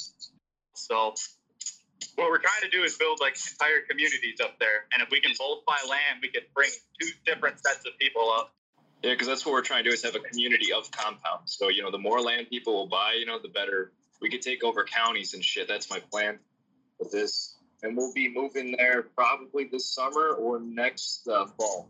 So 0.73 1.13
what 2.15 2.29
we're 2.29 2.39
trying 2.39 2.61
to 2.63 2.69
do 2.69 2.83
is 2.83 2.97
build 2.97 3.19
like 3.21 3.37
entire 3.51 3.81
communities 3.87 4.39
up 4.43 4.59
there, 4.59 4.85
and 4.91 5.01
if 5.01 5.09
we 5.11 5.21
can 5.21 5.31
both 5.37 5.63
buy 5.65 5.77
land, 5.87 6.19
we 6.21 6.29
could 6.29 6.45
bring 6.53 6.69
two 6.99 7.09
different 7.25 7.59
sets 7.65 7.85
of 7.85 7.97
people 7.99 8.31
up. 8.31 8.53
Yeah, 9.03 9.11
because 9.13 9.27
that's 9.27 9.45
what 9.45 9.51
we're 9.53 9.61
trying 9.61 9.83
to 9.83 9.89
do 9.89 9.93
is 9.93 10.03
have 10.03 10.15
a 10.15 10.19
community 10.19 10.73
of 10.73 10.89
compounds. 10.91 11.55
So 11.57 11.69
you 11.69 11.81
know, 11.83 11.91
the 11.91 11.97
more 11.99 12.19
land 12.19 12.47
people 12.49 12.73
will 12.73 12.87
buy, 12.87 13.13
you 13.19 13.25
know, 13.25 13.39
the 13.39 13.49
better. 13.49 13.91
We 14.21 14.29
could 14.29 14.41
take 14.41 14.63
over 14.63 14.83
counties 14.83 15.33
and 15.35 15.43
shit. 15.43 15.67
That's 15.67 15.89
my 15.89 15.99
plan 16.11 16.39
with 16.99 17.11
this, 17.11 17.55
and 17.83 17.95
we'll 17.95 18.13
be 18.13 18.27
moving 18.33 18.75
there 18.77 19.03
probably 19.03 19.65
this 19.65 19.85
summer 19.85 20.29
or 20.31 20.59
next 20.59 21.27
uh, 21.27 21.45
fall. 21.45 21.89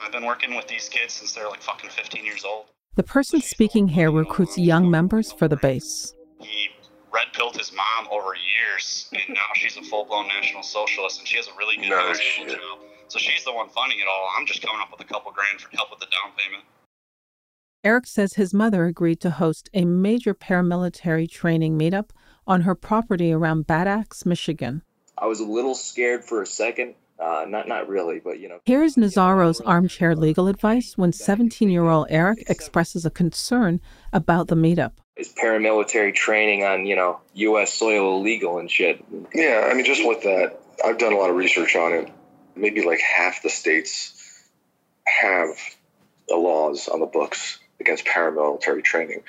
I've 0.00 0.12
been 0.12 0.26
working 0.26 0.54
with 0.54 0.68
these 0.68 0.88
kids 0.90 1.14
since 1.14 1.32
they're 1.32 1.48
like 1.48 1.62
fucking 1.62 1.88
15 1.88 2.24
years 2.26 2.44
old. 2.44 2.66
The 2.96 3.02
person 3.02 3.40
speaking 3.40 3.88
here 3.88 4.10
recruits 4.10 4.58
young 4.58 4.90
members 4.90 5.32
for 5.32 5.48
the 5.48 5.56
base. 5.56 6.14
He 6.40 6.68
red 7.12 7.32
pilled 7.32 7.56
his 7.56 7.72
mom 7.72 8.08
over 8.12 8.34
years, 8.34 9.08
and 9.12 9.22
now 9.34 9.46
she's 9.54 9.76
a 9.78 9.82
full 9.82 10.04
blown 10.04 10.28
national 10.28 10.62
socialist, 10.62 11.20
and 11.20 11.26
she 11.26 11.36
has 11.38 11.48
a 11.48 11.52
really 11.56 11.76
good 11.76 11.88
No 11.88 12.12
shit. 12.12 12.50
job. 12.50 12.78
So 13.14 13.20
she's 13.20 13.44
the 13.44 13.52
one 13.52 13.68
funding 13.68 14.00
it 14.00 14.08
all. 14.08 14.28
I'm 14.36 14.44
just 14.44 14.60
coming 14.60 14.80
up 14.82 14.90
with 14.90 15.00
a 15.00 15.04
couple 15.04 15.30
grand 15.30 15.60
for 15.60 15.70
help 15.76 15.88
with 15.88 16.00
the 16.00 16.06
down 16.06 16.32
payment. 16.36 16.64
Eric 17.84 18.08
says 18.08 18.32
his 18.32 18.52
mother 18.52 18.86
agreed 18.86 19.20
to 19.20 19.30
host 19.30 19.70
a 19.72 19.84
major 19.84 20.34
paramilitary 20.34 21.30
training 21.30 21.78
meetup 21.78 22.10
on 22.44 22.62
her 22.62 22.74
property 22.74 23.32
around 23.32 23.68
Bad 23.68 23.86
Axe, 23.86 24.26
Michigan. 24.26 24.82
I 25.16 25.26
was 25.26 25.38
a 25.38 25.44
little 25.44 25.76
scared 25.76 26.24
for 26.24 26.42
a 26.42 26.46
second. 26.46 26.96
Uh, 27.20 27.44
not 27.46 27.68
not 27.68 27.88
really, 27.88 28.18
but 28.18 28.40
you 28.40 28.48
know. 28.48 28.58
Here 28.64 28.82
is 28.82 28.96
Nazzaro's 28.96 29.60
armchair 29.60 30.16
legal 30.16 30.48
advice 30.48 30.98
when 30.98 31.12
17 31.12 31.70
year 31.70 31.84
old 31.84 32.08
Eric 32.10 32.42
expresses 32.50 33.06
a 33.06 33.10
concern 33.10 33.80
about 34.12 34.48
the 34.48 34.56
meetup. 34.56 34.94
Is 35.14 35.32
paramilitary 35.32 36.12
training 36.12 36.64
on 36.64 36.84
you 36.84 36.96
know 36.96 37.20
U.S. 37.34 37.72
soil 37.72 38.18
illegal 38.18 38.58
and 38.58 38.68
shit? 38.68 39.04
Yeah, 39.32 39.68
I 39.70 39.74
mean, 39.74 39.84
just 39.84 40.04
with 40.04 40.24
that, 40.24 40.58
I've 40.84 40.98
done 40.98 41.12
a 41.12 41.16
lot 41.16 41.30
of 41.30 41.36
research 41.36 41.76
on 41.76 41.92
it. 41.92 42.10
Maybe 42.56 42.84
like 42.84 43.00
half 43.00 43.42
the 43.42 43.50
states 43.50 44.48
have 45.06 45.56
the 46.28 46.36
laws 46.36 46.88
on 46.88 47.00
the 47.00 47.06
books 47.06 47.58
against 47.80 48.04
paramilitary 48.04 48.82
training. 48.82 49.22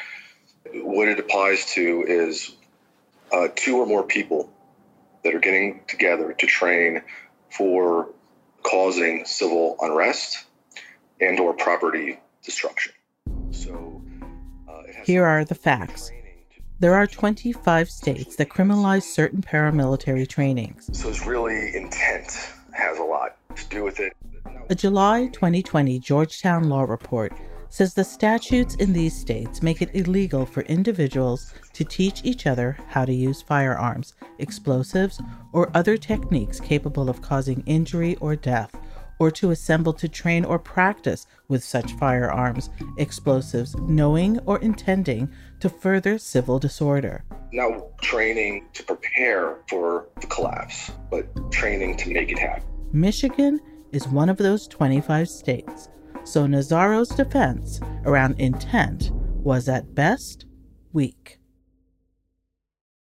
What 0.73 1.07
it 1.07 1.19
applies 1.19 1.65
to 1.73 2.03
is 2.07 2.55
uh, 3.31 3.49
two 3.55 3.77
or 3.77 3.85
more 3.85 4.03
people 4.03 4.49
that 5.23 5.33
are 5.33 5.39
getting 5.39 5.81
together 5.88 6.33
to 6.33 6.47
train 6.47 7.01
for 7.49 8.09
causing 8.63 9.25
civil 9.25 9.75
unrest 9.81 10.45
and 11.19 11.39
or 11.39 11.53
property 11.53 12.19
destruction. 12.43 12.93
So 13.51 14.01
Here 15.03 15.25
are 15.25 15.45
the 15.45 15.55
facts. 15.55 16.11
There 16.79 16.93
are 16.93 17.07
25 17.07 17.89
states 17.89 18.35
that 18.35 18.49
criminalize 18.49 19.03
certain 19.03 19.41
paramilitary 19.41 20.27
trainings. 20.27 20.89
So 20.91 21.09
it's 21.09 21.25
really 21.25 21.75
intent 21.75 22.51
has 22.75 22.97
a 22.99 23.03
lot 23.03 23.38
to 23.55 23.69
do 23.69 23.83
with 23.83 23.99
it. 23.99 24.13
A 24.69 24.75
July 24.75 25.27
2020 25.27 25.99
Georgetown 25.99 26.69
Law 26.69 26.83
Report 26.83 27.33
says 27.69 27.93
the 27.93 28.03
statutes 28.03 28.75
in 28.75 28.93
these 28.93 29.15
states 29.15 29.61
make 29.61 29.81
it 29.81 29.93
illegal 29.93 30.45
for 30.45 30.61
individuals 30.61 31.53
to 31.73 31.83
teach 31.83 32.21
each 32.23 32.47
other 32.47 32.77
how 32.88 33.03
to 33.03 33.13
use 33.13 33.41
firearms, 33.41 34.13
explosives, 34.39 35.21
or 35.51 35.69
other 35.73 35.97
techniques 35.97 36.59
capable 36.59 37.09
of 37.09 37.21
causing 37.21 37.61
injury 37.65 38.15
or 38.21 38.35
death, 38.35 38.73
or 39.19 39.32
to 39.32 39.51
assemble 39.51 39.93
to 39.93 40.10
train 40.10 40.45
or 40.45 40.60
practice 40.60 41.28
with 41.47 41.63
such 41.63 41.93
firearms, 41.93 42.69
explosives, 42.97 43.75
knowing 43.75 44.39
or 44.45 44.60
intending 44.60 45.30
to 45.60 45.69
further 45.69 46.17
civil 46.17 46.60
disorder. 46.60 47.23
Not 47.51 47.97
training 48.01 48.67
to 48.73 48.84
prepare 48.84 49.58
for 49.69 50.08
the 50.19 50.28
collapse, 50.28 50.91
but 51.10 51.28
training 51.51 51.97
to 51.97 52.12
make 52.12 52.32
it 52.32 52.39
happen. 52.39 52.63
Michigan 52.91 53.60
is 53.91 54.08
one 54.08 54.30
of 54.30 54.38
those 54.38 54.67
25 54.67 55.30
states, 55.30 55.89
so 56.23 56.45
Nazzaro's 56.45 57.10
defense 57.10 57.80
around 58.06 58.39
intent 58.39 59.12
was 59.13 59.69
at 59.69 59.95
best 59.95 60.45
weak. 60.91 61.39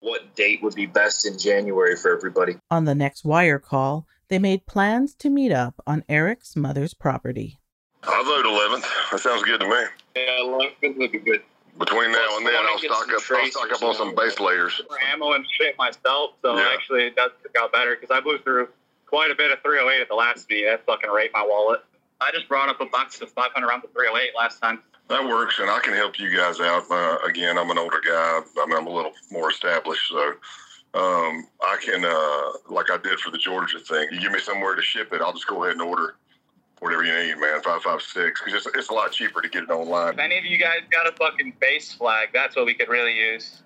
What 0.01 0.35
date 0.35 0.63
would 0.63 0.75
be 0.75 0.87
best 0.87 1.27
in 1.27 1.39
January 1.39 1.95
for 1.95 2.17
everybody? 2.17 2.57
On 2.71 2.85
the 2.87 2.95
next 2.95 3.25
wire 3.25 3.59
call, 3.59 4.07
they 4.31 4.39
made 4.39 4.65
plans 4.65 5.15
to 5.17 5.29
meet 5.29 5.53
up 5.53 5.75
on 5.87 6.05
Eric's 6.09 6.57
mother's 6.57 6.95
property. 6.95 7.59
I 8.03 8.23
vote 8.25 8.47
11th. 8.47 9.11
That 9.11 9.21
sounds 9.21 9.43
good 9.43 9.61
to 9.61 9.69
me. 9.69 9.83
Yeah, 10.17 10.41
eleven 10.41 10.97
would 10.99 11.13
be 11.13 11.19
good. 11.19 11.43
Between 11.79 12.11
now 12.13 12.37
and 12.39 12.47
then, 12.47 12.55
I'll 12.57 12.79
stock 12.79 13.09
up. 13.09 13.23
I'll 13.31 13.47
stock 13.51 13.73
up 13.73 13.83
on 13.83 13.95
some 13.95 14.15
base 14.15 14.41
layers. 14.41 14.75
For 14.89 14.97
ammo 15.13 15.33
and 15.33 15.45
shit 15.59 15.77
myself, 15.79 16.33
so 16.43 16.57
Yeah. 16.57 16.71
actually 16.75 17.05
it 17.09 17.17
does 17.17 17.31
work 17.45 17.55
out 17.59 17.73
better 17.73 17.95
because 17.95 18.11
I 18.15 18.21
blew 18.21 18.39
through 18.39 18.69
quite 19.07 19.31
a 19.31 19.35
bit 19.35 19.51
of 19.51 19.61
308 19.63 20.01
at 20.01 20.09
the 20.09 20.15
last 20.15 20.49
meeting. 20.49 20.67
That 20.67 20.85
fucking 20.87 21.11
raped 21.11 21.35
my 21.35 21.43
wallet. 21.45 21.81
I 22.21 22.31
just 22.33 22.49
brought 22.49 22.69
up 22.69 22.81
a 22.81 22.87
box 22.87 23.21
of 23.21 23.31
500 23.31 23.67
rounds 23.67 23.85
of 23.85 23.93
308 23.93 24.31
last 24.37 24.61
time. 24.61 24.81
That 25.09 25.25
works, 25.27 25.59
and 25.59 25.69
I 25.71 25.81
can 25.81 25.95
help 25.95 26.19
you 26.19 26.35
guys 26.37 26.61
out. 26.61 26.85
Uh, 26.91 27.19
again, 27.27 27.59
I'm 27.59 27.71
an 27.71 27.79
older 27.79 28.01
guy. 28.07 28.41
I 28.59 28.67
mean, 28.67 28.77
I'm 28.77 28.87
a 28.87 28.91
little 28.95 29.13
more 29.31 29.51
established, 29.51 30.09
so 30.09 30.35
um, 30.95 31.47
I 31.63 31.77
can, 31.83 32.05
uh, 32.05 32.75
like 32.75 32.91
I 32.91 32.99
did 33.03 33.19
for 33.21 33.31
the 33.31 33.39
Georgia 33.39 33.79
thing. 33.79 34.09
You 34.13 34.21
give 34.21 34.33
me 34.33 34.41
somewhere 34.41 34.75
to 34.75 34.83
ship 34.83 35.13
it, 35.13 35.21
I'll 35.21 35.33
just 35.33 35.47
go 35.47 35.65
ahead 35.65 35.75
and 35.75 35.83
order 35.83 36.17
whatever 36.81 37.05
you 37.05 37.13
need, 37.13 37.39
man. 37.39 37.61
Five 37.63 37.83
five 37.83 38.03
six, 38.03 38.41
because 38.43 38.67
it's, 38.67 38.77
it's 38.77 38.89
a 38.89 38.95
lot 38.95 39.13
cheaper 39.13 39.41
to 39.43 39.49
get 39.49 39.65
it 39.65 39.71
online. 39.71 40.15
If 40.15 40.19
any 40.19 40.39
of 40.39 40.45
you 40.45 40.59
guys 40.59 40.81
got 40.91 41.07
a 41.07 41.13
fucking 41.13 41.55
base 41.61 41.93
flag, 41.93 42.31
that's 42.33 42.57
what 42.57 42.67
we 42.67 42.75
could 42.75 42.89
really 42.89 43.17
use. 43.17 43.63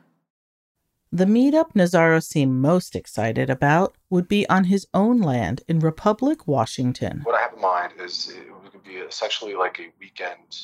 The 1.13 1.27
meetup 1.27 1.75
Nazzaro 1.75 2.21
seemed 2.21 2.61
most 2.61 2.97
excited 2.97 3.49
about 3.49 3.95
would 4.11 4.27
be 4.27 4.49
on 4.49 4.65
his 4.65 4.89
own 4.93 5.21
land 5.21 5.63
in 5.69 5.79
Republic, 5.79 6.49
Washington. 6.49 7.21
What 7.23 7.37
I 7.37 7.43
have 7.43 7.53
in 7.55 7.61
mind 7.61 7.93
is 8.01 8.35
it 8.37 8.49
would 8.51 8.83
be 8.83 8.97
essentially 8.97 9.55
like 9.55 9.79
a 9.79 9.93
weekend, 10.01 10.59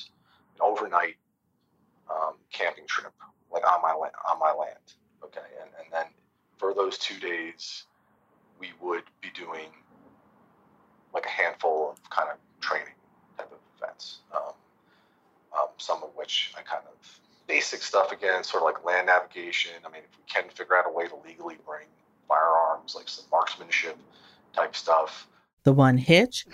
an 0.57 0.61
overnight 0.61 1.15
um, 2.11 2.35
camping 2.53 2.85
trip, 2.89 3.13
like 3.53 3.63
on 3.65 3.81
my 3.81 3.95
land. 3.95 4.13
On 4.29 4.41
my 4.41 4.53
land, 4.53 4.95
okay. 5.23 5.41
And, 5.63 5.71
and 5.79 5.87
then 5.93 6.07
for 6.61 6.75
those 6.75 6.99
two 6.99 7.19
days, 7.19 7.85
we 8.61 8.69
would 8.83 9.05
be 9.23 9.29
doing 9.35 9.71
like 11.15 11.25
a 11.25 11.31
handful 11.31 11.91
of 11.91 12.11
kind 12.11 12.29
of 12.31 12.37
training 12.61 12.93
type 13.39 13.51
of 13.51 13.59
events. 13.79 14.19
Um, 14.33 14.53
um, 15.59 15.69
some 15.79 16.03
of 16.03 16.11
which 16.15 16.53
I 16.57 16.61
kind 16.61 16.85
of 16.87 17.21
basic 17.49 17.83
stuff 17.83 18.13
again, 18.13 18.45
sort 18.45 18.63
of 18.63 18.67
like 18.67 18.85
land 18.85 19.07
navigation. 19.07 19.73
I 19.85 19.89
mean, 19.89 20.03
if 20.05 20.17
we 20.19 20.23
can 20.29 20.51
figure 20.51 20.77
out 20.77 20.85
a 20.87 20.93
way 20.93 21.09
to 21.09 21.17
legally 21.27 21.57
bring 21.67 21.87
firearms, 22.29 22.95
like 22.95 23.09
some 23.09 23.25
marksmanship 23.33 23.97
type 24.53 24.77
stuff. 24.77 25.27
The 25.65 25.73
one 25.73 25.99
hitch 25.99 26.47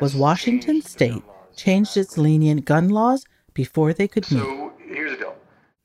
was 0.00 0.14
Washington 0.14 0.82
State 0.82 1.22
changed 1.56 1.96
its 1.96 2.16
lenient 2.16 2.66
gun 2.66 2.90
laws 2.90 3.24
before 3.54 3.92
they 3.92 4.06
could 4.06 4.30
meet. 4.30 4.40
So 4.40 4.72
here's 4.86 5.12
the 5.12 5.16
deal. 5.16 5.34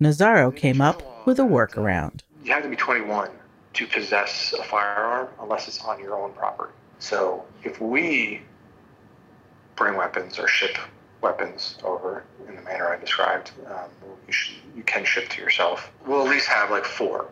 Nazzaro 0.01 0.55
came 0.55 0.81
up 0.81 1.01
with 1.25 1.39
a 1.39 1.43
workaround. 1.43 2.21
You 2.43 2.51
have 2.51 2.63
to 2.63 2.69
be 2.69 2.75
21 2.75 3.29
to 3.73 3.87
possess 3.87 4.53
a 4.53 4.63
firearm 4.63 5.29
unless 5.41 5.67
it's 5.67 5.81
on 5.81 5.99
your 5.99 6.15
own 6.19 6.33
property. 6.33 6.73
So 6.99 7.45
if 7.63 7.81
we 7.81 8.41
bring 9.75 9.95
weapons 9.95 10.37
or 10.39 10.47
ship 10.47 10.77
weapons 11.21 11.77
over 11.83 12.23
in 12.47 12.55
the 12.55 12.61
manner 12.61 12.89
I 12.89 12.99
described, 12.99 13.51
um, 13.67 13.89
you, 14.27 14.33
sh- 14.33 14.55
you 14.75 14.83
can 14.83 15.05
ship 15.05 15.29
to 15.29 15.41
yourself. 15.41 15.91
We'll 16.05 16.25
at 16.25 16.29
least 16.29 16.47
have 16.47 16.69
like 16.69 16.85
four. 16.85 17.29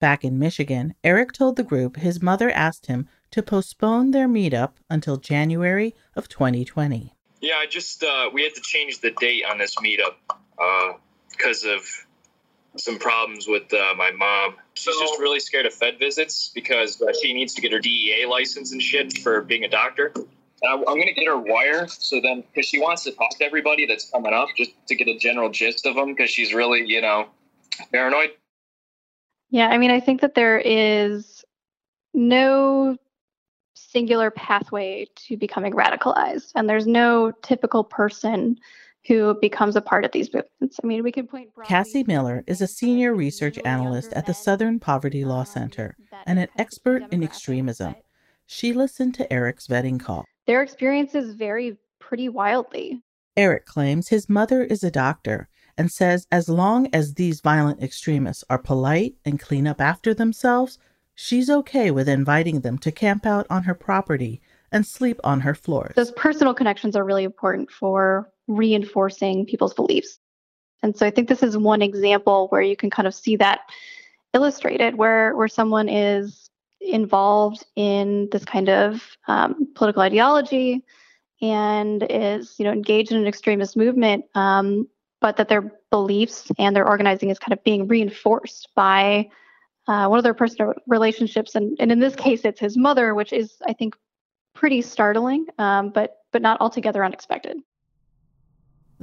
Back 0.00 0.24
in 0.24 0.38
Michigan, 0.38 0.94
Eric 1.04 1.32
told 1.32 1.56
the 1.56 1.62
group 1.62 1.96
his 1.96 2.20
mother 2.20 2.50
asked 2.50 2.86
him 2.86 3.08
to 3.30 3.42
postpone 3.42 4.10
their 4.10 4.28
meetup 4.28 4.72
until 4.90 5.16
January 5.16 5.94
of 6.16 6.28
2020. 6.28 7.14
Yeah, 7.40 7.56
I 7.56 7.66
just 7.66 8.02
uh, 8.02 8.30
we 8.32 8.42
had 8.42 8.54
to 8.54 8.60
change 8.60 9.00
the 9.00 9.10
date 9.12 9.44
on 9.48 9.58
this 9.58 9.76
meetup 9.76 10.14
because 11.30 11.64
of 11.64 12.03
some 12.76 12.98
problems 12.98 13.46
with 13.46 13.72
uh, 13.72 13.94
my 13.96 14.10
mom. 14.10 14.56
She's 14.74 14.96
just 14.96 15.18
really 15.18 15.40
scared 15.40 15.66
of 15.66 15.74
Fed 15.74 15.98
visits 15.98 16.50
because 16.54 17.00
uh, 17.00 17.12
she 17.20 17.32
needs 17.32 17.54
to 17.54 17.60
get 17.60 17.72
her 17.72 17.78
DEA 17.78 18.26
license 18.26 18.72
and 18.72 18.82
shit 18.82 19.18
for 19.18 19.42
being 19.42 19.64
a 19.64 19.68
doctor. 19.68 20.12
And 20.14 20.24
I, 20.68 20.72
I'm 20.72 20.84
going 20.84 21.06
to 21.06 21.12
get 21.12 21.26
her 21.26 21.38
wire 21.38 21.86
so 21.86 22.20
then, 22.20 22.42
because 22.42 22.66
she 22.66 22.80
wants 22.80 23.04
to 23.04 23.12
talk 23.12 23.38
to 23.38 23.44
everybody 23.44 23.86
that's 23.86 24.10
coming 24.10 24.32
up 24.32 24.48
just 24.56 24.72
to 24.88 24.94
get 24.94 25.08
a 25.08 25.16
general 25.18 25.50
gist 25.50 25.86
of 25.86 25.94
them 25.94 26.14
because 26.14 26.30
she's 26.30 26.52
really, 26.52 26.84
you 26.86 27.00
know, 27.00 27.28
paranoid. 27.92 28.30
Yeah, 29.50 29.68
I 29.68 29.78
mean, 29.78 29.90
I 29.90 30.00
think 30.00 30.20
that 30.22 30.34
there 30.34 30.58
is 30.58 31.44
no 32.12 32.96
singular 33.74 34.30
pathway 34.30 35.06
to 35.14 35.36
becoming 35.36 35.72
radicalized, 35.74 36.50
and 36.56 36.68
there's 36.68 36.86
no 36.86 37.30
typical 37.42 37.84
person 37.84 38.58
who 39.06 39.34
becomes 39.40 39.76
a 39.76 39.80
part 39.80 40.04
of 40.04 40.12
these 40.12 40.32
movements. 40.32 40.80
I 40.82 40.86
mean, 40.86 41.02
we 41.02 41.12
can 41.12 41.26
point. 41.26 41.50
Cassie 41.64 42.04
Miller 42.04 42.42
is 42.46 42.60
a 42.60 42.66
senior 42.66 43.14
research 43.14 43.58
analyst 43.64 44.12
at 44.14 44.26
the 44.26 44.34
Southern 44.34 44.80
Poverty 44.80 45.24
Law 45.24 45.40
um, 45.40 45.46
Center 45.46 45.96
and 46.26 46.38
an 46.38 46.48
expert 46.58 47.02
in 47.10 47.22
extremism. 47.22 47.94
She 48.46 48.72
listened 48.72 49.14
to 49.16 49.32
Eric's 49.32 49.66
vetting 49.66 50.00
call. 50.00 50.24
Their 50.46 50.62
experiences 50.62 51.34
vary 51.34 51.76
pretty 51.98 52.28
wildly. 52.28 53.02
Eric 53.36 53.66
claims 53.66 54.08
his 54.08 54.28
mother 54.28 54.62
is 54.62 54.84
a 54.84 54.90
doctor 54.90 55.48
and 55.76 55.90
says 55.90 56.26
as 56.30 56.48
long 56.48 56.88
as 56.92 57.14
these 57.14 57.40
violent 57.40 57.82
extremists 57.82 58.44
are 58.48 58.58
polite 58.58 59.14
and 59.24 59.40
clean 59.40 59.66
up 59.66 59.80
after 59.80 60.14
themselves, 60.14 60.78
she's 61.14 61.50
okay 61.50 61.90
with 61.90 62.08
inviting 62.08 62.60
them 62.60 62.78
to 62.78 62.92
camp 62.92 63.26
out 63.26 63.46
on 63.50 63.64
her 63.64 63.74
property 63.74 64.40
and 64.70 64.86
sleep 64.86 65.20
on 65.24 65.40
her 65.40 65.54
floors. 65.54 65.94
Those 65.94 66.12
personal 66.12 66.54
connections 66.54 66.96
are 66.96 67.04
really 67.04 67.24
important 67.24 67.70
for 67.70 68.30
reinforcing 68.46 69.46
people's 69.46 69.74
beliefs. 69.74 70.18
And 70.82 70.96
so 70.96 71.06
I 71.06 71.10
think 71.10 71.28
this 71.28 71.42
is 71.42 71.56
one 71.56 71.82
example 71.82 72.48
where 72.48 72.60
you 72.60 72.76
can 72.76 72.90
kind 72.90 73.08
of 73.08 73.14
see 73.14 73.36
that 73.36 73.60
illustrated 74.34 74.96
where 74.96 75.34
where 75.36 75.48
someone 75.48 75.88
is 75.88 76.50
involved 76.80 77.64
in 77.76 78.28
this 78.32 78.44
kind 78.44 78.68
of 78.68 79.16
um, 79.28 79.68
political 79.74 80.02
ideology 80.02 80.82
and 81.40 82.06
is 82.10 82.54
you 82.58 82.64
know 82.64 82.72
engaged 82.72 83.12
in 83.12 83.18
an 83.18 83.26
extremist 83.26 83.76
movement 83.76 84.24
um, 84.34 84.86
but 85.20 85.36
that 85.36 85.48
their 85.48 85.72
beliefs 85.90 86.50
and 86.58 86.76
their 86.76 86.86
organizing 86.86 87.30
is 87.30 87.38
kind 87.38 87.52
of 87.52 87.62
being 87.64 87.88
reinforced 87.88 88.68
by 88.74 89.28
uh, 89.86 90.06
one 90.06 90.18
of 90.18 90.24
their 90.24 90.34
personal 90.34 90.74
relationships 90.86 91.54
and, 91.54 91.76
and 91.80 91.90
in 91.90 92.00
this 92.00 92.16
case 92.16 92.44
it's 92.44 92.60
his 92.60 92.76
mother 92.76 93.14
which 93.14 93.32
is 93.32 93.54
i 93.66 93.72
think 93.72 93.94
pretty 94.54 94.82
startling 94.82 95.46
um, 95.58 95.90
but 95.90 96.18
but 96.32 96.42
not 96.42 96.60
altogether 96.60 97.04
unexpected 97.04 97.56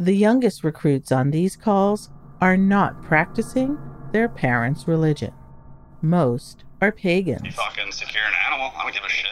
the 0.02 0.16
youngest 0.16 0.64
recruits 0.64 1.12
on 1.12 1.30
these 1.30 1.56
calls 1.56 2.10
are 2.42 2.58
not 2.58 3.04
practicing 3.04 3.78
their 4.12 4.28
parents' 4.28 4.88
religion. 4.88 5.32
Most 6.02 6.64
are 6.82 6.92
pagans. 6.92 7.46
You 7.46 7.52
fucking 7.52 7.92
secure 7.92 8.24
an 8.24 8.34
animal. 8.48 8.72
I 8.76 8.82
don't 8.84 8.94
give 8.96 9.04
a 9.04 9.10
shit. 9.10 9.30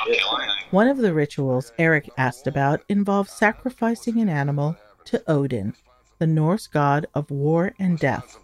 I'll 0.00 0.14
kill 0.14 0.38
anything. 0.38 0.64
One 0.70 0.88
of 0.88 0.98
the 0.98 1.14
rituals 1.14 1.72
Eric 1.78 2.10
asked 2.18 2.46
about 2.46 2.82
involves 2.90 3.32
sacrificing 3.32 4.20
an 4.20 4.28
animal 4.28 4.76
to 5.06 5.22
Odin, 5.30 5.74
the 6.18 6.26
Norse 6.26 6.66
god 6.66 7.06
of 7.14 7.30
war 7.30 7.72
and 7.78 7.98
death, 7.98 8.38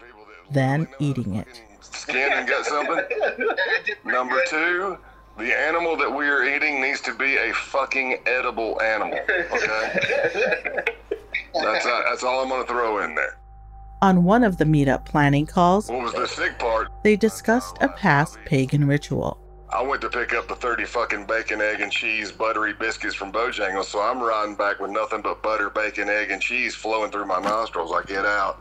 then 0.50 0.88
eating 1.00 1.34
it. 1.34 1.62
Skin 1.82 2.32
and 2.32 2.48
get 2.48 2.64
something. 2.64 3.04
Number 4.06 4.40
two, 4.48 4.96
the 5.36 5.54
animal 5.54 5.98
that 5.98 6.10
we 6.10 6.26
are 6.28 6.44
eating 6.44 6.80
needs 6.80 7.02
to 7.02 7.14
be 7.14 7.36
a 7.36 7.52
fucking 7.52 8.20
edible 8.24 8.80
animal. 8.80 9.18
Okay. 9.28 10.84
That's 11.54 11.86
uh, 11.86 12.02
that's 12.08 12.22
all 12.24 12.42
I'm 12.42 12.48
gonna 12.48 12.66
throw 12.66 13.02
in 13.04 13.14
there. 13.14 13.38
On 14.00 14.24
one 14.24 14.42
of 14.42 14.56
the 14.56 14.64
meetup 14.64 15.04
planning 15.04 15.46
calls, 15.46 15.88
What 15.88 16.02
was 16.02 16.12
the 16.12 16.26
sick 16.26 16.58
part? 16.58 16.88
they 17.04 17.14
discussed 17.16 17.76
a 17.80 17.88
past 17.88 18.38
pagan 18.44 18.86
ritual. 18.86 19.38
I 19.70 19.80
went 19.80 20.02
to 20.02 20.10
pick 20.10 20.34
up 20.34 20.48
the 20.48 20.54
30 20.54 20.84
fucking 20.84 21.24
bacon, 21.26 21.62
egg, 21.62 21.80
and 21.80 21.90
cheese 21.90 22.30
buttery 22.30 22.74
biscuits 22.74 23.14
from 23.14 23.32
Bojangles, 23.32 23.86
so 23.86 24.02
I'm 24.02 24.20
riding 24.20 24.54
back 24.54 24.80
with 24.80 24.90
nothing 24.90 25.22
but 25.22 25.42
butter, 25.42 25.70
bacon, 25.70 26.10
egg, 26.10 26.30
and 26.30 26.42
cheese 26.42 26.74
flowing 26.74 27.10
through 27.10 27.24
my 27.26 27.40
nostrils. 27.40 27.90
I 27.90 28.02
get 28.02 28.26
out. 28.26 28.60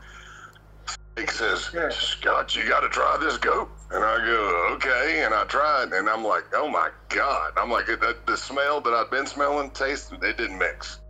He 1.17 1.27
says, 1.27 1.69
Scott, 1.89 2.55
you 2.55 2.65
got 2.67 2.79
to 2.79 2.89
try 2.89 3.17
this 3.19 3.37
goat. 3.37 3.69
And 3.91 4.01
I 4.01 4.17
go, 4.25 4.69
okay. 4.75 5.23
And 5.25 5.33
I 5.33 5.43
tried, 5.43 5.91
and 5.91 6.07
I'm 6.09 6.23
like, 6.23 6.45
oh 6.53 6.69
my 6.69 6.89
God. 7.09 7.51
I'm 7.57 7.69
like, 7.69 7.87
that, 7.87 8.25
the 8.25 8.37
smell 8.37 8.79
that 8.79 8.93
I've 8.93 9.11
been 9.11 9.27
smelling, 9.27 9.71
taste, 9.71 10.13
it 10.13 10.37
didn't 10.37 10.57
mix. 10.57 11.01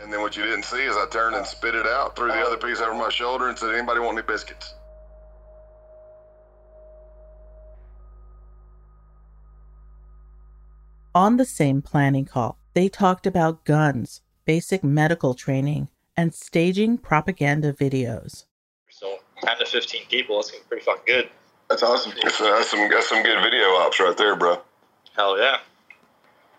And 0.00 0.12
then 0.12 0.20
what 0.20 0.36
you 0.36 0.44
didn't 0.44 0.64
see 0.64 0.82
is 0.82 0.96
I 0.96 1.06
turned 1.10 1.36
and 1.36 1.46
spit 1.46 1.74
it 1.74 1.86
out, 1.86 2.16
threw 2.16 2.28
the 2.28 2.40
other 2.40 2.56
piece 2.56 2.80
over 2.80 2.94
my 2.94 3.08
shoulder, 3.08 3.48
and 3.48 3.58
said, 3.58 3.74
anybody 3.74 4.00
want 4.00 4.18
any 4.18 4.26
biscuits? 4.26 4.74
On 11.14 11.36
the 11.36 11.44
same 11.44 11.82
planning 11.82 12.24
call, 12.24 12.58
they 12.74 12.88
talked 12.88 13.26
about 13.26 13.64
guns, 13.64 14.22
basic 14.46 14.82
medical 14.82 15.34
training, 15.34 15.88
and 16.16 16.34
staging 16.34 16.96
propaganda 16.96 17.72
videos. 17.72 18.46
So 18.88 19.18
10 19.44 19.58
to 19.58 19.66
15 19.66 20.06
people, 20.08 20.36
that's 20.36 20.50
gonna 20.50 20.62
be 20.62 20.68
pretty 20.68 20.84
fucking 20.84 21.04
good. 21.06 21.28
That's 21.68 21.82
awesome. 21.82 22.12
That's, 22.22 22.38
that's 22.38 22.70
some 22.70 22.88
that's 22.90 23.08
some 23.08 23.22
good 23.22 23.42
video 23.42 23.66
ops 23.76 24.00
right 24.00 24.16
there, 24.16 24.36
bro. 24.36 24.60
Hell 25.16 25.38
yeah. 25.38 25.58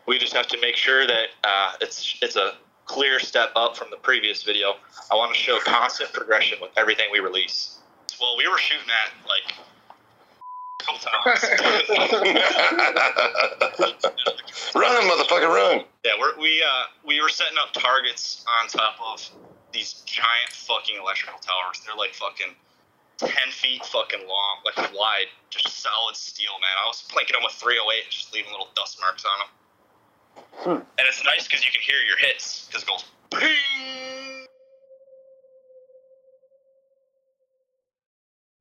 We 0.08 0.18
just 0.18 0.34
have 0.34 0.48
to 0.48 0.60
make 0.60 0.76
sure 0.76 1.06
that 1.08 1.28
uh, 1.44 1.74
it's 1.82 2.18
it's 2.22 2.36
a 2.36 2.54
clear 2.86 3.20
step 3.20 3.52
up 3.56 3.78
from 3.78 3.90
the 3.90 3.98
previous 3.98 4.44
video. 4.44 4.76
I 5.12 5.16
want 5.16 5.34
to 5.34 5.40
show 5.40 5.60
constant 5.60 6.14
progression 6.14 6.60
with 6.62 6.72
everything 6.78 7.08
we 7.12 7.20
release. 7.20 7.80
Well, 8.20 8.38
we 8.38 8.48
were 8.48 8.58
shooting 8.58 8.90
at 8.90 9.12
like 9.28 9.54
a 10.80 10.84
couple 10.84 11.00
times. 11.00 11.44
run, 14.76 15.10
motherfucker, 15.10 15.50
run! 15.50 15.84
Yeah, 16.06 16.12
we're, 16.20 16.38
we 16.40 16.62
uh, 16.62 16.84
we 17.06 17.22
were 17.22 17.30
setting 17.30 17.58
up 17.62 17.74
targets 17.74 18.46
on 18.62 18.68
top 18.68 18.96
of 19.06 19.30
these 19.72 19.94
giant 20.06 20.52
fucking 20.52 20.98
electrical 21.00 21.40
towers. 21.40 21.82
They're 21.86 21.96
like 21.96 22.14
fucking 22.14 22.56
ten 23.18 23.52
feet 23.52 23.86
fucking 23.86 24.28
long, 24.28 24.58
like 24.66 24.78
wide, 24.94 25.28
just 25.50 25.82
solid 25.82 26.16
steel, 26.16 26.54
man. 26.62 26.72
I 26.84 26.88
was 26.88 27.04
planking 27.10 27.34
them 27.34 27.44
with 27.44 27.54
308, 27.54 28.10
just 28.10 28.34
leaving 28.34 28.52
little 28.52 28.70
dust 28.76 29.00
marks 29.00 29.26
on 29.26 29.40
them. 29.40 29.48
Hmm. 30.36 30.70
And 30.70 31.08
it's 31.08 31.24
nice 31.26 31.48
because 31.48 31.66
you 31.66 31.72
can 31.72 31.82
hear 31.82 31.98
your 32.08 32.18
hits 32.18 32.68
because 32.68 32.84
it 32.84 32.88
goes 32.88 33.06
ping. 33.32 33.50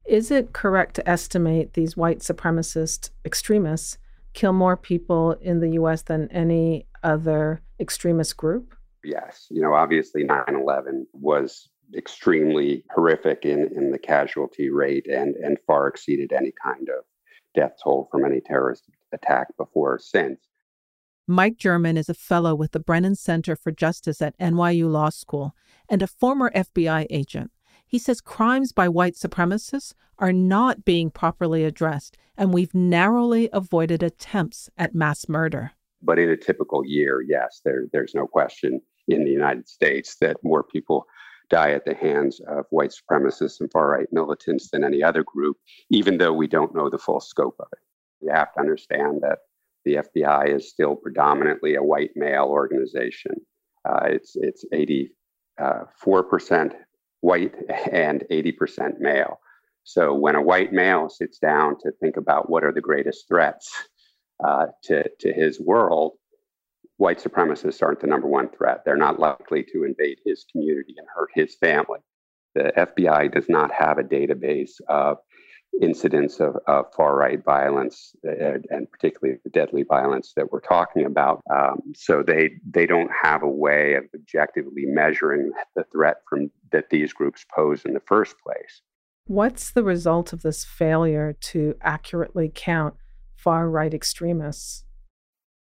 Is 0.07 0.31
it 0.31 0.53
correct 0.53 0.97
to 0.97 1.09
estimate 1.09 1.75
these 1.75 1.97
white 1.97 2.19
supremacist 2.19 3.11
extremists 3.25 3.99
kill 4.35 4.53
more 4.53 4.77
people 4.77 5.33
in 5.41 5.61
the 5.61 5.71
US 5.71 6.03
than 6.03 6.29
any 6.31 6.87
other 7.03 7.63
extremist 7.81 8.37
group? 8.37 8.75
Yes. 9.05 9.47
You 9.51 9.63
know, 9.63 9.75
obviously 9.75 10.25
9 10.25 10.45
11 10.49 11.07
was 11.13 11.69
extremely 11.97 12.85
horrific 12.95 13.45
in, 13.45 13.69
in 13.77 13.91
the 13.91 13.99
casualty 13.99 14.71
rate 14.71 15.07
and, 15.07 15.37
and 15.37 15.59
far 15.67 15.89
exceeded 15.89 16.33
any 16.33 16.53
kind 16.63 16.89
of 16.89 17.05
death 17.55 17.77
toll 17.83 18.09
from 18.11 18.25
any 18.25 18.41
terrorist 18.41 18.85
attack 19.13 19.49
before 19.57 19.95
or 19.95 19.99
since. 19.99 20.41
Mike 21.29 21.57
German 21.57 21.97
is 21.97 22.09
a 22.09 22.15
fellow 22.15 22.53
with 22.53 22.73
the 22.73 22.81
Brennan 22.81 23.15
Center 23.15 23.55
for 23.55 23.71
Justice 23.71 24.21
at 24.21 24.37
NYU 24.39 24.91
Law 24.91 25.09
School 25.09 25.55
and 25.89 26.03
a 26.03 26.09
former 26.09 26.51
FBI 26.51 27.07
agent. 27.11 27.53
He 27.87 27.99
says 27.99 28.21
crimes 28.21 28.73
by 28.73 28.89
white 28.89 29.15
supremacists 29.15 29.95
are 30.19 30.33
not 30.33 30.85
being 30.85 31.11
properly 31.11 31.65
addressed, 31.65 32.17
and 32.37 32.53
we've 32.53 32.75
narrowly 32.75 33.49
avoided 33.53 34.03
attempts 34.03 34.69
at 34.77 34.97
mass 34.97 35.29
murder. 35.29 35.71
But 36.03 36.19
in 36.19 36.29
a 36.29 36.37
typical 36.37 36.85
year, 36.85 37.23
yes, 37.23 37.61
there, 37.65 37.85
there's 37.93 38.17
no 38.17 38.27
question 38.27 38.81
in 39.07 39.25
the 39.25 39.31
United 39.31 39.69
States 39.69 40.17
that 40.21 40.43
more 40.43 40.65
people 40.65 41.07
die 41.51 41.71
at 41.71 41.85
the 41.85 41.95
hands 41.95 42.41
of 42.49 42.65
white 42.71 42.93
supremacists 42.93 43.61
and 43.61 43.71
far 43.71 43.91
right 43.91 44.09
militants 44.11 44.71
than 44.71 44.83
any 44.83 45.05
other 45.05 45.23
group, 45.23 45.57
even 45.89 46.19
though 46.19 46.33
we 46.33 46.49
don't 46.49 46.75
know 46.75 46.91
the 46.91 46.99
full 46.99 47.21
scope 47.21 47.57
of 47.61 47.69
it. 47.73 47.79
You 48.21 48.33
have 48.33 48.53
to 48.55 48.61
understand 48.61 49.21
that 49.21 49.39
the 49.85 49.97
FBI 49.97 50.55
is 50.55 50.71
still 50.71 50.97
predominantly 50.97 51.75
a 51.75 51.83
white 51.83 52.13
male 52.15 52.47
organization. 52.47 53.35
Uh, 53.89 54.01
it's 54.05 54.37
it's 54.37 54.65
84 54.73 56.23
percent 56.25 56.75
white 57.21 57.55
and 57.91 58.25
80 58.31 58.53
percent 58.53 59.01
male. 59.01 59.41
So 59.85 60.15
when 60.15 60.37
a 60.37 60.43
white 60.43 60.73
male 60.73 61.09
sits 61.09 61.39
down 61.39 61.77
to 61.81 61.91
think 62.01 62.17
about 62.17 62.49
what 62.49 62.65
are 62.65 62.73
the 62.73 62.81
greatest 62.81 63.27
threats 63.29 63.73
uh, 64.45 64.67
to 64.85 65.09
to 65.21 65.33
his 65.33 65.61
world, 65.61 66.13
white 66.99 67.19
supremacists 67.23 67.83
aren't 67.83 68.01
the 68.01 68.07
number 68.07 68.29
one 68.29 68.49
threat. 68.51 68.83
They're 68.85 68.97
not 68.97 69.19
likely 69.19 69.65
to 69.73 69.85
invade 69.85 70.19
his 70.25 70.45
community 70.51 70.95
and 70.99 71.07
hurt 71.15 71.31
his 71.35 71.57
family. 71.57 71.99
The 72.55 72.73
FBI 72.77 73.33
does 73.33 73.49
not 73.49 73.73
have 73.73 73.99
a 73.99 74.05
database 74.05 74.81
of 74.89 75.19
incidents 75.81 76.39
of, 76.41 76.57
of 76.67 76.87
far 76.95 77.17
right 77.17 77.43
violence 77.43 78.15
uh, 78.27 78.59
and 78.71 78.91
particularly 78.91 79.39
the 79.43 79.51
deadly 79.51 79.83
violence 79.83 80.33
that 80.37 80.53
we're 80.53 80.61
talking 80.61 81.05
about. 81.07 81.41
Um, 81.53 81.81
so 81.95 82.23
they 82.23 82.51
they 82.69 82.87
don't 82.87 83.11
have 83.23 83.43
a 83.43 83.49
way 83.49 83.95
of 83.95 84.05
objectively 84.15 84.85
measuring 84.87 85.51
the 85.75 85.85
threat 85.93 86.19
from 86.29 86.51
that 86.73 86.91
these 86.91 87.13
groups 87.13 87.45
pose 87.55 87.85
in 87.85 87.95
the 87.95 88.03
first 88.07 88.37
place. 88.45 88.83
What's 89.27 89.71
the 89.71 89.85
result 89.85 90.33
of 90.33 90.43
this 90.43 90.65
failure 90.65 91.33
to 91.41 91.77
accurately 91.81 92.51
count 92.53 92.95
far 93.37 93.69
right 93.69 93.95
extremists? 93.95 94.85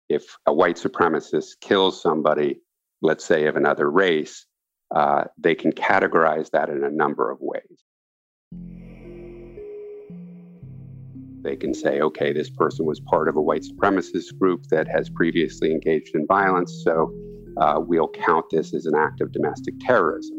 if 0.09 0.37
a 0.47 0.53
white 0.53 0.75
supremacist 0.75 1.59
kills 1.61 2.01
somebody, 2.01 2.59
let's 3.01 3.23
say 3.23 3.45
of 3.45 3.55
another 3.55 3.89
race, 3.89 4.45
uh, 4.93 5.25
they 5.37 5.53
can 5.53 5.71
categorize 5.71 6.49
that 6.49 6.69
in 6.69 6.83
a 6.83 6.89
number 6.89 7.29
of 7.29 7.37
ways. 7.39 8.88
They 11.41 11.55
can 11.55 11.73
say, 11.73 12.01
okay, 12.01 12.33
this 12.33 12.49
person 12.49 12.85
was 12.85 12.99
part 12.99 13.27
of 13.27 13.35
a 13.35 13.41
white 13.41 13.63
supremacist 13.63 14.37
group 14.37 14.63
that 14.69 14.87
has 14.87 15.09
previously 15.09 15.71
engaged 15.71 16.15
in 16.15 16.27
violence, 16.27 16.81
so 16.83 17.13
uh, 17.57 17.79
we'll 17.79 18.09
count 18.09 18.45
this 18.51 18.73
as 18.73 18.85
an 18.85 18.95
act 18.95 19.21
of 19.21 19.31
domestic 19.31 19.75
terrorism. 19.79 20.37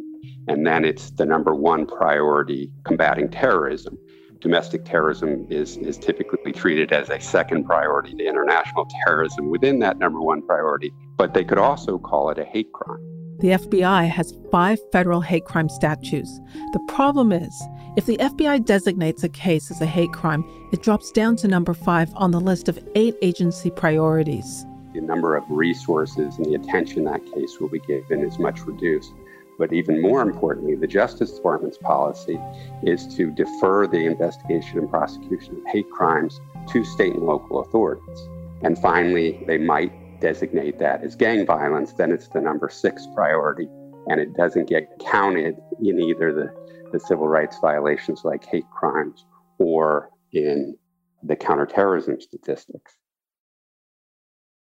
And 0.48 0.66
then 0.66 0.84
it's 0.84 1.11
the 1.12 1.26
number 1.26 1.55
one 1.55 1.86
priority 1.86 2.70
combating 2.84 3.30
terrorism. 3.30 3.98
Domestic 4.40 4.84
terrorism 4.84 5.46
is, 5.51 5.76
is 5.78 5.98
typically 5.98 6.53
treated 6.53 6.92
as 6.92 7.11
a 7.11 7.20
second 7.20 7.64
priority 7.64 8.14
to 8.14 8.26
international 8.26 8.86
terrorism 9.05 9.51
within 9.51 9.78
that 9.80 9.98
number 9.98 10.20
one 10.20 10.42
priority, 10.46 10.92
but 11.16 11.34
they 11.34 11.44
could 11.44 11.59
also 11.59 11.98
call 11.98 12.30
it 12.30 12.38
a 12.38 12.44
hate 12.44 12.72
crime. 12.72 13.01
The 13.40 13.48
FBI 13.48 14.09
has 14.09 14.34
five 14.51 14.78
federal 14.92 15.22
hate 15.22 15.44
crime 15.46 15.68
statutes. 15.70 16.40
The 16.72 16.80
problem 16.88 17.32
is, 17.32 17.62
if 17.97 18.07
the 18.07 18.16
FBI 18.18 18.64
designates 18.64 19.24
a 19.24 19.28
case 19.28 19.70
as 19.70 19.80
a 19.80 19.86
hate 19.86 20.12
crime, 20.12 20.45
it 20.72 20.82
drops 20.82 21.11
down 21.11 21.34
to 21.36 21.49
number 21.49 21.74
five 21.74 22.11
on 22.14 22.30
the 22.30 22.41
list 22.41 22.68
of 22.68 22.78
eight 22.95 23.16
agency 23.20 23.70
priorities. 23.70 24.64
The 24.95 25.01
number 25.01 25.36
of 25.36 25.45
resources 25.49 26.36
and 26.36 26.47
the 26.47 26.55
attention 26.55 27.05
that 27.05 27.24
case 27.34 27.59
will 27.59 27.68
be 27.68 27.80
given 27.80 28.20
is 28.24 28.38
much 28.38 28.61
reduced. 28.62 29.12
But 29.59 29.72
even 29.72 30.01
more 30.01 30.22
importantly, 30.22 30.74
the 30.74 30.86
Justice 30.86 31.32
Department's 31.32 31.78
policy 31.78 32.41
is 32.82 33.07
to 33.16 33.30
defer 33.30 33.86
the 33.86 34.07
investigation 34.07 34.78
and 34.78 34.88
prosecution 34.88 35.57
of 35.57 35.66
hate 35.66 35.91
crimes 35.91 36.41
to 36.68 36.84
state 36.84 37.14
and 37.14 37.24
local 37.24 37.61
authorities. 37.61 38.28
And 38.62 38.78
finally, 38.78 39.43
they 39.47 39.59
might 39.59 39.93
designate 40.20 40.78
that 40.78 41.03
as 41.03 41.16
gang 41.16 41.45
violence, 41.45 41.93
then 41.93 42.12
it's 42.12 42.28
the 42.28 42.41
number 42.41 42.68
six 42.68 43.07
priority, 43.14 43.68
and 44.09 44.20
it 44.20 44.34
doesn't 44.34 44.68
get 44.68 44.88
counted 45.01 45.57
in 45.82 46.01
either 46.01 46.32
the, 46.32 46.55
the 46.93 47.01
civil 47.01 47.28
rights 47.28 47.59
violations 47.61 48.22
like 48.24 48.45
hate 48.45 48.68
crimes 48.70 49.24
or 49.59 50.11
in 50.32 50.76
the 51.22 51.36
counterterrorism 51.36 52.20
statistics. 52.20 52.97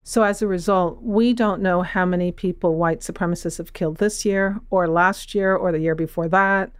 So, 0.03 0.23
as 0.23 0.41
a 0.41 0.47
result, 0.47 1.03
we 1.03 1.35
don't 1.35 1.61
know 1.61 1.83
how 1.83 2.07
many 2.07 2.33
people 2.33 2.77
white 2.77 3.01
supremacists 3.01 3.59
have 3.59 3.75
killed 3.75 3.99
this 3.99 4.25
year, 4.25 4.59
or 4.71 4.89
last 4.89 5.35
year, 5.35 5.55
or 5.55 5.71
the 5.71 5.81
year 5.81 5.95
before 5.95 6.29
that. 6.29 6.73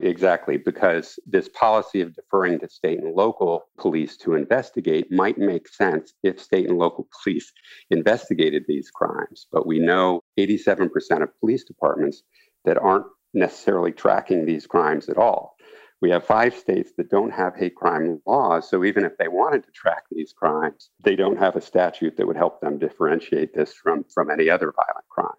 Exactly, 0.00 0.56
because 0.56 1.18
this 1.26 1.48
policy 1.48 2.00
of 2.00 2.14
deferring 2.14 2.58
to 2.60 2.68
state 2.68 3.00
and 3.00 3.14
local 3.14 3.64
police 3.78 4.16
to 4.18 4.34
investigate 4.34 5.10
might 5.10 5.38
make 5.38 5.68
sense 5.68 6.14
if 6.22 6.40
state 6.40 6.68
and 6.68 6.78
local 6.78 7.08
police 7.22 7.52
investigated 7.90 8.64
these 8.68 8.90
crimes. 8.90 9.46
But 9.50 9.66
we 9.66 9.80
know 9.80 10.22
87% 10.38 10.90
of 11.22 11.36
police 11.40 11.64
departments 11.64 12.22
that 12.64 12.78
aren't 12.78 13.06
necessarily 13.34 13.92
tracking 13.92 14.44
these 14.44 14.66
crimes 14.66 15.08
at 15.08 15.16
all. 15.16 15.56
We 16.00 16.10
have 16.10 16.24
five 16.24 16.54
states 16.54 16.92
that 16.96 17.10
don't 17.10 17.32
have 17.32 17.56
hate 17.56 17.74
crime 17.74 18.20
laws. 18.24 18.70
So 18.70 18.84
even 18.84 19.04
if 19.04 19.16
they 19.18 19.26
wanted 19.26 19.64
to 19.64 19.72
track 19.72 20.04
these 20.10 20.32
crimes, 20.32 20.90
they 21.02 21.16
don't 21.16 21.38
have 21.38 21.56
a 21.56 21.60
statute 21.60 22.16
that 22.16 22.26
would 22.26 22.36
help 22.36 22.60
them 22.60 22.78
differentiate 22.78 23.52
this 23.52 23.74
from, 23.74 24.04
from 24.14 24.30
any 24.30 24.48
other 24.48 24.72
violent 24.72 25.08
crime. 25.08 25.36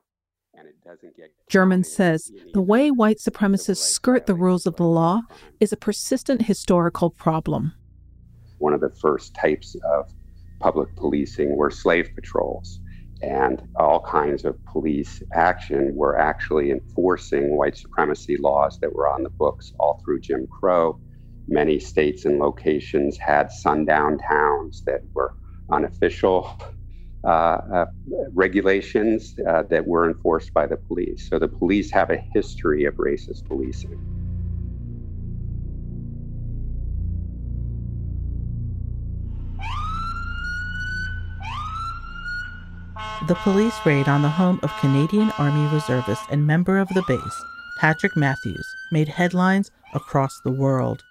And 0.53 0.67
it 0.67 0.75
doesn't 0.83 1.15
get. 1.15 1.31
German 1.47 1.85
says 1.85 2.29
the 2.53 2.61
way 2.61 2.91
white 2.91 3.19
supremacists 3.19 3.77
skirt 3.77 4.25
the 4.25 4.35
rules 4.35 4.65
of 4.65 4.75
the 4.75 4.83
law 4.83 5.21
is 5.61 5.71
a 5.71 5.77
persistent 5.77 6.41
historical 6.41 7.09
problem. 7.09 7.73
One 8.57 8.73
of 8.73 8.81
the 8.81 8.93
first 9.01 9.33
types 9.33 9.77
of 9.85 10.11
public 10.59 10.93
policing 10.97 11.55
were 11.55 11.71
slave 11.71 12.09
patrols 12.13 12.81
and 13.21 13.61
all 13.75 13.99
kinds 13.99 14.45
of 14.45 14.63
police 14.65 15.21
action 15.33 15.95
were 15.95 16.17
actually 16.17 16.71
enforcing 16.71 17.55
white 17.57 17.77
supremacy 17.77 18.37
laws 18.37 18.79
that 18.81 18.93
were 18.93 19.07
on 19.07 19.23
the 19.23 19.29
books 19.29 19.73
all 19.79 20.01
through 20.03 20.21
Jim 20.21 20.47
Crow. 20.47 20.99
Many 21.47 21.79
states 21.79 22.25
and 22.25 22.39
locations 22.39 23.17
had 23.17 23.51
sundown 23.51 24.19
towns 24.19 24.83
that 24.85 25.01
were 25.13 25.33
unofficial 25.71 26.49
uh, 27.25 27.27
uh, 27.27 27.85
regulations 28.33 29.35
uh, 29.47 29.63
that 29.69 29.85
were 29.85 30.07
enforced 30.07 30.53
by 30.53 30.65
the 30.65 30.77
police. 30.77 31.27
So 31.29 31.37
the 31.37 31.49
police 31.49 31.91
have 31.91 32.09
a 32.11 32.23
history 32.33 32.85
of 32.85 32.95
racist 32.95 33.45
policing. 33.45 34.18
The 43.29 43.35
police 43.35 43.79
raid 43.85 44.09
on 44.09 44.23
the 44.23 44.27
home 44.27 44.59
of 44.63 44.75
Canadian 44.79 45.29
Army 45.37 45.71
reservist 45.71 46.23
and 46.31 46.47
member 46.47 46.79
of 46.79 46.87
the 46.89 47.03
base, 47.07 47.43
Patrik 47.79 48.15
Mathews, 48.15 48.65
made 48.91 49.07
headlines 49.07 49.69
across 49.93 50.39
the 50.39 50.49
world. 50.49 51.03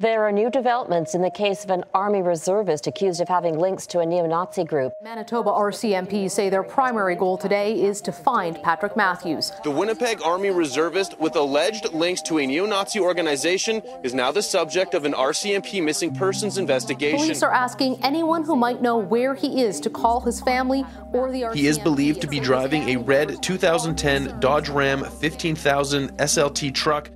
There 0.00 0.24
are 0.24 0.32
new 0.32 0.50
developments 0.50 1.14
in 1.14 1.22
the 1.22 1.30
case 1.30 1.62
of 1.62 1.70
an 1.70 1.84
Army 1.94 2.20
reservist 2.20 2.88
accused 2.88 3.20
of 3.20 3.28
having 3.28 3.60
links 3.60 3.86
to 3.86 4.00
a 4.00 4.06
neo 4.06 4.26
Nazi 4.26 4.64
group. 4.64 4.92
Manitoba 5.00 5.50
RCMP 5.50 6.28
say 6.28 6.50
their 6.50 6.64
primary 6.64 7.14
goal 7.14 7.38
today 7.38 7.80
is 7.80 8.00
to 8.00 8.10
find 8.10 8.56
Patrik 8.56 8.96
Mathews. 8.96 9.52
The 9.62 9.70
Winnipeg 9.70 10.20
Army 10.24 10.50
reservist 10.50 11.20
with 11.20 11.36
alleged 11.36 11.94
links 11.94 12.22
to 12.22 12.38
a 12.38 12.46
neo 12.46 12.66
Nazi 12.66 12.98
organization 12.98 13.82
is 14.02 14.14
now 14.14 14.32
the 14.32 14.42
subject 14.42 14.94
of 14.94 15.04
an 15.04 15.12
RCMP 15.12 15.80
missing 15.80 16.12
persons 16.12 16.58
investigation. 16.58 17.20
Police 17.20 17.44
are 17.44 17.52
asking 17.52 18.00
anyone 18.02 18.42
who 18.42 18.56
might 18.56 18.82
know 18.82 18.98
where 18.98 19.36
he 19.36 19.62
is 19.62 19.78
to 19.78 19.90
call 19.90 20.20
his 20.20 20.40
family 20.40 20.84
or 21.12 21.30
the 21.30 21.42
RCMP. 21.42 21.54
He 21.54 21.66
is 21.68 21.78
believed 21.78 22.20
to 22.22 22.26
be 22.26 22.40
driving 22.40 22.88
a 22.88 22.96
red 22.96 23.40
2010 23.44 24.40
Dodge 24.40 24.68
Ram 24.68 25.04
15000 25.04 26.18
SLT 26.18 26.74
truck 26.74 27.10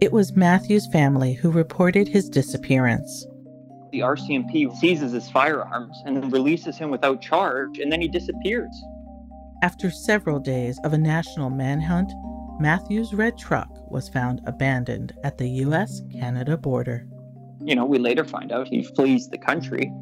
it 0.00 0.12
was 0.12 0.34
Mathews' 0.34 0.86
family 0.86 1.34
who 1.34 1.50
reported 1.50 2.08
his 2.08 2.30
disappearance. 2.30 3.26
The 3.92 4.00
RCMP 4.00 4.74
seizes 4.78 5.12
his 5.12 5.28
firearms 5.28 6.00
and 6.06 6.16
then 6.16 6.30
releases 6.30 6.78
him 6.78 6.90
without 6.90 7.20
charge, 7.20 7.78
and 7.78 7.92
then 7.92 8.00
he 8.00 8.08
disappears. 8.08 8.70
After 9.62 9.90
several 9.90 10.40
days 10.40 10.80
of 10.84 10.94
a 10.94 10.98
national 10.98 11.50
manhunt, 11.50 12.10
Mathews' 12.58 13.12
red 13.12 13.36
truck 13.36 13.68
was 13.90 14.08
found 14.08 14.40
abandoned 14.46 15.12
at 15.22 15.36
the 15.36 15.48
US 15.64 16.00
Canada 16.10 16.56
border. 16.56 17.06
You 17.62 17.74
know, 17.74 17.84
we 17.84 17.98
later 17.98 18.24
find 18.24 18.52
out 18.52 18.68
he 18.68 18.82
flees 18.82 19.28
the 19.28 19.38
country 19.38 19.92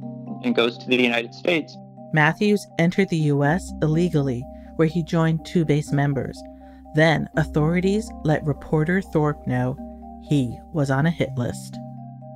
and 0.44 0.55
goes 0.55 0.78
to 0.78 0.86
the 0.86 0.96
United 0.96 1.34
States. 1.34 1.76
Mathews 2.12 2.64
entered 2.78 3.09
the 3.09 3.32
US 3.32 3.72
illegally, 3.82 4.44
where 4.76 4.86
he 4.86 5.03
joined 5.03 5.44
two 5.44 5.64
base 5.64 5.90
members. 5.90 6.40
Then 6.94 7.28
authorities 7.36 8.09
let 8.22 8.44
reporter 8.44 9.03
Thorpe 9.03 9.44
know 9.46 9.76
he 10.29 10.59
was 10.72 10.91
on 10.91 11.07
a 11.07 11.11
hit 11.11 11.31
list. 11.37 11.76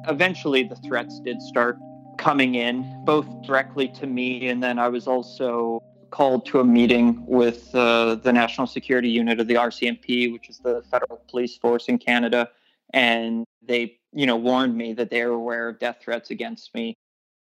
Eventually, 0.09 0.63
the 0.63 0.77
threats 0.77 1.21
did 1.21 1.41
start 1.43 1.79
coming 2.19 2.55
in, 2.55 3.05
both 3.05 3.27
directly 3.43 3.89
to 3.89 4.07
me, 4.07 4.49
and 4.49 4.63
then 4.63 4.79
I 4.79 4.89
was 4.89 5.07
also 5.07 5.83
called 6.11 6.45
to 6.47 6.61
a 6.61 6.65
meeting 6.65 7.25
with 7.27 7.75
uh, 7.75 8.17
the 8.17 8.33
National 8.33 8.67
Security 8.67 9.09
Unit 9.09 9.41
of 9.41 9.47
the 9.47 9.55
RCMP, 9.55 10.33
which 10.33 10.49
is 10.49 10.59
the 10.59 10.83
federal 10.91 11.23
police 11.29 11.57
force 11.57 11.89
in 11.89 11.99
Canada, 11.99 12.49
and 12.93 13.45
they, 13.63 13.99
you 14.13 14.27
know, 14.27 14.37
warned 14.37 14.77
me 14.77 14.93
that 14.95 15.11
they 15.11 15.25
were 15.25 15.33
aware 15.33 15.69
of 15.69 15.79
death 15.79 15.99
threats 16.03 16.31
against 16.31 16.75
me. 16.75 16.95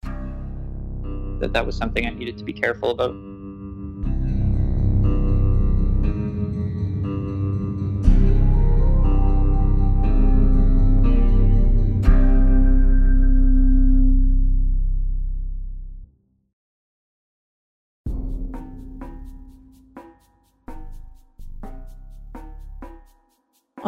That 0.02 1.52
that 1.52 1.64
was 1.64 1.76
something 1.76 2.06
I 2.06 2.10
needed 2.10 2.36
to 2.38 2.44
be 2.44 2.52
careful 2.52 2.90
about. 2.90 3.14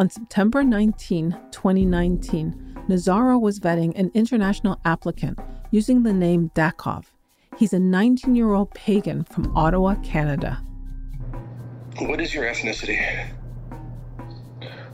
On 0.01 0.09
September 0.09 0.63
19, 0.63 1.29
2019, 1.51 2.85
Nazzaro 2.89 3.39
was 3.39 3.59
vetting 3.59 3.95
an 3.95 4.09
international 4.15 4.81
applicant 4.83 5.37
using 5.69 6.01
the 6.01 6.11
name 6.11 6.49
Dakov. 6.55 7.05
He's 7.55 7.71
a 7.71 7.77
19 7.77 8.33
year 8.33 8.51
old 8.51 8.71
pagan 8.71 9.23
from 9.25 9.55
Ottawa, 9.55 9.93
Canada. 10.01 10.59
What 11.99 12.19
is 12.19 12.33
your 12.33 12.45
ethnicity? 12.45 12.97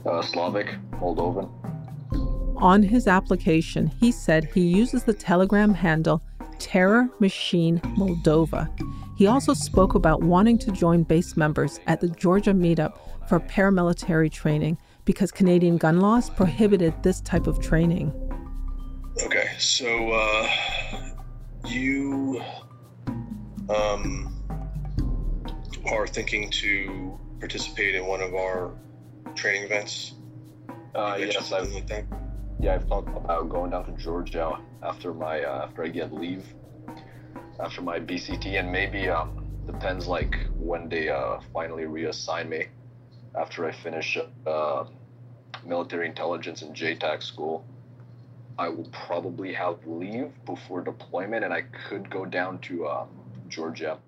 Uh, 0.04 0.20
Slavic, 0.20 0.76
Moldovan. 1.00 1.48
On 2.60 2.82
his 2.82 3.08
application, 3.08 3.86
he 3.86 4.12
said 4.12 4.44
he 4.52 4.60
uses 4.60 5.04
the 5.04 5.14
Telegram 5.14 5.72
handle 5.72 6.20
Terror 6.58 7.08
Machine 7.18 7.78
Moldova. 7.96 8.68
He 9.16 9.26
also 9.26 9.54
spoke 9.54 9.94
about 9.94 10.22
wanting 10.22 10.58
to 10.58 10.70
join 10.70 11.02
base 11.02 11.34
members 11.34 11.80
at 11.86 12.02
the 12.02 12.08
Georgia 12.08 12.52
meetup 12.52 12.98
for 13.26 13.40
paramilitary 13.40 14.30
training 14.30 14.76
because 15.08 15.32
Canadian 15.32 15.78
gun 15.78 16.00
laws 16.00 16.28
prohibited 16.28 16.92
this 17.02 17.22
type 17.22 17.46
of 17.46 17.58
training. 17.62 18.12
Okay, 19.24 19.48
so 19.58 20.12
uh, 20.12 20.46
you 21.66 22.42
um, 23.70 24.36
are 25.86 26.06
thinking 26.06 26.50
to 26.50 27.18
participate 27.40 27.94
in 27.94 28.04
one 28.04 28.20
of 28.20 28.34
our 28.34 28.70
training 29.34 29.62
events? 29.62 30.12
Uh, 30.94 31.16
yes, 31.18 31.48
something 31.48 31.68
I've, 31.68 31.72
like 31.72 31.86
that. 31.86 32.04
yeah, 32.60 32.74
I've 32.74 32.86
thought 32.86 33.08
about 33.08 33.48
going 33.48 33.70
down 33.70 33.86
to 33.86 33.92
Georgia 33.92 34.58
after 34.82 35.14
my 35.14 35.42
uh, 35.42 35.64
after 35.64 35.84
I 35.84 35.88
get 35.88 36.12
leave, 36.12 36.44
after 37.58 37.80
my 37.80 37.98
BCT, 37.98 38.60
and 38.60 38.70
maybe 38.70 39.08
um 39.08 39.46
depends 39.64 40.06
like 40.06 40.36
when 40.58 40.90
they 40.90 41.08
uh, 41.08 41.40
finally 41.54 41.84
reassign 41.84 42.50
me 42.50 42.66
after 43.34 43.66
I 43.66 43.72
finish 43.72 44.18
uh, 44.46 44.84
military 45.64 46.06
intelligence 46.06 46.62
and 46.62 46.74
JTAC 46.74 47.22
school. 47.22 47.64
I 48.58 48.68
will 48.68 48.88
probably 48.92 49.52
have 49.52 49.86
leave 49.86 50.32
before 50.44 50.80
deployment, 50.82 51.44
and 51.44 51.54
I 51.54 51.62
could 51.62 52.10
go 52.10 52.24
down 52.24 52.58
to 52.60 52.88
um, 52.88 53.08
Georgia. 53.48 53.98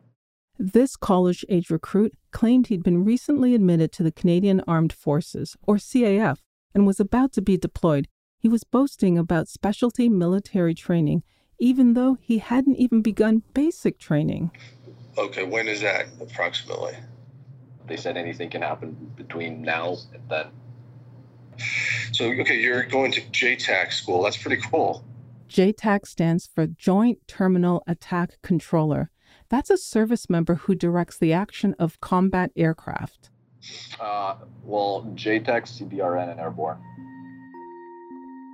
This 0.59 0.97
college 0.97 1.45
age 1.49 1.71
recruit 1.71 2.13
claimed 2.33 2.67
he'd 2.67 2.83
been 2.83 3.05
recently 3.05 3.55
admitted 3.55 3.93
to 3.93 4.03
the 4.03 4.13
Canadian 4.13 4.61
Armed 4.67 4.93
Forces, 4.93 5.57
or 5.67 5.77
CAF, 5.77 6.39
and 6.75 6.87
was 6.87 7.01
about 7.01 7.33
to 7.33 7.43
be 7.43 7.57
deployed. 7.57 8.09
He 8.39 8.49
was 8.49 8.65
boasting 8.65 9.17
about 9.17 9.49
specialty 9.49 10.09
military 10.09 10.75
training, 10.75 11.23
even 11.59 11.95
though 11.95 12.19
he 12.21 12.39
hadn't 12.39 12.77
even 12.77 13.03
begun 13.03 13.43
basic 13.55 13.99
training. 13.99 14.51
Okay, 15.17 15.45
when 15.45 15.69
is 15.69 15.81
that 15.83 16.07
approximately? 16.21 16.95
They 17.87 17.97
said 17.97 18.17
anything 18.17 18.51
can 18.51 18.63
happen 18.63 19.13
between 19.17 19.63
now 19.63 19.97
and 20.13 20.29
then. 20.29 20.47
So, 22.13 22.27
okay, 22.27 22.61
you're 22.61 22.85
going 22.85 23.13
to 23.13 23.21
JTAC 23.21 23.93
school. 23.93 24.23
That's 24.23 24.37
pretty 24.37 24.63
cool. 24.71 25.05
JTAC 25.49 26.07
stands 26.07 26.49
for 26.55 26.67
Joint 26.67 27.19
Terminal 27.27 27.83
Attack 27.87 28.39
Controller. 28.43 29.11
That's 29.49 29.71
a 29.71 29.77
service 29.77 30.31
member 30.31 30.55
who 30.55 30.75
directs 30.75 31.19
the 31.19 31.33
action 31.33 31.75
of 31.79 32.01
combat 32.01 32.51
aircraft. 32.57 33.31
Uh, 34.01 34.37
well, 34.63 35.11
JTAC, 35.15 35.45
CBRN, 35.45 36.31
and 36.31 36.41
Airborne. 36.41 36.79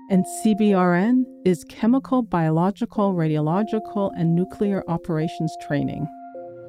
And 0.08 0.24
CBRN 0.44 1.24
is 1.44 1.64
Chemical, 1.68 2.22
Biological, 2.22 3.12
Radiological, 3.12 4.12
and 4.16 4.34
Nuclear 4.34 4.82
Operations 4.88 5.54
Training. 5.66 6.06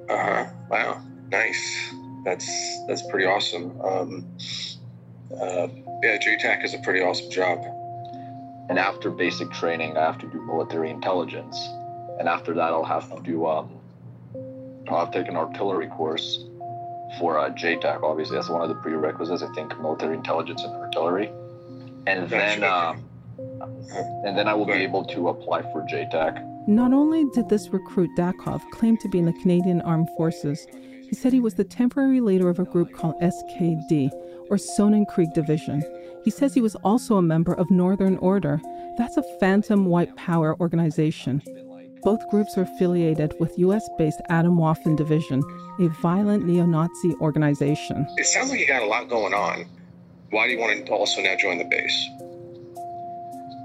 Uh. 0.10 0.48
Wow. 0.70 1.02
Nice. 1.30 1.94
That's 2.24 2.50
that's 2.88 3.08
pretty 3.10 3.26
awesome. 3.26 3.80
Um, 3.82 4.26
uh, 5.34 5.68
yeah, 6.04 6.18
JTAC 6.18 6.64
is 6.64 6.74
a 6.74 6.80
pretty 6.80 7.02
awesome 7.02 7.30
job. 7.30 7.60
And 8.70 8.78
after 8.78 9.10
basic 9.10 9.52
training, 9.52 9.98
I 9.98 10.02
have 10.02 10.18
to 10.20 10.28
do 10.28 10.42
military 10.42 10.90
intelligence. 10.90 11.58
And 12.20 12.28
after 12.28 12.54
that, 12.54 12.74
I'll 12.74 12.84
have 12.84 13.14
to 13.16 13.22
do, 13.22 13.46
um, 13.46 13.72
I'll 14.90 15.00
have 15.00 15.12
to 15.12 15.20
take 15.20 15.30
an 15.30 15.38
artillery 15.38 15.88
course 15.88 16.46
for 17.20 17.40
uh, 17.40 17.50
JTAC. 17.50 18.04
Obviously, 18.04 18.36
that's 18.36 18.50
one 18.50 18.62
of 18.62 18.70
the 18.70 18.76
prerequisites, 18.76 19.42
I 19.42 19.54
think, 19.54 19.80
military 19.80 20.16
intelligence 20.16 20.64
and 20.64 20.74
artillery. 20.74 21.32
And 22.08 22.30
then, 22.30 22.64
um, 22.64 23.04
and 24.26 24.38
then 24.38 24.48
I 24.48 24.54
will 24.54 24.66
be 24.66 24.74
able 24.74 25.06
to 25.06 25.30
apply 25.30 25.62
for 25.74 25.86
JTAC. 25.90 26.68
Not 26.68 26.92
only 26.92 27.26
did 27.34 27.48
this 27.50 27.70
recruit 27.70 28.10
Dakov 28.18 28.62
claim 28.72 28.98
to 28.98 29.08
be 29.10 29.20
in 29.20 29.26
the 29.26 29.34
Canadian 29.34 29.82
Armed 29.82 30.10
Forces, 30.18 30.68
he 31.10 31.16
said 31.16 31.32
he 31.32 31.40
was 31.40 31.54
the 31.54 31.64
temporary 31.64 32.20
leader 32.20 32.50
of 32.50 32.60
a 32.60 32.66
group 32.66 32.94
called 32.94 33.16
SKD, 33.22 34.10
or 34.50 34.58
Sonnenkrieg 34.58 35.34
Division. 35.34 35.84
He 36.24 36.32
says 36.32 36.54
he 36.54 36.62
was 36.62 36.76
also 36.76 37.18
a 37.18 37.22
member 37.22 37.54
of 37.54 37.72
Northern 37.72 38.18
Order. 38.18 38.62
That's 38.98 39.18
a 39.18 39.24
phantom 39.40 39.86
white 39.86 40.16
power 40.16 40.60
organization. 40.60 41.42
Both 42.04 42.30
groups 42.30 42.58
are 42.58 42.64
affiliated 42.64 43.34
with 43.40 43.58
US 43.60 43.88
based 43.98 44.22
Atomwaffen 44.30 44.96
Division, 44.96 45.44
a 45.80 45.88
violent 46.02 46.46
neo 46.46 46.66
Nazi 46.66 47.16
organization. 47.22 48.08
It 48.18 48.26
sounds 48.26 48.50
like 48.50 48.60
you 48.60 48.68
got 48.68 48.84
a 48.84 48.86
lot 48.86 49.10
going 49.10 49.34
on. 49.34 49.66
Why 50.30 50.48
do 50.48 50.54
you 50.54 50.60
want 50.60 50.86
to 50.86 50.92
also 50.92 51.22
now 51.22 51.36
join 51.36 51.58
the 51.58 51.66
base? 51.66 52.10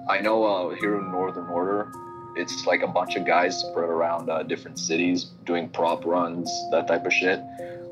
I 0.09 0.21
know 0.21 0.45
uh, 0.45 0.75
here 0.77 0.97
in 0.99 1.11
Northern 1.11 1.47
Order, 1.49 1.93
it's 2.37 2.67
like 2.67 2.83
a 2.83 2.89
bunch 2.89 3.17
of 3.17 3.27
guys 3.27 3.59
spread 3.59 3.89
around 3.89 4.31
uh, 4.31 4.43
different 4.43 4.79
cities 4.79 5.25
doing 5.45 5.69
prop 5.69 6.05
runs, 6.05 6.51
that 6.71 6.87
type 6.89 7.05
of 7.05 7.13
shit. 7.13 7.41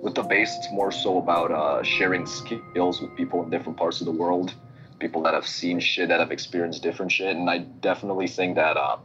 With 0.03 0.15
the 0.15 0.23
base, 0.23 0.57
it's 0.57 0.73
more 0.73 0.91
so 0.91 1.19
about 1.19 1.51
uh, 1.51 1.83
sharing 1.83 2.25
skills 2.25 3.03
with 3.03 3.15
people 3.17 3.43
in 3.43 3.51
different 3.51 3.77
parts 3.79 4.01
of 4.01 4.07
the 4.07 4.13
world, 4.13 4.55
people 4.99 5.23
that 5.25 5.35
have 5.35 5.47
seen 5.47 5.79
shit, 5.79 6.09
that 6.09 6.21
have 6.21 6.33
experienced 6.33 6.83
different 6.83 7.13
shit. 7.13 7.37
And 7.37 7.51
I 7.51 7.59
definitely 7.59 8.27
think 8.27 8.57
that 8.57 8.79
uh, 8.79 8.97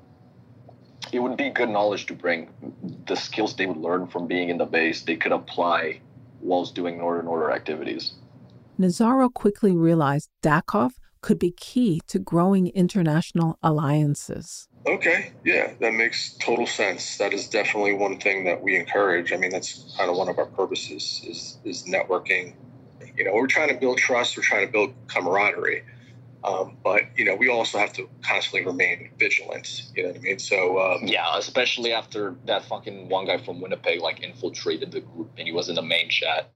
it 1.12 1.20
would 1.20 1.36
be 1.36 1.50
good 1.50 1.70
knowledge 1.70 2.06
to 2.08 2.14
bring. 2.14 2.50
The 3.08 3.16
skills 3.16 3.56
they 3.56 3.66
would 3.66 3.78
learn 3.78 4.08
from 4.08 4.26
being 4.26 4.50
in 4.50 4.58
the 4.58 4.66
base, 4.66 5.02
they 5.02 5.18
could 5.18 5.34
apply 5.34 6.00
whilst 6.42 6.76
doing 6.76 6.98
Northern 6.98 7.28
Order 7.28 7.52
activities. 7.52 8.14
Nazzaro 8.80 9.34
quickly 9.34 9.72
realized 9.72 10.30
Dakov 10.42 10.92
could 11.22 11.40
be 11.40 11.52
key 11.52 12.02
to 12.08 12.20
growing 12.20 12.68
international 12.68 13.58
alliances. 13.64 14.68
Okay, 14.88 15.32
yeah, 15.44 15.74
that 15.80 15.94
makes 15.94 16.36
total 16.38 16.68
sense. 16.68 17.18
That 17.18 17.34
is 17.34 17.48
definitely 17.48 17.94
one 17.94 18.20
thing 18.20 18.44
that 18.46 18.62
we 18.62 18.76
encourage. 18.76 19.34
I 19.34 19.38
mean, 19.38 19.50
that's 19.50 19.96
kind 19.98 20.12
of 20.12 20.16
one 20.16 20.30
of 20.30 20.38
our 20.38 20.46
purposes 20.46 21.22
is 21.28 21.58
is 21.64 21.86
networking. 21.86 22.54
You 23.18 23.24
know, 23.24 23.34
we're 23.34 23.48
trying 23.48 23.70
to 23.70 23.76
build 23.76 23.98
trust. 23.98 24.38
We're 24.38 24.44
trying 24.44 24.68
to 24.68 24.72
build 24.72 24.94
camaraderie. 25.08 25.84
Um, 26.44 26.78
but 26.84 27.02
you 27.16 27.26
know, 27.26 27.36
we 27.36 27.50
also 27.50 27.80
have 27.80 27.94
to 27.94 28.08
constantly 28.22 28.64
remain 28.70 29.10
vigilant. 29.18 29.90
You 29.96 30.04
know 30.04 30.10
what 30.10 30.20
I 30.20 30.22
mean? 30.22 30.38
So 30.40 30.80
um, 30.80 31.08
Yeah, 31.08 31.36
especially 31.36 31.92
after 31.92 32.36
that 32.46 32.66
fucking 32.66 33.10
one 33.10 33.26
guy 33.26 33.40
from 33.40 33.62
Winnipeg 33.62 34.02
like 34.02 34.22
infiltrated 34.22 34.92
the 34.92 35.02
group 35.02 35.32
and 35.38 35.48
he 35.48 35.54
was 35.54 35.70
in 35.70 35.76
the 35.76 35.82
main 35.82 36.10
chat. 36.10 36.52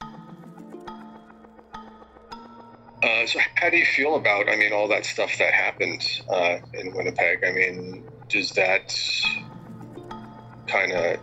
Uh, 3.02 3.26
so 3.26 3.40
how 3.56 3.70
do 3.70 3.78
you 3.78 3.86
feel 3.86 4.16
about, 4.16 4.50
I 4.50 4.58
mean, 4.58 4.74
all 4.74 4.88
that 4.90 5.06
stuff 5.06 5.32
that 5.40 5.54
happened 5.54 6.04
uh, 6.30 6.58
in 6.74 6.94
Winnipeg? 6.94 7.44
I 7.46 7.52
mean, 7.52 8.04
does 8.30 8.52
that 8.52 8.96
kind 10.68 10.92
of 10.92 11.20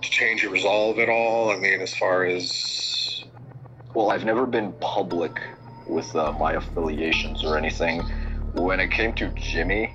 change 0.00 0.42
your 0.42 0.52
resolve 0.52 0.98
at 0.98 1.08
all? 1.08 1.50
I 1.50 1.56
mean, 1.56 1.80
as 1.80 1.94
far 1.94 2.24
as 2.24 3.24
Well, 3.94 4.10
I've 4.10 4.24
never 4.24 4.46
been 4.46 4.72
public 4.80 5.38
with 5.86 6.14
uh, 6.16 6.32
my 6.32 6.54
affiliations 6.54 7.44
or 7.44 7.56
anything. 7.56 8.00
When 8.54 8.80
it 8.80 8.90
came 8.90 9.12
to 9.14 9.28
Jimmy, 9.30 9.94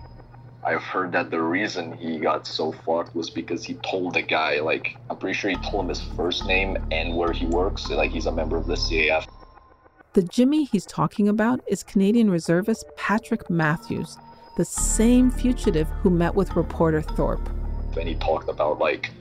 I've 0.66 0.84
heard 0.84 1.12
that 1.12 1.30
the 1.30 1.42
reason 1.42 1.94
he 1.94 2.20
got 2.20 2.48
so 2.48 2.72
fucked 2.72 3.16
was 3.16 3.30
because 3.30 3.64
he 3.64 3.74
told 3.76 4.14
the 4.14 4.22
guy, 4.22 4.60
like, 4.60 4.96
I'm 5.10 5.18
pretty 5.18 5.38
sure 5.38 5.50
he 5.50 5.58
told 5.58 5.86
him 5.86 5.90
his 5.90 6.02
first 6.16 6.46
name 6.46 6.78
and 6.92 7.16
where 7.16 7.34
he 7.34 7.46
works, 7.46 7.90
like 7.90 8.12
he's 8.12 8.28
a 8.28 8.32
member 8.32 8.56
of 8.56 8.68
the 8.68 8.76
CAF. 8.76 9.26
The 10.14 10.24
Jimmy 10.24 10.66
he's 10.66 10.86
talking 10.86 11.28
about 11.28 11.62
is 11.68 11.84
Canadian 11.84 12.30
reservist 12.30 12.86
Patrik 12.98 13.50
Mathews, 13.50 14.18
the 14.56 14.66
same 14.66 15.32
fugitive 15.32 15.88
who 16.02 16.10
met 16.10 16.36
with 16.36 16.56
reporter 16.56 17.02
Thorpe. 17.02 17.50
And 17.98 18.08
he 18.08 18.16
talked 18.16 18.50
about, 18.50 18.80
like, 18.80 19.12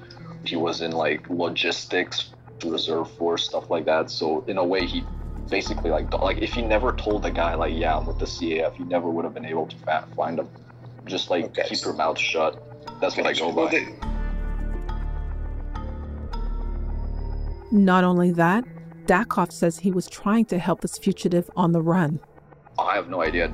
he 0.45 0.57
was 0.57 0.81
in, 0.81 0.93
like, 0.93 1.29
logistics, 1.31 2.33
reserve 2.65 3.11
force, 3.13 3.45
stuff 3.45 3.71
like 3.71 3.85
that. 3.87 4.11
So, 4.11 4.45
in 4.47 4.59
a 4.59 4.65
way, 4.65 4.87
he 4.87 5.05
basically, 5.49 5.91
like, 5.91 6.13
like 6.13 6.39
if 6.39 6.53
he 6.53 6.63
never 6.63 6.93
told 6.93 7.23
the 7.23 7.31
guy, 7.31 7.55
like, 7.55 7.75
yeah, 7.75 7.97
I'm 7.97 8.07
with 8.07 8.19
the 8.19 8.27
CAF, 8.27 8.75
he 8.75 8.85
never 8.85 9.09
would 9.09 9.25
have 9.25 9.35
been 9.35 9.45
able 9.45 9.67
to 9.67 9.77
find 10.17 10.39
him. 10.39 10.49
Just, 11.07 11.31
like, 11.31 11.55
keep 11.55 11.83
your 11.83 11.95
mouth 11.95 12.19
shut. 12.19 12.63
That's 13.01 13.17
what 13.17 13.27
I 13.27 13.33
go 13.33 13.49
Well, 13.49 13.69
by. 13.69 13.87
Not 17.73 18.05
only 18.05 18.31
that, 18.33 18.65
Dakov 19.07 19.51
says 19.51 19.79
he 19.79 19.91
was 19.91 20.07
trying 20.09 20.45
to 20.47 20.59
help 20.59 20.83
this 20.83 20.99
fugitive 20.99 21.51
on 21.57 21.73
the 21.73 21.81
run. 21.81 22.21
I 22.79 22.95
have 22.95 23.09
no 23.09 23.23
idea. 23.23 23.53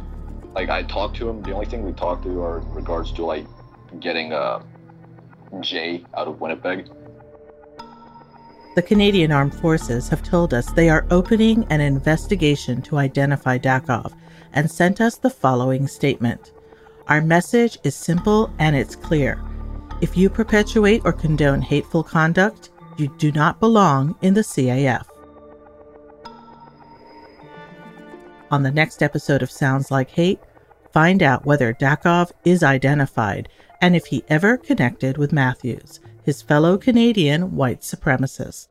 Like 0.55 0.69
I 0.69 0.83
talked 0.83 1.17
to 1.17 1.29
him. 1.29 1.43
The 1.43 1.53
only 1.53 1.67
thing 1.67 1.85
we 1.85 1.93
talked 1.93 2.25
to 2.25 2.43
are 2.43 2.59
in 2.59 2.73
regards 2.73 3.13
to 3.13 3.25
like 3.25 3.47
getting 4.01 4.33
uh 4.33 4.63
Jay 5.61 6.05
out 6.17 6.29
of 6.29 6.41
Winnipeg. 6.41 6.89
The 8.75 8.83
Canadian 8.83 9.33
Armed 9.33 9.55
Forces 9.55 10.09
have 10.09 10.23
told 10.23 10.55
us 10.55 10.71
they 10.71 10.89
are 10.89 11.07
opening 11.11 11.67
an 11.71 11.81
investigation 11.81 12.81
to 12.83 12.99
identify 12.99 13.59
Dakov 13.59 14.13
and 14.53 14.71
sent 14.71 15.01
us 15.01 15.17
the 15.17 15.31
following 15.31 15.89
statement. 15.89 16.53
Our 17.09 17.21
message 17.21 17.79
is 17.83 17.97
simple 17.97 18.53
and 18.61 18.77
it's 18.77 18.95
clear. 18.95 19.43
If 20.01 20.17
you 20.17 20.31
perpetuate 20.31 21.03
or 21.05 21.13
condone 21.13 21.61
hateful 21.61 22.05
conduct, 22.05 22.71
you 22.99 23.09
do 23.19 23.33
not 23.33 23.59
belong 23.59 24.15
in 24.23 24.35
the 24.35 24.43
CAF. 24.43 25.08
On 28.51 28.63
the 28.63 28.71
next 28.71 29.03
episode 29.03 29.43
of 29.43 29.51
Sounds 29.51 29.91
Like 29.91 30.11
Hate, 30.11 30.41
find 30.91 31.23
out 31.23 31.45
whether 31.45 31.75
Dakov 31.75 32.33
is 32.45 32.63
identified 32.63 33.49
and 33.83 33.95
if 33.95 34.07
he 34.07 34.25
ever 34.29 34.57
connected 34.57 35.19
with 35.19 35.33
Mathews, 35.33 36.01
his 36.23 36.41
fellow 36.41 36.79
Canadian 36.79 37.55
white 37.55 37.83
supremacist, 37.83 38.69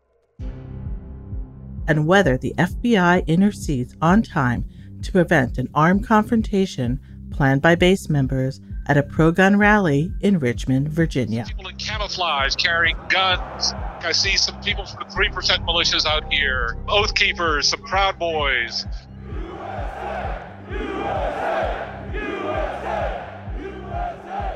and 1.88 2.08
whether 2.08 2.38
the 2.38 2.54
FBI 2.58 3.26
intercedes 3.28 3.96
on 4.02 4.22
time 4.24 4.66
to 5.04 5.12
prevent 5.12 5.58
an 5.58 5.70
armed 5.74 6.06
confrontation 6.06 7.00
planned 7.32 7.62
by 7.62 7.76
base 7.76 8.10
members 8.10 8.60
at 8.88 8.98
a 8.98 9.04
pro 9.04 9.32
gun 9.32 9.58
rally 9.58 10.12
in 10.22 10.40
Richmond, 10.40 10.90
Virginia. 10.90 11.46
People 11.48 11.68
in 11.68 11.76
camouflage 11.76 12.56
carrying 12.56 12.98
guns. 13.10 13.74
I 14.02 14.12
see 14.12 14.38
some 14.38 14.60
people 14.62 14.86
from 14.86 15.08
the 15.08 15.14
3% 15.14 15.32
militias 15.66 16.06
out 16.06 16.32
here, 16.34 16.78
Oath 16.88 17.14
Keepers, 17.14 17.70
some 17.70 17.82
Proud 17.84 18.18
Boys. 18.18 18.86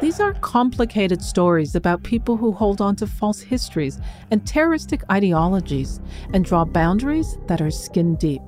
These 0.02 0.20
are 0.20 0.34
complicated 0.34 1.22
stories 1.22 1.76
about 1.76 2.04
people 2.04 2.36
who 2.36 2.52
hold 2.52 2.82
on 2.82 2.97
to 2.97 3.08
false 3.08 3.39
histories 3.39 3.99
and 4.32 4.45
terroristic 4.45 5.04
ideologies 5.12 6.02
and 6.34 6.43
draw 6.43 6.66
boundaries 6.66 7.38
that 7.47 7.62
are 7.62 7.70
skin 7.70 8.16
deep. 8.16 8.41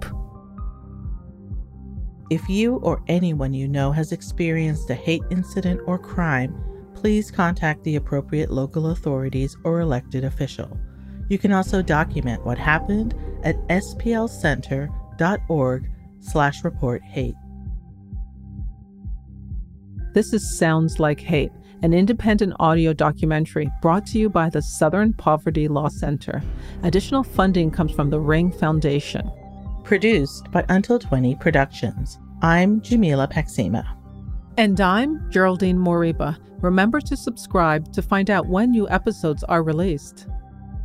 If 2.31 2.49
you 2.49 2.77
or 2.77 3.03
anyone 3.07 3.53
you 3.53 3.67
know 3.67 3.91
has 3.91 4.11
experienced 4.11 4.89
a 4.89 4.95
hate 4.95 5.21
incident 5.29 5.81
or 5.85 5.99
crime, 5.99 6.55
please 6.95 7.29
contact 7.29 7.83
the 7.83 7.97
appropriate 7.97 8.49
local 8.51 8.87
authorities 8.87 9.55
or 9.63 9.81
elected 9.81 10.23
official. 10.23 10.75
You 11.29 11.37
can 11.37 11.51
also 11.51 11.83
document 11.83 12.43
what 12.45 12.57
happened 12.57 13.13
at 13.43 13.57
splcenter.org 13.67 15.89
slash 16.19 16.63
report 16.63 17.03
hate. 17.03 17.35
This 20.13 20.31
is 20.31 20.59
Sounds 20.59 20.99
Like 20.99 21.19
Hate, 21.19 21.51
an 21.81 21.91
independent 21.91 22.53
audio 22.59 22.93
documentary 22.93 23.71
brought 23.81 24.05
to 24.07 24.19
you 24.19 24.29
by 24.29 24.47
the 24.47 24.61
Southern 24.61 25.11
Poverty 25.11 25.67
Law 25.67 25.87
Center. 25.87 26.43
Additional 26.83 27.23
funding 27.23 27.71
comes 27.71 27.91
from 27.93 28.11
the 28.11 28.19
Ring 28.19 28.51
Foundation. 28.51 29.31
Produced 29.83 30.51
by 30.51 30.63
Until 30.69 30.99
20 30.99 31.33
Productions. 31.37 32.19
I'm 32.43 32.79
Jamila 32.81 33.27
Paksima. 33.27 33.87
And 34.55 34.79
I'm 34.79 35.31
Geraldine 35.31 35.79
Moriba. 35.79 36.37
Remember 36.61 37.01
to 37.01 37.17
subscribe 37.17 37.91
to 37.93 38.03
find 38.03 38.29
out 38.29 38.45
when 38.45 38.69
new 38.69 38.87
episodes 38.89 39.43
are 39.45 39.63
released. 39.63 40.27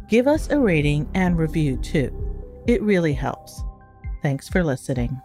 Give 0.09 0.27
us 0.27 0.49
a 0.49 0.59
rating 0.59 1.07
and 1.13 1.37
review 1.37 1.77
too. 1.77 2.11
It 2.67 2.81
really 2.81 3.13
helps. 3.13 3.63
Thanks 4.23 4.49
for 4.49 4.65
listening. 4.65 5.21